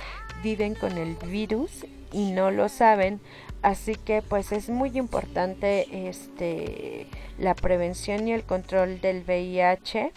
viven 0.44 0.74
con 0.74 0.98
el 0.98 1.16
virus 1.28 1.86
y 2.12 2.32
no 2.32 2.50
lo 2.50 2.70
saben. 2.70 3.22
Así 3.62 3.96
que 3.96 4.22
pues 4.22 4.52
es 4.52 4.70
muy 4.70 4.98
importante 4.98 6.08
este 6.08 7.08
la 7.40 7.56
prevención 7.56 8.28
y 8.28 8.34
el 8.34 8.44
control 8.44 9.02
del 9.02 9.24
VIH 9.24 10.12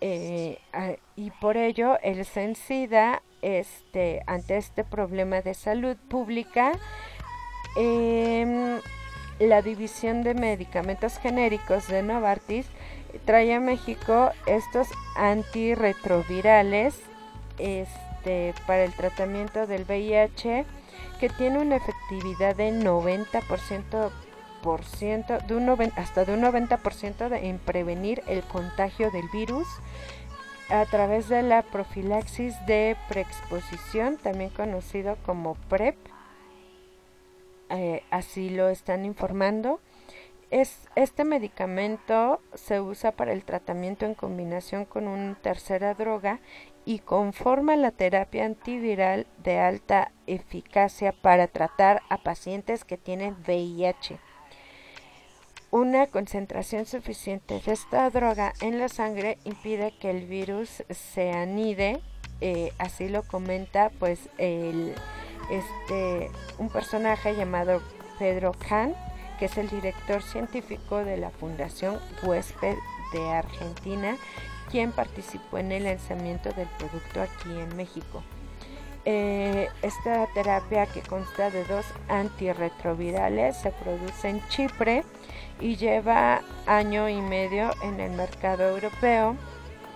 eh, 0.00 0.58
y 1.14 1.30
por 1.30 1.56
ello 1.56 1.98
el 2.02 2.24
CENSIDA 2.24 3.22
este 3.42 4.22
ante 4.26 4.56
este 4.56 4.84
problema 4.84 5.42
de 5.42 5.54
salud 5.54 5.96
pública 6.08 6.72
em, 7.76 8.80
la 9.38 9.62
división 9.62 10.22
de 10.22 10.34
medicamentos 10.34 11.18
genéricos 11.18 11.88
de 11.88 12.02
Novartis 12.02 12.66
trae 13.24 13.54
a 13.54 13.60
México 13.60 14.30
estos 14.46 14.88
antirretrovirales 15.16 17.00
este, 17.58 18.54
para 18.66 18.84
el 18.84 18.92
tratamiento 18.94 19.66
del 19.66 19.84
VIH 19.84 20.64
que 21.22 21.28
tiene 21.28 21.60
una 21.60 21.76
efectividad 21.76 22.56
de 22.56 22.72
90% 22.72 24.10
por 24.60 24.82
ciento, 24.84 25.38
de 25.46 25.54
un 25.54 25.66
noven- 25.66 25.92
hasta 25.94 26.24
de 26.24 26.34
un 26.34 26.40
90% 26.40 27.28
de- 27.28 27.48
en 27.48 27.60
prevenir 27.60 28.24
el 28.26 28.42
contagio 28.42 29.08
del 29.12 29.28
virus 29.32 29.68
a 30.68 30.84
través 30.86 31.28
de 31.28 31.44
la 31.44 31.62
profilaxis 31.62 32.56
de 32.66 32.96
preexposición, 33.08 34.16
también 34.16 34.50
conocido 34.50 35.16
como 35.24 35.54
PrEP. 35.68 35.96
Eh, 37.70 38.02
así 38.10 38.50
lo 38.50 38.68
están 38.68 39.04
informando. 39.04 39.78
Es, 40.50 40.88
este 40.96 41.22
medicamento 41.22 42.40
se 42.54 42.80
usa 42.80 43.12
para 43.12 43.32
el 43.32 43.44
tratamiento 43.44 44.06
en 44.06 44.14
combinación 44.14 44.86
con 44.86 45.06
una 45.06 45.36
tercera 45.36 45.94
droga 45.94 46.40
y 46.84 46.98
conforma 46.98 47.76
la 47.76 47.90
terapia 47.90 48.44
antiviral 48.44 49.26
de 49.42 49.58
alta 49.58 50.12
eficacia 50.26 51.12
para 51.12 51.46
tratar 51.46 52.02
a 52.08 52.18
pacientes 52.18 52.84
que 52.84 52.98
tienen 52.98 53.36
VIH. 53.46 54.18
Una 55.70 56.06
concentración 56.08 56.84
suficiente 56.84 57.60
de 57.64 57.72
esta 57.72 58.10
droga 58.10 58.52
en 58.60 58.78
la 58.78 58.88
sangre 58.88 59.38
impide 59.44 59.94
que 59.98 60.10
el 60.10 60.26
virus 60.26 60.82
se 60.90 61.32
anide, 61.32 62.02
eh, 62.40 62.72
así 62.78 63.08
lo 63.08 63.22
comenta 63.22 63.90
pues 63.98 64.28
el, 64.36 64.94
este, 65.50 66.30
un 66.58 66.68
personaje 66.68 67.34
llamado 67.34 67.80
Pedro 68.18 68.52
Kahn, 68.68 68.94
que 69.38 69.46
es 69.46 69.56
el 69.56 69.70
director 69.70 70.22
científico 70.22 70.98
de 71.04 71.16
la 71.16 71.30
Fundación 71.30 71.98
Huésped 72.22 72.76
de 73.12 73.30
Argentina, 73.30 74.16
quien 74.72 74.90
participó 74.90 75.58
en 75.58 75.70
el 75.70 75.84
lanzamiento 75.84 76.50
del 76.52 76.66
producto 76.78 77.20
aquí 77.20 77.50
en 77.50 77.76
México. 77.76 78.24
Eh, 79.04 79.68
esta 79.82 80.26
terapia 80.28 80.86
que 80.86 81.02
consta 81.02 81.50
de 81.50 81.64
dos 81.64 81.84
antirretrovirales 82.08 83.56
se 83.56 83.70
produce 83.70 84.30
en 84.30 84.48
Chipre 84.48 85.04
y 85.60 85.76
lleva 85.76 86.40
año 86.66 87.08
y 87.08 87.20
medio 87.20 87.70
en 87.82 88.00
el 88.00 88.12
mercado 88.12 88.68
europeo, 88.68 89.36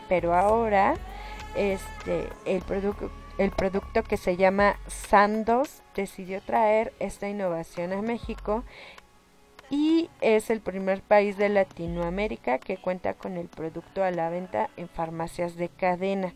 pero 0.09 0.35
ahora 0.35 0.94
este 1.55 2.28
el 2.44 2.62
producto 2.62 3.11
el 3.39 3.51
producto 3.51 4.03
que 4.03 4.16
se 4.16 4.36
llama 4.36 4.77
Sandoz 4.86 5.82
decidió 5.94 6.40
traer 6.40 6.94
esta 7.01 7.28
innovación 7.28 7.93
a 7.93 8.01
México 8.01 8.65
y 9.71 10.11
es 10.21 10.51
el 10.51 10.61
primer 10.61 11.03
país 11.03 11.37
de 11.37 11.49
Latinoamérica 11.49 12.59
que 12.59 12.77
cuenta 12.77 13.15
con 13.15 13.37
el 13.37 13.49
producto 13.49 14.05
a 14.05 14.11
la 14.11 14.31
venta 14.31 14.71
en 14.77 14.89
farmacias 14.89 15.57
de 15.57 15.69
cadena. 15.69 16.35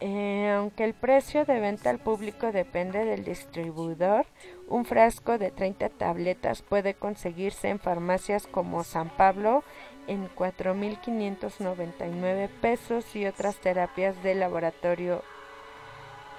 Eh, 0.00 0.54
aunque 0.56 0.84
el 0.84 0.94
precio 0.94 1.44
de 1.44 1.58
venta 1.58 1.90
al 1.90 1.98
público 1.98 2.52
depende 2.52 3.04
del 3.04 3.24
distribuidor, 3.24 4.26
un 4.68 4.84
frasco 4.84 5.38
de 5.38 5.50
30 5.50 5.88
tabletas 5.88 6.62
puede 6.62 6.94
conseguirse 6.94 7.68
en 7.68 7.80
farmacias 7.80 8.46
como 8.46 8.84
San 8.84 9.08
Pablo 9.08 9.64
en 10.06 10.28
4.599 10.28 12.48
pesos 12.60 13.16
y 13.16 13.26
otras 13.26 13.56
terapias 13.56 14.22
de 14.22 14.36
laboratorio 14.36 15.24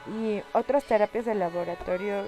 y 0.08 0.42
otras 0.54 0.86
terapias 0.86 1.26
de 1.26 1.36
laboratorio 1.36 2.24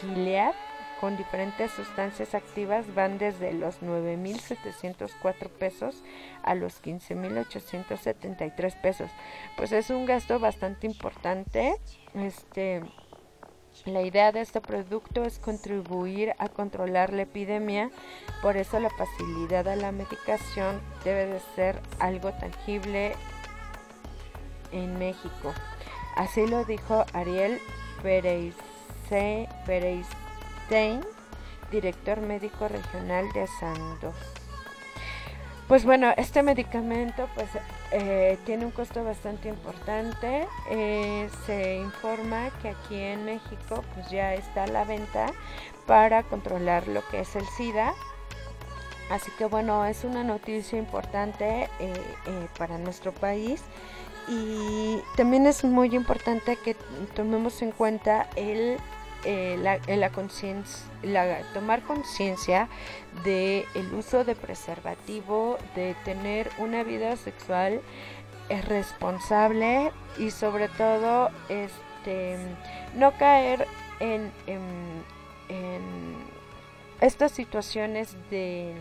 Gilead 0.00 0.65
con 1.00 1.16
diferentes 1.16 1.70
sustancias 1.72 2.34
activas 2.34 2.94
van 2.94 3.18
desde 3.18 3.52
los 3.52 3.80
9.704 3.82 5.48
pesos 5.50 6.02
a 6.42 6.54
los 6.54 6.82
15.873 6.82 8.80
pesos. 8.80 9.10
Pues 9.56 9.72
es 9.72 9.90
un 9.90 10.06
gasto 10.06 10.38
bastante 10.38 10.86
importante. 10.86 11.76
Este, 12.14 12.82
la 13.84 14.02
idea 14.02 14.32
de 14.32 14.40
este 14.40 14.60
producto 14.60 15.24
es 15.24 15.38
contribuir 15.38 16.34
a 16.38 16.48
controlar 16.48 17.12
la 17.12 17.22
epidemia, 17.22 17.90
por 18.40 18.56
eso 18.56 18.80
la 18.80 18.90
facilidad 18.90 19.68
a 19.68 19.76
la 19.76 19.92
medicación 19.92 20.80
debe 21.04 21.26
de 21.26 21.40
ser 21.54 21.78
algo 21.98 22.32
tangible 22.32 23.12
en 24.72 24.98
México. 24.98 25.52
Así 26.16 26.46
lo 26.46 26.64
dijo 26.64 27.04
Ariel 27.12 27.60
Pereise- 28.02 28.54
Pereistein, 30.68 31.00
director 31.70 32.20
médico 32.20 32.68
regional 32.68 33.30
de 33.32 33.46
Sandoz. 33.60 34.14
Pues 35.68 35.84
bueno, 35.84 36.12
este 36.16 36.42
medicamento 36.44 37.28
pues 37.34 37.48
eh, 37.90 38.38
tiene 38.46 38.64
un 38.64 38.70
costo 38.70 39.02
bastante 39.02 39.48
importante. 39.48 40.46
Eh, 40.70 41.28
se 41.44 41.76
informa 41.76 42.50
que 42.62 42.68
aquí 42.68 42.96
en 42.96 43.24
México 43.24 43.82
pues 43.94 44.08
ya 44.10 44.34
está 44.34 44.64
a 44.64 44.68
la 44.68 44.84
venta 44.84 45.26
para 45.86 46.22
controlar 46.22 46.86
lo 46.86 47.06
que 47.08 47.20
es 47.20 47.34
el 47.34 47.44
SIDA. 47.56 47.94
Así 49.10 49.30
que 49.38 49.44
bueno, 49.46 49.84
es 49.86 50.04
una 50.04 50.22
noticia 50.22 50.78
importante 50.78 51.68
eh, 51.80 52.48
para 52.58 52.78
nuestro 52.78 53.12
país 53.12 53.62
y 54.28 54.98
también 55.16 55.46
es 55.46 55.64
muy 55.64 55.94
importante 55.94 56.56
que 56.56 56.74
tomemos 57.14 57.62
en 57.62 57.70
cuenta 57.70 58.28
el, 58.34 58.78
eh, 59.24 59.56
la, 59.60 59.78
la 59.96 60.10
la- 61.02 61.40
tomar 61.54 61.82
conciencia 61.82 62.68
de 63.24 63.64
el 63.74 63.92
uso 63.94 64.24
de 64.24 64.34
preservativo, 64.34 65.58
de 65.74 65.94
tener 66.04 66.50
una 66.58 66.82
vida 66.84 67.16
sexual 67.16 67.80
eh, 68.48 68.62
responsable 68.62 69.90
y 70.18 70.30
sobre 70.30 70.68
todo 70.68 71.30
este 71.48 72.36
no 72.94 73.12
caer 73.18 73.66
en, 74.00 74.30
en- 74.46 76.16
estas 77.00 77.32
situaciones 77.32 78.16
de 78.30 78.74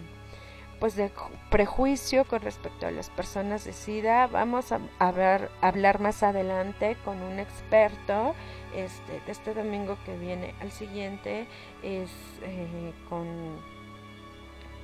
pues 0.80 0.96
de 0.96 1.10
ju- 1.14 1.30
prejuicio 1.50 2.26
con 2.26 2.42
respecto 2.42 2.86
a 2.86 2.92
las 2.92 3.10
personas 3.10 3.64
de 3.64 3.72
SIDA. 3.74 4.28
Vamos 4.28 4.72
a 4.74 4.80
hablar, 5.00 5.50
hablar 5.62 6.00
más 6.02 6.22
adelante 6.22 6.98
con 7.06 7.22
un 7.22 7.40
experto. 7.40 8.36
Este, 8.76 9.22
este 9.28 9.54
domingo 9.54 9.98
que 10.06 10.18
viene 10.18 10.54
al 10.60 10.72
siguiente 10.72 11.48
es 11.82 12.12
eh, 12.44 12.92
con, 13.08 13.26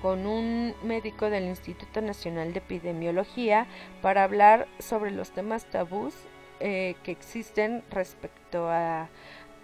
con 0.01 0.25
un 0.25 0.73
médico 0.83 1.29
del 1.29 1.43
Instituto 1.43 2.01
Nacional 2.01 2.53
de 2.53 2.59
Epidemiología 2.59 3.67
para 4.01 4.23
hablar 4.23 4.67
sobre 4.79 5.11
los 5.11 5.31
temas 5.31 5.65
tabús 5.65 6.13
eh, 6.61 6.95
que 7.03 7.11
existen 7.11 7.83
respecto 7.91 8.69
a, 8.69 9.09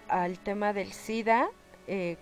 al 0.08 0.38
tema 0.40 0.74
del 0.74 0.92
SIDA 0.92 1.48
eh, 1.90 2.18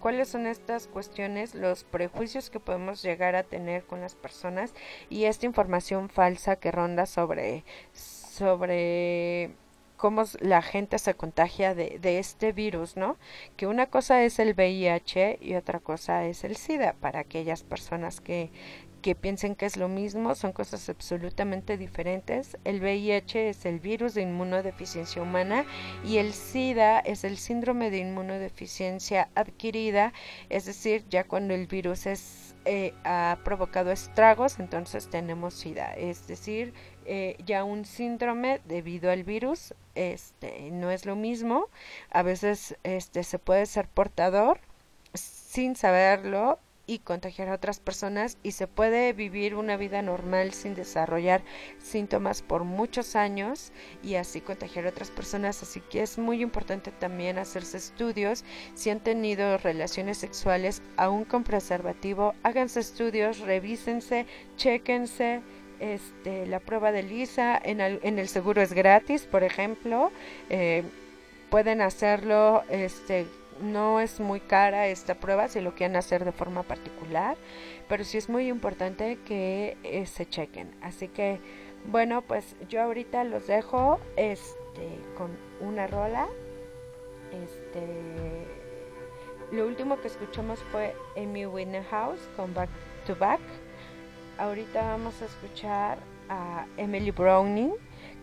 cuáles 0.00 0.28
son 0.28 0.46
estas 0.46 0.86
cuestiones, 0.86 1.54
los 1.54 1.84
prejuicios 1.84 2.48
que 2.48 2.58
podemos 2.58 3.02
llegar 3.02 3.36
a 3.36 3.42
tener 3.42 3.84
con 3.84 4.00
las 4.00 4.14
personas 4.14 4.72
y 5.10 5.24
esta 5.24 5.44
información 5.44 6.08
falsa 6.08 6.56
que 6.56 6.72
ronda 6.72 7.04
sobre, 7.04 7.64
sobre 7.92 9.50
cómo 9.96 10.24
la 10.40 10.62
gente 10.62 10.98
se 10.98 11.14
contagia 11.14 11.74
de, 11.74 11.98
de 12.00 12.18
este 12.18 12.52
virus, 12.52 12.96
¿no? 12.96 13.16
Que 13.56 13.66
una 13.66 13.86
cosa 13.86 14.24
es 14.24 14.38
el 14.38 14.54
VIH 14.54 15.38
y 15.40 15.54
otra 15.54 15.80
cosa 15.80 16.24
es 16.26 16.44
el 16.44 16.56
SIDA 16.56 16.94
para 16.94 17.20
aquellas 17.20 17.62
personas 17.62 18.20
que, 18.20 18.50
que 19.04 19.14
piensen 19.14 19.54
que 19.54 19.66
es 19.66 19.76
lo 19.76 19.90
mismo, 19.90 20.34
son 20.34 20.52
cosas 20.52 20.88
absolutamente 20.88 21.76
diferentes. 21.76 22.56
El 22.64 22.80
VIH 22.80 23.50
es 23.50 23.66
el 23.66 23.78
virus 23.78 24.14
de 24.14 24.22
inmunodeficiencia 24.22 25.20
humana 25.20 25.66
y 26.06 26.16
el 26.16 26.32
SIDA 26.32 27.00
es 27.00 27.22
el 27.22 27.36
síndrome 27.36 27.90
de 27.90 27.98
inmunodeficiencia 27.98 29.28
adquirida, 29.34 30.14
es 30.48 30.64
decir, 30.64 31.04
ya 31.10 31.24
cuando 31.24 31.52
el 31.52 31.66
virus 31.66 32.06
es, 32.06 32.54
eh, 32.64 32.94
ha 33.04 33.36
provocado 33.44 33.90
estragos, 33.92 34.58
entonces 34.58 35.10
tenemos 35.10 35.52
SIDA, 35.52 35.92
es 35.92 36.26
decir, 36.26 36.72
eh, 37.06 37.36
ya 37.44 37.64
un 37.64 37.84
síndrome 37.84 38.60
debido 38.64 39.10
al 39.10 39.24
virus, 39.24 39.74
este, 39.94 40.70
no 40.70 40.90
es 40.90 41.06
lo 41.06 41.16
mismo, 41.16 41.68
a 42.10 42.22
veces 42.22 42.76
este, 42.82 43.24
se 43.24 43.38
puede 43.38 43.66
ser 43.66 43.88
portador 43.88 44.60
sin 45.14 45.76
saberlo 45.76 46.58
y 46.86 46.98
contagiar 46.98 47.48
a 47.48 47.54
otras 47.54 47.80
personas 47.80 48.36
y 48.42 48.52
se 48.52 48.66
puede 48.66 49.12
vivir 49.12 49.54
una 49.54 49.76
vida 49.76 50.02
normal 50.02 50.52
sin 50.52 50.74
desarrollar 50.74 51.42
síntomas 51.78 52.42
por 52.42 52.64
muchos 52.64 53.16
años 53.16 53.72
y 54.02 54.16
así 54.16 54.40
contagiar 54.40 54.86
a 54.86 54.90
otras 54.90 55.10
personas. 55.10 55.62
Así 55.62 55.80
que 55.80 56.02
es 56.02 56.18
muy 56.18 56.42
importante 56.42 56.90
también 56.90 57.38
hacerse 57.38 57.78
estudios. 57.78 58.44
Si 58.74 58.90
han 58.90 59.00
tenido 59.00 59.56
relaciones 59.58 60.18
sexuales 60.18 60.82
aún 60.96 61.24
con 61.24 61.44
preservativo, 61.44 62.34
háganse 62.42 62.80
estudios, 62.80 63.40
revísense, 63.40 64.26
chéquense. 64.56 65.42
Este, 65.80 66.46
la 66.46 66.60
prueba 66.60 66.92
de 66.92 67.02
lisa 67.02 67.60
en, 67.62 67.80
el- 67.80 68.28
seguro 68.28 68.62
es 68.62 68.72
gratis, 68.72 69.26
por 69.26 69.42
ejemplo. 69.42 70.10
Eh, 70.50 70.82
pueden 71.50 71.80
hacerlo, 71.80 72.62
este, 72.68 73.26
no 73.60 74.00
es 74.00 74.18
muy 74.20 74.40
cara 74.40 74.88
esta 74.88 75.14
prueba 75.14 75.48
si 75.48 75.60
lo 75.60 75.74
quieren 75.74 75.96
hacer 75.96 76.24
de 76.24 76.32
forma 76.32 76.62
particular, 76.64 77.36
pero 77.88 78.02
sí 78.04 78.18
es 78.18 78.28
muy 78.28 78.48
importante 78.48 79.18
que 79.26 79.76
eh, 79.84 80.06
se 80.06 80.26
chequen. 80.26 80.70
Así 80.82 81.08
que, 81.08 81.38
bueno, 81.86 82.22
pues 82.22 82.56
yo 82.68 82.82
ahorita 82.82 83.24
los 83.24 83.46
dejo 83.46 84.00
este, 84.16 84.88
con 85.16 85.30
una 85.60 85.86
rola. 85.86 86.26
Este, 87.32 87.86
lo 89.52 89.66
último 89.66 90.00
que 90.00 90.08
escuchamos 90.08 90.58
fue 90.72 90.94
Amy 91.16 91.46
Winehouse 91.46 92.20
con 92.36 92.54
Back 92.54 92.70
to 93.06 93.14
Back. 93.16 93.40
Ahorita 94.36 94.82
vamos 94.82 95.22
a 95.22 95.26
escuchar 95.26 95.98
a 96.28 96.66
Emily 96.76 97.12
Browning 97.12 97.72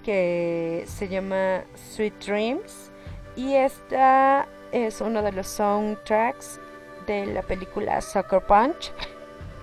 que 0.04 0.84
se 0.86 1.08
llama 1.08 1.64
Sweet 1.96 2.14
Dreams 2.26 2.92
y 3.38 3.54
esta 3.54 4.46
es 4.74 5.00
uno 5.00 5.22
de 5.22 5.32
los 5.32 5.48
soundtracks 5.48 6.60
de 7.08 7.28
la 7.28 7.42
película 7.44 8.02
Sucker 8.02 8.42
Punch. 8.42 8.92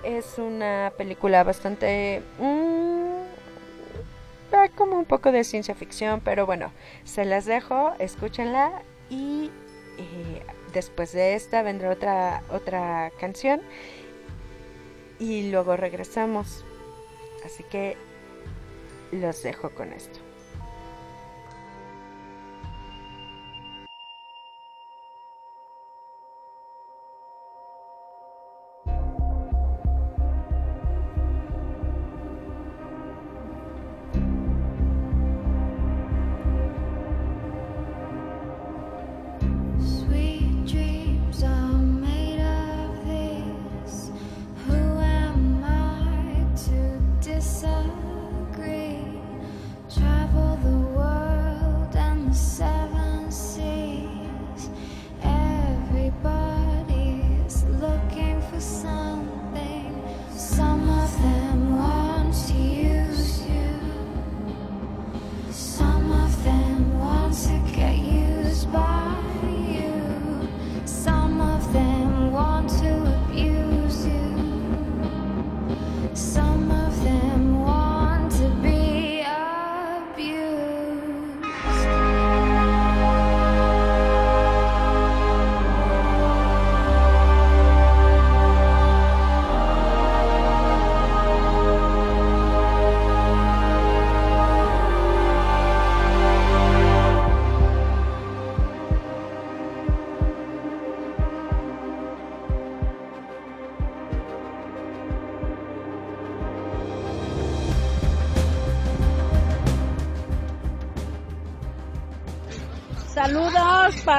Es 0.03 0.39
una 0.39 0.91
película 0.97 1.43
bastante 1.43 2.23
mm, 2.39 3.21
ah, 4.53 4.69
como 4.75 4.97
un 4.97 5.05
poco 5.05 5.31
de 5.31 5.43
ciencia 5.43 5.75
ficción, 5.75 6.19
pero 6.19 6.47
bueno, 6.47 6.71
se 7.03 7.25
las 7.25 7.45
dejo, 7.45 7.93
escúchenla 7.99 8.81
y 9.11 9.51
eh, 9.99 10.43
después 10.73 11.11
de 11.11 11.35
esta 11.35 11.61
vendrá 11.61 11.91
otra 11.91 12.41
otra 12.51 13.11
canción 13.19 13.61
y 15.19 15.51
luego 15.51 15.75
regresamos. 15.75 16.63
Así 17.45 17.63
que 17.63 17.97
los 19.11 19.43
dejo 19.43 19.69
con 19.71 19.93
esto. 19.93 20.18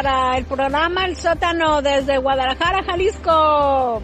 Para 0.02 0.38
el 0.38 0.46
programa 0.46 1.04
El 1.04 1.14
Sótano 1.14 1.82
desde 1.82 2.16
Guadalajara, 2.16 2.82
Jalisco. 2.84 4.00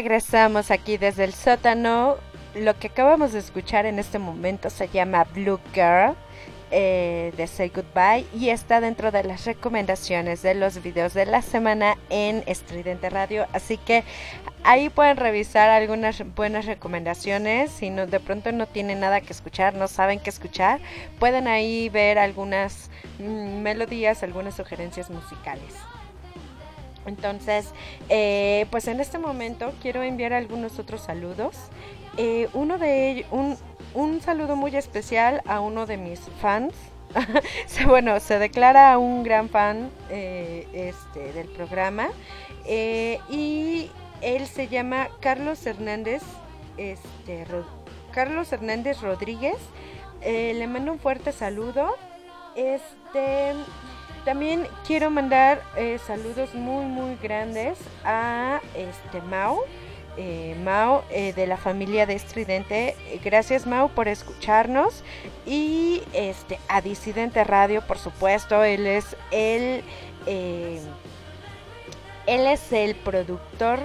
Regresamos 0.00 0.70
aquí 0.70 0.96
desde 0.96 1.24
el 1.24 1.34
sótano. 1.34 2.16
Lo 2.54 2.78
que 2.78 2.86
acabamos 2.86 3.34
de 3.34 3.38
escuchar 3.38 3.84
en 3.84 3.98
este 3.98 4.18
momento 4.18 4.70
se 4.70 4.88
llama 4.88 5.24
Blue 5.24 5.60
Girl 5.74 6.16
eh, 6.70 7.34
de 7.36 7.46
Say 7.46 7.68
Goodbye 7.68 8.24
y 8.34 8.48
está 8.48 8.80
dentro 8.80 9.10
de 9.10 9.24
las 9.24 9.44
recomendaciones 9.44 10.40
de 10.40 10.54
los 10.54 10.82
videos 10.82 11.12
de 11.12 11.26
la 11.26 11.42
semana 11.42 11.98
en 12.08 12.42
Estridente 12.46 13.10
Radio. 13.10 13.46
Así 13.52 13.76
que 13.76 14.02
ahí 14.64 14.88
pueden 14.88 15.18
revisar 15.18 15.68
algunas 15.68 16.24
buenas 16.34 16.64
recomendaciones. 16.64 17.70
Si 17.70 17.90
no, 17.90 18.06
de 18.06 18.20
pronto 18.20 18.52
no 18.52 18.66
tienen 18.66 19.00
nada 19.00 19.20
que 19.20 19.34
escuchar, 19.34 19.74
no 19.74 19.86
saben 19.86 20.18
qué 20.18 20.30
escuchar, 20.30 20.80
pueden 21.18 21.46
ahí 21.46 21.90
ver 21.90 22.18
algunas 22.18 22.88
mm, 23.18 23.60
melodías, 23.60 24.22
algunas 24.22 24.54
sugerencias 24.54 25.10
musicales. 25.10 25.74
Entonces, 27.06 27.70
eh, 28.08 28.66
pues 28.70 28.88
en 28.88 29.00
este 29.00 29.18
momento 29.18 29.72
quiero 29.80 30.02
enviar 30.02 30.32
algunos 30.32 30.78
otros 30.78 31.02
saludos. 31.02 31.56
Eh, 32.16 32.48
uno 32.54 32.78
de 32.78 33.10
ellos, 33.10 33.26
un, 33.30 33.56
un 33.94 34.20
saludo 34.20 34.56
muy 34.56 34.76
especial 34.76 35.42
a 35.46 35.60
uno 35.60 35.86
de 35.86 35.96
mis 35.96 36.20
fans. 36.40 36.74
Bueno, 37.86 38.20
se 38.20 38.38
declara 38.38 38.96
un 38.98 39.24
gran 39.24 39.48
fan 39.48 39.90
eh, 40.10 40.68
este, 40.72 41.32
del 41.32 41.48
programa. 41.48 42.08
y 42.68 43.90
él 44.20 44.46
se 44.46 44.68
llama 44.68 45.08
Carlos 45.20 45.64
Hernández, 45.66 46.22
este, 46.76 47.46
Carlos 48.12 48.52
Hernández 48.52 49.00
Rodríguez. 49.00 49.56
Le 50.22 50.66
mando 50.66 50.92
un 50.92 50.98
fuerte 50.98 51.32
saludo. 51.32 51.96
Este, 52.54 53.54
también 54.24 54.66
quiero 54.86 55.10
mandar 55.10 55.62
eh, 55.76 55.98
saludos 56.06 56.54
muy 56.54 56.84
muy 56.84 57.16
grandes 57.22 57.78
a 58.04 58.60
este 58.74 59.20
Mau, 59.22 59.60
eh, 60.16 60.56
Mau 60.62 61.02
eh, 61.10 61.32
de 61.32 61.46
la 61.46 61.56
familia 61.56 62.06
de 62.06 62.14
Estridente. 62.14 62.96
Gracias 63.24 63.66
Mau 63.66 63.88
por 63.88 64.08
escucharnos 64.08 65.02
y 65.46 66.02
este 66.12 66.58
a 66.68 66.80
Disidente 66.80 67.44
Radio, 67.44 67.82
por 67.82 67.98
supuesto. 67.98 68.62
Él 68.64 68.86
es 68.86 69.16
el 69.30 69.82
él 72.26 72.46
es 72.46 72.72
el 72.72 72.94
productor 72.96 73.80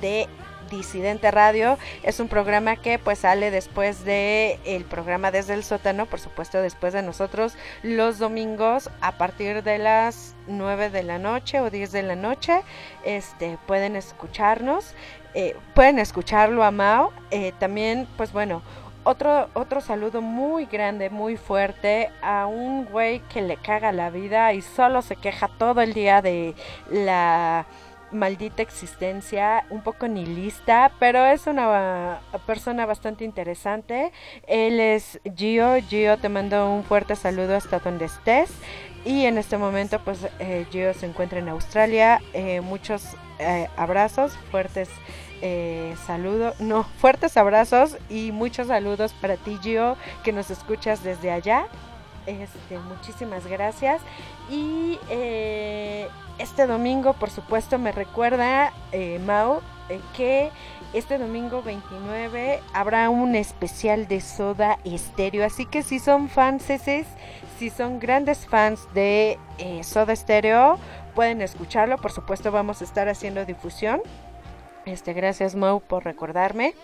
de 0.00 0.28
Disidente 0.72 1.30
Radio. 1.30 1.78
Es 2.02 2.18
un 2.18 2.28
programa 2.28 2.76
que 2.76 2.98
pues 2.98 3.20
sale 3.20 3.50
después 3.50 4.04
de 4.04 4.58
el 4.64 4.84
programa 4.84 5.30
desde 5.30 5.52
el 5.54 5.64
sótano, 5.64 6.06
por 6.06 6.18
supuesto 6.18 6.62
después 6.62 6.94
de 6.94 7.02
nosotros 7.02 7.54
los 7.82 8.18
domingos 8.18 8.90
a 9.02 9.12
partir 9.12 9.62
de 9.62 9.78
las 9.78 10.34
9 10.46 10.88
de 10.88 11.02
la 11.02 11.18
noche 11.18 11.60
o 11.60 11.68
10 11.68 11.92
de 11.92 12.02
la 12.02 12.16
noche. 12.16 12.62
Este 13.04 13.58
pueden 13.66 13.96
escucharnos, 13.96 14.94
eh, 15.34 15.54
pueden 15.74 15.98
escucharlo 15.98 16.64
a 16.64 16.70
Mao. 16.70 17.12
Eh, 17.30 17.52
también 17.58 18.08
pues 18.16 18.32
bueno, 18.32 18.62
otro, 19.04 19.50
otro 19.54 19.80
saludo 19.80 20.22
muy 20.22 20.64
grande, 20.64 21.10
muy 21.10 21.36
fuerte 21.36 22.10
a 22.22 22.46
un 22.46 22.86
güey 22.86 23.20
que 23.28 23.42
le 23.42 23.56
caga 23.56 23.92
la 23.92 24.10
vida 24.10 24.52
y 24.54 24.62
solo 24.62 25.02
se 25.02 25.16
queja 25.16 25.48
todo 25.48 25.82
el 25.82 25.92
día 25.92 26.22
de 26.22 26.54
la 26.88 27.66
maldita 28.12 28.62
existencia, 28.62 29.64
un 29.70 29.82
poco 29.82 30.08
nihilista, 30.08 30.92
pero 30.98 31.24
es 31.24 31.46
una 31.46 32.20
persona 32.46 32.86
bastante 32.86 33.24
interesante. 33.24 34.12
Él 34.46 34.80
es 34.80 35.20
Gio. 35.36 35.76
Gio, 35.88 36.18
te 36.18 36.28
mando 36.28 36.70
un 36.70 36.84
fuerte 36.84 37.16
saludo 37.16 37.56
hasta 37.56 37.78
donde 37.78 38.06
estés. 38.06 38.50
Y 39.04 39.24
en 39.24 39.36
este 39.38 39.58
momento, 39.58 40.00
pues 40.04 40.26
eh, 40.38 40.66
Gio 40.70 40.94
se 40.94 41.06
encuentra 41.06 41.38
en 41.38 41.48
Australia. 41.48 42.20
Eh, 42.34 42.60
muchos 42.60 43.16
eh, 43.38 43.68
abrazos, 43.76 44.36
fuertes 44.50 44.88
eh, 45.44 45.96
saludos, 46.06 46.60
no, 46.60 46.84
fuertes 46.84 47.36
abrazos 47.36 47.96
y 48.08 48.30
muchos 48.30 48.68
saludos 48.68 49.12
para 49.12 49.36
ti, 49.36 49.58
Gio, 49.60 49.96
que 50.22 50.32
nos 50.32 50.50
escuchas 50.50 51.02
desde 51.02 51.32
allá. 51.32 51.66
Este, 52.26 52.78
muchísimas 52.78 53.46
gracias. 53.46 54.00
Y 54.50 54.98
eh, 55.10 56.08
este 56.38 56.66
domingo, 56.66 57.14
por 57.14 57.30
supuesto, 57.30 57.78
me 57.78 57.92
recuerda 57.92 58.72
eh, 58.92 59.20
Mau 59.24 59.60
eh, 59.88 60.00
que 60.16 60.50
este 60.92 61.18
domingo 61.18 61.62
29 61.62 62.60
habrá 62.74 63.10
un 63.10 63.34
especial 63.34 64.08
de 64.08 64.20
Soda 64.20 64.78
Estéreo. 64.84 65.44
Así 65.44 65.66
que 65.66 65.82
si 65.82 65.98
son 65.98 66.28
fans, 66.28 66.64
si 67.58 67.70
son 67.70 67.98
grandes 67.98 68.46
fans 68.46 68.86
de 68.94 69.38
eh, 69.58 69.82
Soda 69.84 70.12
Estéreo, 70.12 70.78
pueden 71.14 71.42
escucharlo. 71.42 71.96
Por 71.96 72.12
supuesto, 72.12 72.52
vamos 72.52 72.80
a 72.82 72.84
estar 72.84 73.08
haciendo 73.08 73.44
difusión. 73.44 74.02
Este, 74.84 75.12
gracias 75.12 75.54
Mau 75.54 75.80
por 75.80 76.04
recordarme. 76.04 76.74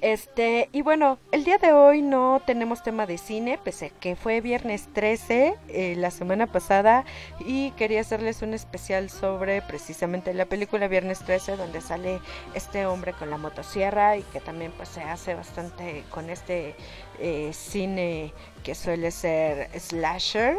Este, 0.00 0.68
y 0.70 0.82
bueno, 0.82 1.18
el 1.32 1.44
día 1.44 1.58
de 1.58 1.72
hoy 1.72 2.02
no 2.02 2.40
tenemos 2.46 2.82
tema 2.84 3.06
de 3.06 3.18
cine, 3.18 3.58
pese 3.58 3.86
a 3.86 3.90
que 3.90 4.14
fue 4.14 4.40
viernes 4.40 4.88
13 4.92 5.54
eh, 5.68 5.94
la 5.96 6.12
semana 6.12 6.46
pasada 6.46 7.04
y 7.40 7.72
quería 7.72 8.02
hacerles 8.02 8.42
un 8.42 8.54
especial 8.54 9.10
sobre 9.10 9.60
precisamente 9.62 10.32
la 10.34 10.44
película 10.44 10.86
Viernes 10.86 11.18
13 11.20 11.56
donde 11.56 11.80
sale 11.80 12.20
este 12.54 12.86
hombre 12.86 13.12
con 13.12 13.30
la 13.30 13.38
motosierra 13.38 14.16
y 14.16 14.22
que 14.22 14.40
también 14.40 14.70
pues 14.76 14.88
se 14.88 15.02
hace 15.02 15.34
bastante 15.34 16.04
con 16.10 16.30
este 16.30 16.76
eh, 17.18 17.50
cine 17.52 18.32
que 18.62 18.76
suele 18.76 19.10
ser 19.10 19.68
slasher. 19.80 20.58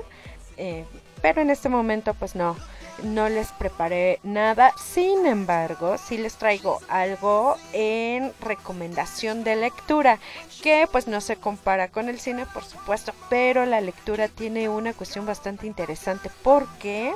eh, 0.57 0.85
pero 1.21 1.41
en 1.41 1.49
este 1.49 1.69
momento 1.69 2.13
pues 2.13 2.35
no, 2.35 2.55
no 3.03 3.29
les 3.29 3.51
preparé 3.51 4.19
nada. 4.23 4.73
Sin 4.77 5.25
embargo, 5.25 5.97
sí 5.97 6.17
les 6.17 6.35
traigo 6.35 6.79
algo 6.89 7.57
en 7.73 8.33
recomendación 8.41 9.43
de 9.43 9.55
lectura, 9.55 10.19
que 10.61 10.87
pues 10.91 11.07
no 11.07 11.21
se 11.21 11.37
compara 11.37 11.89
con 11.89 12.09
el 12.09 12.19
cine, 12.19 12.45
por 12.53 12.63
supuesto, 12.63 13.13
pero 13.29 13.65
la 13.65 13.81
lectura 13.81 14.27
tiene 14.27 14.69
una 14.69 14.93
cuestión 14.93 15.25
bastante 15.25 15.67
interesante 15.67 16.29
porque 16.43 17.13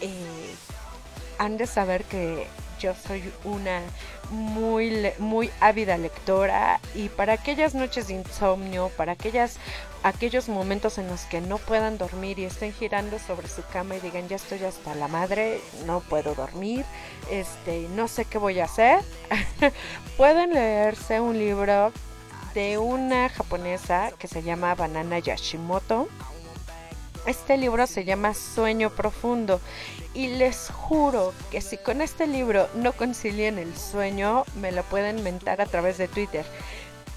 eh, 0.00 0.54
han 1.38 1.56
de 1.56 1.66
saber 1.66 2.04
que 2.04 2.46
yo 2.78 2.94
soy 2.94 3.32
una 3.44 3.80
muy 4.30 5.12
muy 5.18 5.50
ávida 5.60 5.96
lectora 5.96 6.80
y 6.94 7.08
para 7.08 7.34
aquellas 7.34 7.74
noches 7.74 8.08
de 8.08 8.14
insomnio, 8.14 8.90
para 8.96 9.12
aquellas 9.12 9.58
aquellos 10.02 10.48
momentos 10.48 10.98
en 10.98 11.08
los 11.08 11.22
que 11.22 11.40
no 11.40 11.58
puedan 11.58 11.98
dormir 11.98 12.38
y 12.38 12.44
estén 12.44 12.72
girando 12.72 13.18
sobre 13.18 13.48
su 13.48 13.62
cama 13.72 13.96
y 13.96 14.00
digan 14.00 14.28
ya 14.28 14.36
estoy 14.36 14.62
hasta 14.64 14.94
la 14.94 15.08
madre, 15.08 15.60
no 15.84 16.00
puedo 16.00 16.34
dormir, 16.34 16.84
este, 17.30 17.88
no 17.94 18.06
sé 18.08 18.24
qué 18.24 18.38
voy 18.38 18.60
a 18.60 18.64
hacer, 18.64 19.00
pueden 20.16 20.52
leerse 20.52 21.20
un 21.20 21.38
libro 21.38 21.92
de 22.54 22.78
una 22.78 23.28
japonesa 23.28 24.12
que 24.18 24.28
se 24.28 24.42
llama 24.42 24.74
Banana 24.74 25.18
Yashimoto. 25.18 26.08
Este 27.26 27.56
libro 27.56 27.86
se 27.88 28.04
llama 28.04 28.34
Sueño 28.34 28.90
Profundo 28.90 29.60
y 30.14 30.28
les 30.28 30.70
juro 30.70 31.34
que 31.50 31.60
si 31.60 31.76
con 31.76 32.00
este 32.00 32.26
libro 32.28 32.68
no 32.76 32.92
concilian 32.92 33.58
el 33.58 33.76
sueño, 33.76 34.44
me 34.60 34.70
lo 34.70 34.84
pueden 34.84 35.22
mentar 35.24 35.60
a 35.60 35.66
través 35.66 35.98
de 35.98 36.06
Twitter. 36.06 36.46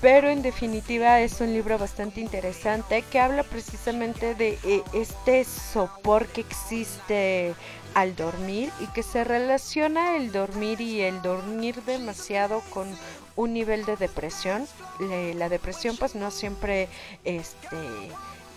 Pero 0.01 0.29
en 0.29 0.41
definitiva 0.41 1.19
es 1.19 1.41
un 1.41 1.53
libro 1.53 1.77
bastante 1.77 2.21
interesante 2.21 3.03
que 3.11 3.19
habla 3.19 3.43
precisamente 3.43 4.33
de 4.33 4.57
eh, 4.63 4.81
este 4.93 5.43
sopor 5.43 6.25
que 6.27 6.41
existe 6.41 7.53
al 7.93 8.15
dormir 8.15 8.71
y 8.79 8.87
que 8.87 9.03
se 9.03 9.23
relaciona 9.23 10.15
el 10.15 10.31
dormir 10.31 10.79
y 10.81 11.01
el 11.01 11.21
dormir 11.21 11.83
demasiado 11.83 12.61
con 12.71 12.87
un 13.35 13.53
nivel 13.53 13.85
de 13.85 13.97
depresión. 13.97 14.65
Le- 14.99 15.33
la 15.35 15.49
depresión 15.49 15.97
pues 15.97 16.15
no 16.15 16.31
siempre 16.31 16.87
este, 17.25 17.75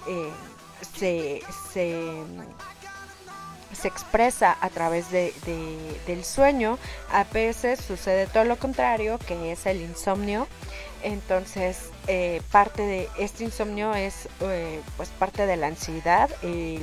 eh, 0.08 0.30
se, 0.82 1.40
se, 1.72 2.22
expresa 3.84 4.56
a 4.60 4.68
través 4.70 5.10
de, 5.10 5.32
de- 5.46 6.00
del 6.06 6.24
sueño. 6.24 6.78
A 7.10 7.24
veces 7.24 7.80
sucede 7.80 8.26
todo 8.26 8.44
lo 8.44 8.56
contrario, 8.58 9.18
que 9.18 9.52
es 9.52 9.66
el 9.66 9.80
insomnio. 9.80 10.46
Entonces, 11.02 11.90
eh, 12.06 12.40
parte 12.52 12.82
de 12.82 13.08
este 13.18 13.44
insomnio 13.44 13.94
es 13.94 14.28
eh, 14.40 14.80
pues 14.96 15.08
parte 15.10 15.46
de 15.46 15.56
la 15.56 15.66
ansiedad, 15.66 16.30
eh, 16.42 16.80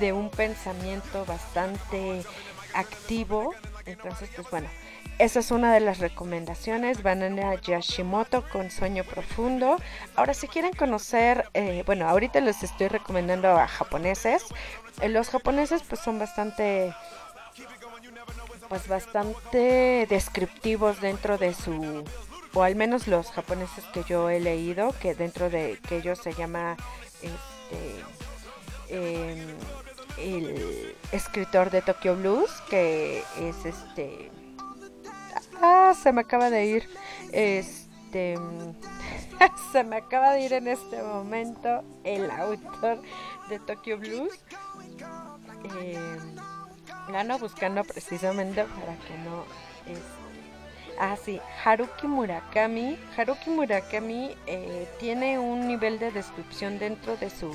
de 0.00 0.12
un 0.12 0.28
pensamiento 0.30 1.24
bastante 1.24 2.22
activo. 2.74 3.54
Entonces, 3.86 4.28
pues 4.36 4.50
bueno, 4.50 4.68
esa 5.18 5.40
es 5.40 5.50
una 5.50 5.72
de 5.72 5.80
las 5.80 5.98
recomendaciones, 5.98 7.02
Banana 7.02 7.54
Yashimoto 7.60 8.44
con 8.48 8.70
sueño 8.70 9.04
profundo. 9.04 9.76
Ahora, 10.16 10.34
si 10.34 10.48
quieren 10.48 10.72
conocer, 10.72 11.48
eh, 11.54 11.84
bueno, 11.86 12.08
ahorita 12.08 12.40
les 12.40 12.62
estoy 12.62 12.88
recomendando 12.88 13.48
a 13.48 13.68
japoneses. 13.68 14.44
Eh, 15.00 15.08
los 15.08 15.28
japoneses 15.28 15.82
pues 15.88 16.00
son 16.00 16.18
bastante, 16.18 16.92
pues 18.68 18.88
bastante 18.88 20.06
descriptivos 20.10 21.00
dentro 21.00 21.38
de 21.38 21.54
su, 21.54 22.04
o 22.52 22.62
al 22.62 22.74
menos 22.74 23.06
los 23.06 23.30
japoneses 23.30 23.84
que 23.92 24.02
yo 24.04 24.28
he 24.30 24.40
leído, 24.40 24.94
que 25.00 25.14
dentro 25.14 25.48
de 25.48 25.78
que 25.88 25.98
ellos 25.98 26.18
se 26.18 26.32
llama, 26.32 26.76
este, 27.22 28.04
em, 28.88 29.46
el 30.18 30.96
escritor 31.12 31.70
de 31.70 31.82
Tokyo 31.82 32.16
Blues, 32.16 32.50
que 32.68 33.22
es 33.40 33.64
este 33.64 34.30
Ah, 35.60 35.94
se 36.00 36.12
me 36.12 36.22
acaba 36.22 36.50
de 36.50 36.66
ir. 36.66 36.88
Este. 37.32 38.34
se 39.72 39.84
me 39.84 39.96
acaba 39.96 40.32
de 40.32 40.42
ir 40.42 40.52
en 40.52 40.68
este 40.68 41.02
momento 41.02 41.82
el 42.04 42.30
autor 42.30 43.02
de 43.48 43.58
Tokyo 43.60 43.98
Blues. 43.98 44.38
Eh, 45.80 45.98
la 47.10 47.20
ando 47.20 47.38
buscando 47.38 47.84
precisamente 47.84 48.64
para 48.64 48.96
que 48.96 49.18
no. 49.24 49.44
este, 49.86 50.24
Ah, 50.98 51.16
sí, 51.16 51.40
Haruki 51.64 52.06
Murakami. 52.06 52.96
Haruki 53.16 53.50
Murakami 53.50 54.36
eh, 54.46 54.88
tiene 55.00 55.38
un 55.38 55.66
nivel 55.66 55.98
de 55.98 56.12
descripción 56.12 56.78
dentro 56.78 57.16
de 57.16 57.30
su 57.30 57.50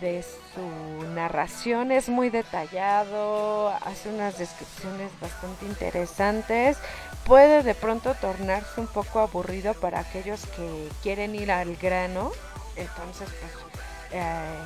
de 0.00 0.22
su 0.22 1.06
narración 1.14 1.92
es 1.92 2.08
muy 2.08 2.30
detallado, 2.30 3.68
hace 3.84 4.08
unas 4.08 4.38
descripciones 4.38 5.10
bastante 5.20 5.66
interesantes, 5.66 6.76
puede 7.24 7.62
de 7.62 7.74
pronto 7.74 8.14
tornarse 8.14 8.80
un 8.80 8.86
poco 8.86 9.20
aburrido 9.20 9.74
para 9.74 10.00
aquellos 10.00 10.46
que 10.46 10.88
quieren 11.02 11.34
ir 11.34 11.50
al 11.52 11.76
grano, 11.76 12.32
entonces 12.76 13.28
pues 13.40 13.52
eh, 14.12 14.58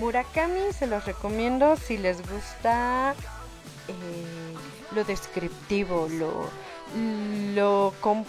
Murakami 0.00 0.72
se 0.72 0.86
los 0.86 1.04
recomiendo 1.04 1.76
si 1.76 1.96
les 1.96 2.18
gusta 2.28 3.14
eh, 3.88 4.54
lo 4.92 5.04
descriptivo, 5.04 6.08
lo, 6.10 6.50
lo, 7.54 7.94
com- 8.00 8.24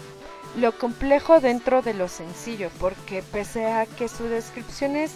lo 0.56 0.78
complejo 0.78 1.40
dentro 1.40 1.82
de 1.82 1.94
lo 1.94 2.08
sencillo, 2.08 2.70
porque 2.80 3.22
pese 3.22 3.66
a 3.72 3.86
que 3.86 4.08
su 4.08 4.26
descripción 4.26 4.96
es 4.96 5.12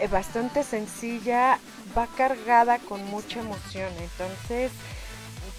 eh, 0.00 0.08
bastante 0.08 0.62
sencilla, 0.62 1.58
va 1.96 2.06
cargada 2.16 2.78
con 2.78 3.04
mucha 3.06 3.40
emoción, 3.40 3.92
entonces 4.00 4.72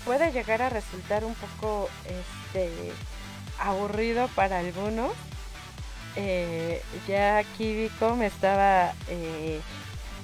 puede 0.06 0.32
llegar 0.32 0.61
a 0.61 0.70
resultar 0.70 1.26
un 1.26 1.36
poco 1.36 1.90
este 2.06 2.72
aburrido 3.60 4.28
para 4.36 4.60
algunos. 4.60 5.11
Eh, 6.16 6.82
ya 7.07 7.38
aquí 7.38 7.76
Vico 7.76 8.16
me 8.16 8.26
estaba 8.26 8.94
eh, 9.10 9.61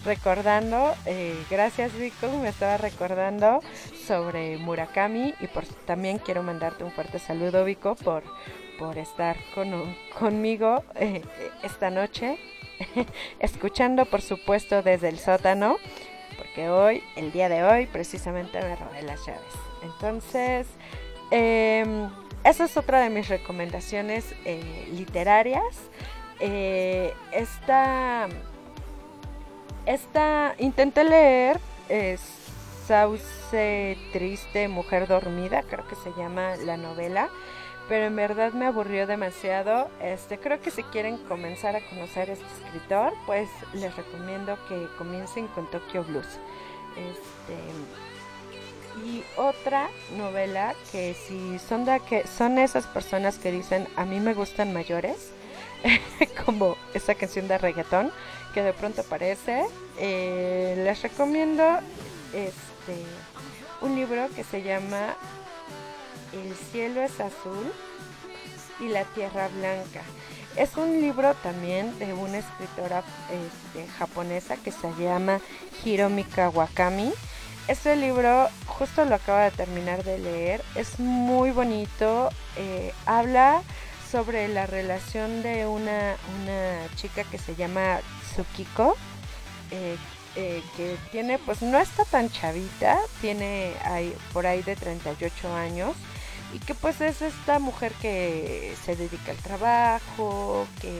recordando, 0.03 0.95
eh, 1.05 1.35
gracias 1.49 1.93
Vico, 1.93 2.27
me 2.41 2.49
estaba 2.49 2.77
recordando 2.77 3.61
sobre 4.05 4.57
Murakami 4.57 5.35
y 5.39 5.47
por 5.47 5.65
también 5.85 6.17
quiero 6.17 6.43
mandarte 6.43 6.83
un 6.83 6.91
fuerte 6.91 7.19
saludo 7.19 7.63
Vico 7.63 7.95
por, 7.95 8.23
por 8.79 8.97
estar 8.97 9.37
con, 9.53 9.95
conmigo 10.17 10.83
esta 11.63 11.89
noche, 11.91 12.39
escuchando 13.39 14.06
por 14.06 14.22
supuesto 14.22 14.81
desde 14.81 15.10
el 15.10 15.19
sótano, 15.19 15.77
porque 16.38 16.69
hoy, 16.69 17.03
el 17.15 17.31
día 17.31 17.49
de 17.49 17.64
hoy, 17.64 17.85
precisamente 17.88 18.61
me 18.61 18.76
robé 18.76 19.02
las 19.02 19.26
llaves. 19.26 19.41
Entonces, 19.84 20.68
em, 21.31 22.10
esa 22.43 22.65
es 22.65 22.77
otra 22.77 22.99
de 22.99 23.10
mis 23.10 23.27
recomendaciones 23.30 24.34
eh, 24.45 24.88
literarias. 24.93 25.76
Eh, 26.39 27.14
esta, 27.31 28.27
esta, 29.85 30.56
intenté 30.60 31.03
leer 31.03 31.60
Sauce 32.88 33.97
Triste, 34.14 34.68
Mujer 34.68 35.07
Dormida, 35.07 35.64
creo 35.64 35.88
que 35.88 35.95
se 35.95 36.11
llama 36.18 36.56
la 36.57 36.77
novela, 36.77 37.30
pero 37.87 38.05
en 38.05 38.15
verdad 38.15 38.53
me 38.53 38.65
aburrió 38.65 39.07
demasiado. 39.07 39.89
Este, 40.01 40.37
creo 40.37 40.59
que 40.61 40.71
si 40.71 40.83
quieren 40.83 41.17
comenzar 41.17 41.75
a 41.75 41.81
conocer 41.81 42.29
a 42.29 42.33
este 42.33 42.45
escritor, 42.63 43.13
pues 43.25 43.49
les 43.73 43.95
recomiendo 43.95 44.57
que 44.67 44.87
comiencen 44.97 45.47
con 45.47 45.69
Tokyo 45.69 46.03
Blues. 46.03 46.27
Este, 46.97 47.55
y 49.05 49.23
otra 49.35 49.89
novela 50.17 50.73
que 50.91 51.13
si 51.13 51.59
son 51.59 51.85
de 51.85 51.99
que 52.01 52.25
son 52.25 52.57
esas 52.57 52.85
personas 52.87 53.37
que 53.37 53.51
dicen 53.51 53.87
a 53.97 54.05
mí 54.05 54.19
me 54.19 54.33
gustan 54.33 54.73
mayores, 54.73 55.31
como 56.45 56.77
esa 56.93 57.15
canción 57.15 57.47
de 57.47 57.57
reggaetón 57.57 58.11
que 58.53 58.63
de 58.63 58.73
pronto 58.73 59.01
aparece, 59.01 59.65
eh, 59.99 60.75
les 60.77 61.01
recomiendo 61.01 61.63
este 62.33 62.95
un 63.81 63.95
libro 63.95 64.27
que 64.35 64.43
se 64.43 64.63
llama 64.63 65.15
El 66.35 66.53
cielo 66.71 67.01
es 67.01 67.19
azul 67.21 67.71
y 68.81 68.89
la 68.89 69.05
tierra 69.05 69.47
blanca. 69.47 70.01
Es 70.57 70.75
un 70.75 71.01
libro 71.01 71.33
también 71.35 71.97
de 71.97 72.13
una 72.13 72.39
escritora 72.39 73.03
este, 73.31 73.87
japonesa 73.93 74.57
que 74.57 74.71
se 74.71 74.93
llama 74.95 75.39
Hiromi 75.83 76.25
Kawakami. 76.25 77.13
Este 77.67 77.95
libro 77.95 78.49
justo 78.67 79.05
lo 79.05 79.15
acabo 79.15 79.39
de 79.39 79.51
terminar 79.51 80.03
de 80.03 80.19
leer, 80.19 80.61
es 80.75 80.99
muy 80.99 81.51
bonito, 81.51 82.29
eh, 82.57 82.93
habla 83.05 83.63
sobre 84.11 84.47
la 84.49 84.67
relación 84.67 85.41
de 85.41 85.65
una, 85.65 86.15
una 86.41 86.95
chica 86.95 87.23
que 87.23 87.37
se 87.37 87.55
llama 87.55 88.01
Tsukiko, 88.33 88.95
eh, 89.71 89.97
eh, 90.35 90.61
que 90.77 90.97
tiene, 91.11 91.39
pues 91.39 91.61
no 91.61 91.79
está 91.79 92.05
tan 92.05 92.29
chavita, 92.29 92.99
tiene 93.21 93.73
por 94.31 94.45
ahí 94.45 94.61
de 94.61 94.75
38 94.75 95.55
años, 95.55 95.95
y 96.56 96.60
que 96.60 96.73
pues 96.73 97.02
es 97.02 97.22
esta 97.22 97.60
mujer 97.60 97.91
que 98.02 98.73
se 98.86 98.95
dedica 98.95 99.32
al 99.32 99.38
trabajo, 99.38 100.65
que 100.80 100.98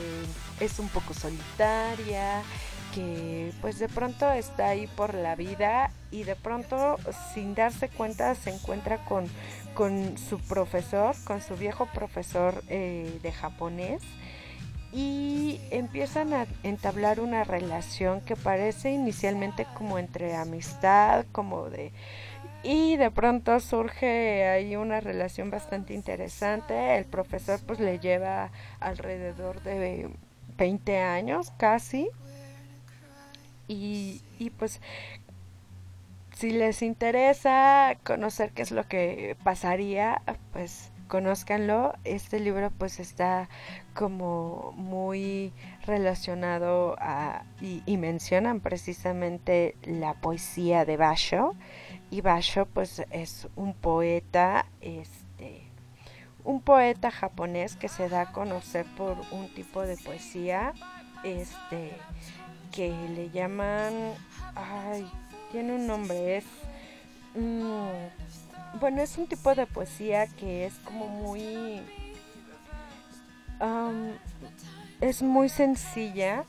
es 0.60 0.78
un 0.78 0.88
poco 0.90 1.14
solitaria, 1.14 2.42
que 2.94 3.54
pues 3.62 3.78
de 3.78 3.88
pronto 3.88 4.30
está 4.32 4.68
ahí 4.68 4.86
por 4.86 5.14
la 5.14 5.34
vida 5.34 5.90
y 6.10 6.24
de 6.24 6.36
pronto 6.36 6.98
sin 7.32 7.54
darse 7.54 7.88
cuenta 7.88 8.34
se 8.34 8.50
encuentra 8.50 9.02
con, 9.06 9.28
con 9.72 10.18
su 10.18 10.38
profesor, 10.40 11.16
con 11.24 11.40
su 11.40 11.56
viejo 11.56 11.86
profesor 11.86 12.62
eh, 12.68 13.18
de 13.22 13.32
japonés 13.32 14.02
y 14.92 15.58
empiezan 15.70 16.34
a 16.34 16.46
entablar 16.64 17.18
una 17.20 17.44
relación 17.44 18.20
que 18.20 18.36
parece 18.36 18.90
inicialmente 18.92 19.66
como 19.74 19.98
entre 19.98 20.36
amistad, 20.36 21.24
como 21.32 21.70
de 21.70 21.92
y 22.66 22.96
de 22.96 23.12
pronto 23.12 23.60
surge 23.60 24.44
ahí 24.48 24.74
una 24.74 25.00
relación 25.00 25.50
bastante 25.50 25.94
interesante. 25.94 26.96
El 26.98 27.04
profesor 27.04 27.60
pues 27.64 27.78
le 27.78 28.00
lleva 28.00 28.50
alrededor 28.80 29.62
de 29.62 30.10
20 30.56 30.98
años 30.98 31.52
casi. 31.58 32.08
Y, 33.68 34.20
y 34.40 34.50
pues 34.50 34.80
si 36.34 36.50
les 36.50 36.82
interesa 36.82 37.96
conocer 38.02 38.50
qué 38.50 38.62
es 38.62 38.72
lo 38.72 38.88
que 38.88 39.36
pasaría, 39.44 40.20
pues 40.52 40.90
conózcanlo. 41.06 41.94
Este 42.02 42.40
libro 42.40 42.72
pues 42.76 42.98
está 42.98 43.48
como 43.96 44.74
muy 44.76 45.52
relacionado 45.86 46.96
a 47.00 47.44
y, 47.60 47.96
mencionan 47.96 48.60
precisamente 48.60 49.74
la 49.82 50.14
poesía 50.14 50.84
de 50.84 50.98
Basho 50.98 51.54
y 52.10 52.20
Basho 52.20 52.66
pues 52.66 53.02
es 53.10 53.48
un 53.56 53.72
poeta 53.72 54.66
este 54.82 55.62
un 56.44 56.60
poeta 56.60 57.10
japonés 57.10 57.74
que 57.74 57.88
se 57.88 58.08
da 58.08 58.20
a 58.20 58.32
conocer 58.32 58.84
por 58.96 59.16
un 59.32 59.48
tipo 59.54 59.80
de 59.80 59.96
poesía 59.96 60.74
este 61.24 61.92
que 62.70 62.90
le 63.16 63.30
llaman 63.30 64.12
ay 64.54 65.10
tiene 65.50 65.74
un 65.74 65.86
nombre 65.86 66.36
es 66.36 66.44
mm, 67.34 68.78
bueno 68.78 69.00
es 69.00 69.16
un 69.16 69.26
tipo 69.26 69.54
de 69.54 69.66
poesía 69.66 70.26
que 70.26 70.66
es 70.66 70.74
como 70.84 71.08
muy 71.08 71.80
es 75.00 75.22
muy 75.22 75.48
sencilla 75.48 76.44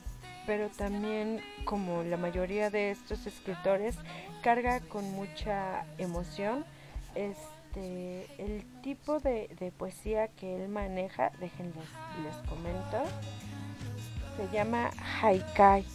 pero 0.48 0.70
también 0.70 1.42
como 1.66 2.04
la 2.04 2.16
mayoría 2.16 2.70
de 2.70 2.92
estos 2.92 3.28
escritores 3.28 3.96
carga 4.42 4.80
con 4.80 5.04
mucha 5.12 5.86
emoción. 5.98 6.64
Este, 7.16 8.26
el 8.38 8.64
tipo 8.82 9.20
de, 9.20 9.50
de 9.60 9.72
poesía 9.72 10.30
que 10.30 10.56
él 10.56 10.70
maneja, 10.70 11.32
déjenles, 11.42 11.90
les 12.24 12.36
comento, 12.48 13.04
se 14.38 14.56
llama 14.56 14.90
haikai. 15.22 15.86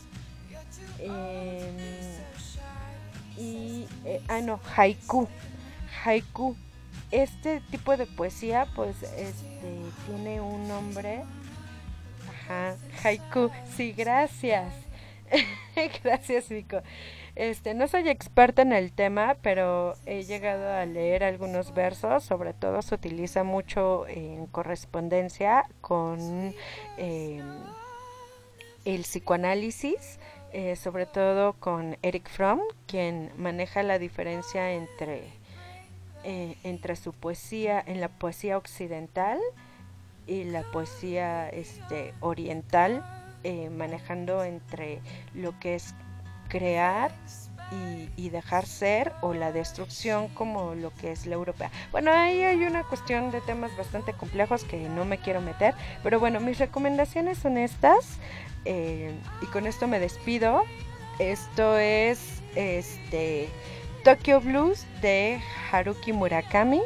Em, 0.99 1.77
y, 3.39 3.89
eh, 4.05 4.21
ah, 4.29 4.41
no, 4.43 4.61
haiku. 4.77 5.27
Haiku. 6.05 6.55
Este 7.13 7.61
tipo 7.71 7.97
de 7.97 8.07
poesía, 8.07 8.67
pues, 8.75 9.03
este, 9.03 9.83
tiene 10.07 10.41
un 10.41 10.67
nombre. 10.67 11.23
Ajá, 12.29 12.75
haiku. 13.05 13.51
Sí, 13.77 13.93
gracias. 13.93 14.73
gracias, 16.03 16.49
Vico. 16.49 16.83
Este, 17.35 17.73
no 17.75 17.89
soy 17.89 18.09
experta 18.09 18.63
en 18.63 18.73
el 18.73 18.93
tema, 18.93 19.37
pero 19.41 19.95
he 20.05 20.23
llegado 20.25 20.71
a 20.71 20.85
leer 20.85 21.25
algunos 21.25 21.73
versos, 21.73 22.25
sobre 22.25 22.53
todo 22.53 22.83
se 22.83 22.95
utiliza 22.95 23.43
mucho 23.43 24.07
en 24.07 24.47
correspondencia 24.47 25.65
con 25.81 26.55
eh, 26.99 27.43
el 28.85 29.03
psicoanálisis, 29.03 30.19
eh, 30.53 30.77
sobre 30.77 31.07
todo 31.07 31.55
con 31.55 31.97
Eric 32.03 32.29
Fromm, 32.29 32.61
quien 32.87 33.33
maneja 33.39 33.83
la 33.83 33.99
diferencia 33.99 34.73
entre 34.73 35.42
eh, 36.25 36.57
entre 36.65 36.97
su 36.97 37.13
poesía, 37.13 37.83
en 37.85 38.01
la 38.01 38.09
poesía 38.09 38.57
occidental 38.57 39.39
y 40.27 40.45
la 40.45 40.63
poesía 40.71 41.49
este, 41.49 42.15
oriental, 42.21 43.05
eh, 43.45 43.71
manejando 43.71 44.45
entre 44.45 45.01
lo 45.35 45.59
que 45.59 45.75
es 45.75 45.95
crear 46.49 47.13
y, 48.17 48.29
dejar 48.31 48.67
ser 48.67 49.13
o 49.21 49.35
la 49.35 49.53
destrucción 49.53 50.29
como 50.29 50.75
lo 50.75 50.93
que 50.95 51.13
es 51.13 51.27
la 51.27 51.35
europea. 51.35 51.71
Bueno, 51.91 52.11
ahí 52.13 52.43
hay 52.43 52.65
una 52.65 52.83
cuestión 52.85 53.31
de 53.31 53.41
temas 53.41 53.77
bastante 53.77 54.13
complejos 54.13 54.65
que 54.65 54.89
no 54.89 55.05
me 55.05 55.19
quiero 55.19 55.41
meter, 55.41 55.75
pero 56.03 56.21
bueno, 56.21 56.41
mis 56.41 56.59
recomendaciones 56.59 57.39
son 57.39 57.59
estas 57.59 58.19
eh, 58.65 59.13
y 59.43 59.47
con 59.47 59.67
esto 59.67 59.87
me 59.89 59.99
despido. 59.99 60.63
Esto 61.19 61.77
es 61.79 62.43
este 62.55 63.49
Tokyo 64.05 64.41
Blues 64.41 64.85
de 65.01 65.41
Haruki 65.71 66.13
Murakami. 66.13 66.81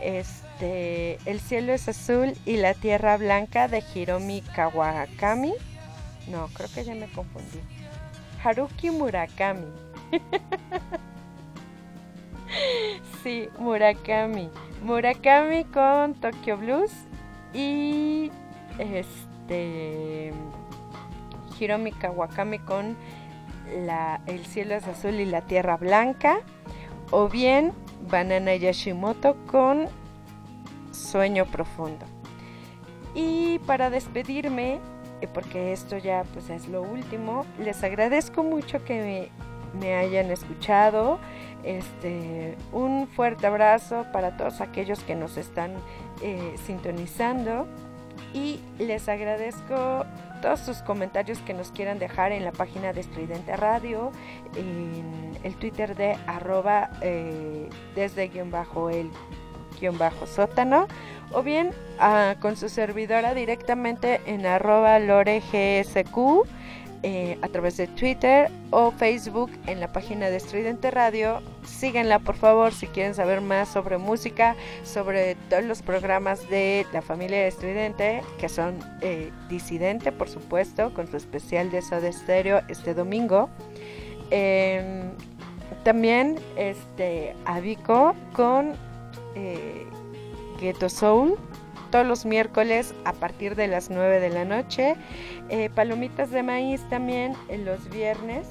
Este 0.00 1.18
El 1.28 1.40
cielo 1.40 1.72
es 1.72 1.88
azul 1.88 2.34
y 2.46 2.58
la 2.58 2.74
tierra 2.74 3.16
blanca 3.16 3.66
de 3.66 3.82
Hiromi 3.92 4.42
Kawakami. 4.54 5.52
No, 6.28 6.46
creo 6.54 6.68
que 6.72 6.84
ya 6.84 6.94
me 6.94 7.10
confundí. 7.10 7.58
Haruki 8.44 8.90
Murakami. 8.90 9.66
sí, 13.24 13.48
Murakami. 13.58 14.48
Murakami 14.84 15.64
con 15.64 16.14
Tokyo 16.14 16.56
Blues 16.56 16.92
y 17.52 18.30
este 18.78 20.32
Hiromi 21.58 21.90
Kawakami 21.90 22.60
con 22.60 22.96
El 24.26 24.46
cielo 24.46 24.74
es 24.74 24.86
azul 24.86 25.14
y 25.14 25.24
la 25.24 25.42
tierra 25.42 25.76
blanca. 25.76 26.40
O 27.10 27.28
bien 27.28 27.72
Banana 28.10 28.54
Yashimoto 28.54 29.36
con 29.46 29.88
Sueño 30.92 31.46
profundo. 31.46 32.06
Y 33.14 33.58
para 33.60 33.90
despedirme, 33.90 34.78
eh, 35.20 35.28
porque 35.32 35.72
esto 35.72 35.98
ya 35.98 36.24
pues 36.32 36.50
es 36.50 36.68
lo 36.68 36.82
último, 36.82 37.44
les 37.58 37.82
agradezco 37.84 38.42
mucho 38.42 38.84
que 38.84 39.30
me, 39.74 39.78
me 39.78 39.94
hayan 39.94 40.30
escuchado. 40.30 41.18
Este, 41.64 42.56
un 42.72 43.06
fuerte 43.06 43.46
abrazo 43.46 44.06
para 44.12 44.36
todos 44.36 44.60
aquellos 44.60 45.00
que 45.00 45.14
nos 45.14 45.36
están 45.36 45.74
eh, 46.22 46.54
sintonizando 46.66 47.66
y 48.34 48.60
les 48.78 49.08
agradezco 49.08 50.04
todos 50.42 50.60
sus 50.60 50.82
comentarios 50.82 51.38
que 51.38 51.54
nos 51.54 51.70
quieran 51.70 51.98
dejar 51.98 52.32
en 52.32 52.44
la 52.44 52.52
página 52.52 52.92
de 52.92 53.00
Estridente 53.00 53.56
Radio, 53.56 54.12
en 54.54 55.38
el 55.42 55.54
Twitter 55.56 55.96
de 55.96 56.18
arroba 56.26 56.90
eh, 57.00 57.70
desde 57.94 58.28
guion 58.28 58.50
bajo 58.50 58.90
el 58.90 59.10
guion 59.80 59.96
bajo 59.96 60.26
sótano 60.26 60.86
o 61.32 61.42
bien 61.42 61.70
ah, 61.98 62.34
con 62.40 62.56
su 62.56 62.68
servidora 62.68 63.32
directamente 63.32 64.20
en 64.26 64.44
arroba 64.44 64.98
loregsq 64.98 66.16
eh, 67.04 67.36
a 67.42 67.48
través 67.48 67.76
de 67.76 67.88
Twitter 67.88 68.48
o 68.70 68.92
Facebook 68.92 69.50
en 69.66 69.80
la 69.80 69.92
página 69.92 70.30
de 70.30 70.36
Estridente 70.36 70.90
Radio. 70.90 71.42
Síganla 71.64 72.20
por 72.20 72.36
favor 72.36 72.72
si 72.72 72.86
quieren 72.86 73.14
saber 73.14 73.40
más 73.40 73.68
sobre 73.68 73.98
música, 73.98 74.54
sobre 74.84 75.34
todos 75.50 75.64
los 75.64 75.82
programas 75.82 76.48
de 76.48 76.86
la 76.92 77.02
familia 77.02 77.38
de 77.38 77.48
Estridente, 77.48 78.22
que 78.38 78.48
son 78.48 78.78
eh, 79.00 79.32
Disidente, 79.48 80.12
por 80.12 80.28
supuesto, 80.28 80.94
con 80.94 81.10
su 81.10 81.16
especial 81.16 81.72
de 81.72 81.82
Soda 81.82 82.08
este 82.68 82.94
domingo. 82.94 83.48
Em, 84.30 85.10
también 85.82 86.38
este 86.56 87.34
con 88.32 88.74
eh, 89.34 89.86
Ghetto 90.60 90.88
Soul 90.88 91.36
todos 91.92 92.04
los 92.04 92.24
miércoles 92.24 92.94
a 93.04 93.12
partir 93.12 93.54
de 93.54 93.68
las 93.68 93.90
9 93.90 94.18
de 94.18 94.30
la 94.30 94.44
noche. 94.44 94.96
Eh, 95.48 95.70
palomitas 95.72 96.32
de 96.32 96.42
maíz 96.42 96.80
también 96.88 97.34
en 97.48 97.64
los 97.64 97.88
viernes. 97.90 98.48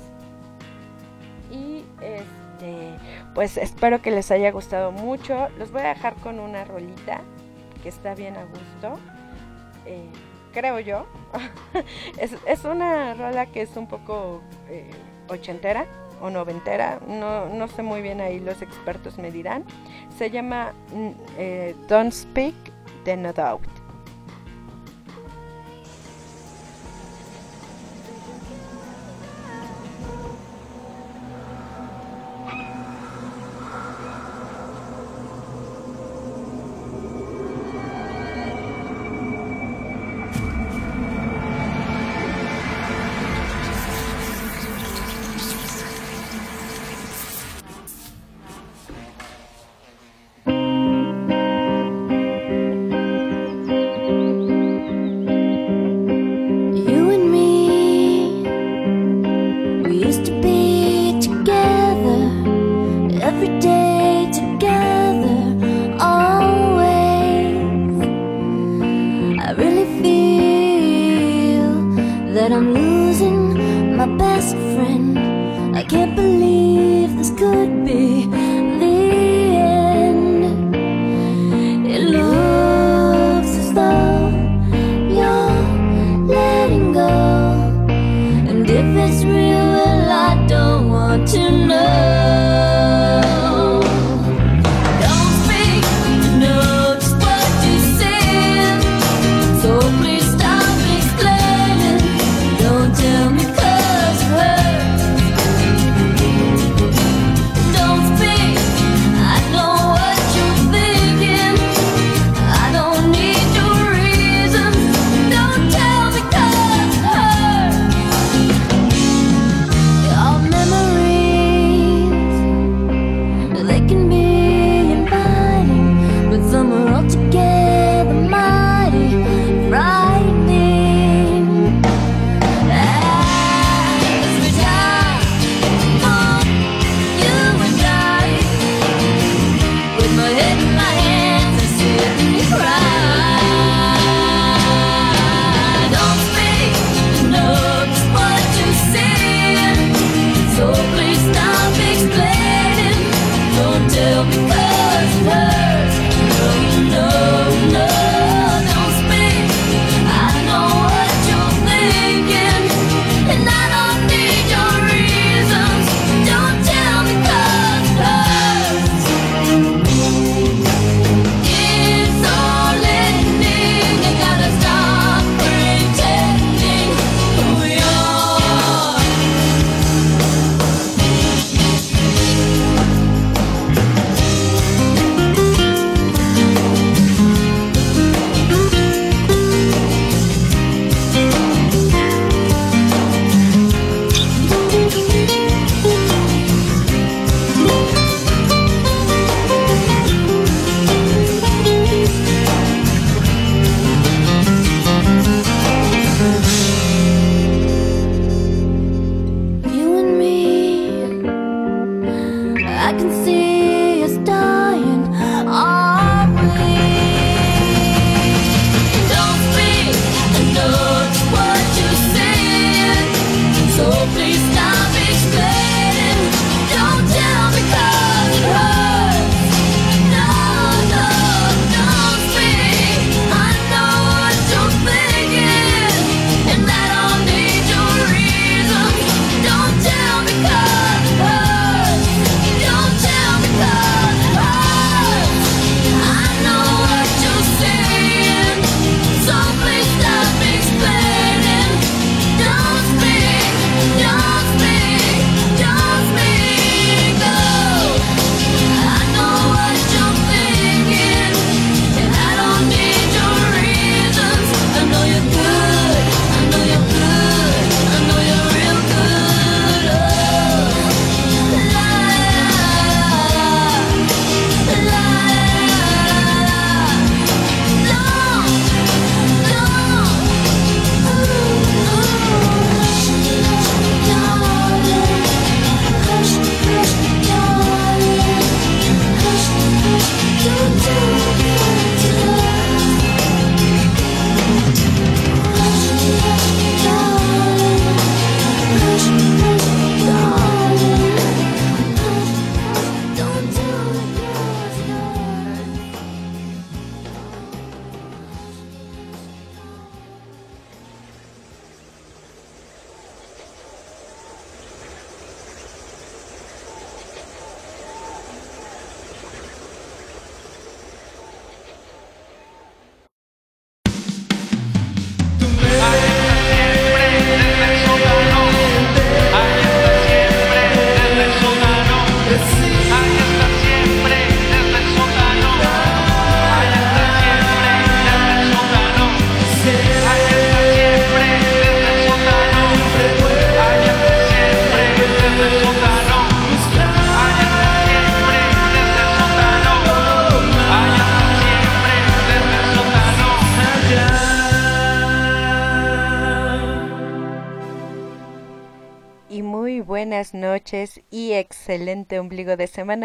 Y 1.52 1.84
este, 2.00 2.98
pues 3.36 3.58
espero 3.58 4.02
que 4.02 4.12
les 4.12 4.32
haya 4.32 4.52
gustado 4.52 4.94
mucho. 4.94 5.50
Los 5.58 5.74
voy 5.74 5.82
a 5.82 5.90
dejar 5.90 6.16
con 6.16 6.40
una 6.40 6.64
rolita 6.64 7.20
que 7.84 7.90
está 7.90 8.16
bien 8.16 8.38
a 8.38 8.46
gusto. 8.46 9.00
eh, 9.86 10.10
creo 10.54 10.80
yo. 10.80 11.06
es, 12.18 12.36
es 12.46 12.64
una 12.64 13.14
rola 13.16 13.48
que 13.48 13.64
es 13.64 13.76
un 13.76 13.88
poco 13.88 14.42
eh, 14.70 14.90
ochentera 15.28 15.86
o 16.22 16.30
noventera. 16.30 17.00
No, 17.08 17.48
no 17.48 17.68
sé 17.68 17.82
muy 17.82 18.02
bien 18.02 18.22
ahí, 18.22 18.40
los 18.40 18.62
expertos 18.62 19.18
me 19.18 19.32
dirán. 19.32 19.64
Se 20.18 20.30
llama 20.30 20.74
mm, 20.94 21.10
eh, 21.38 21.76
Don't 21.88 22.14
Speak 22.14 22.71
de 23.04 23.18
No 23.18 23.34
Doubt. 23.34 23.81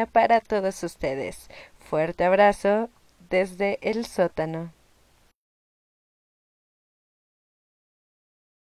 Para 0.06 0.40
todos 0.40 0.82
ustedes. 0.82 1.48
Fuerte 1.78 2.24
abrazo 2.24 2.90
desde 3.30 3.78
el 3.82 4.04
sótano. 4.04 4.72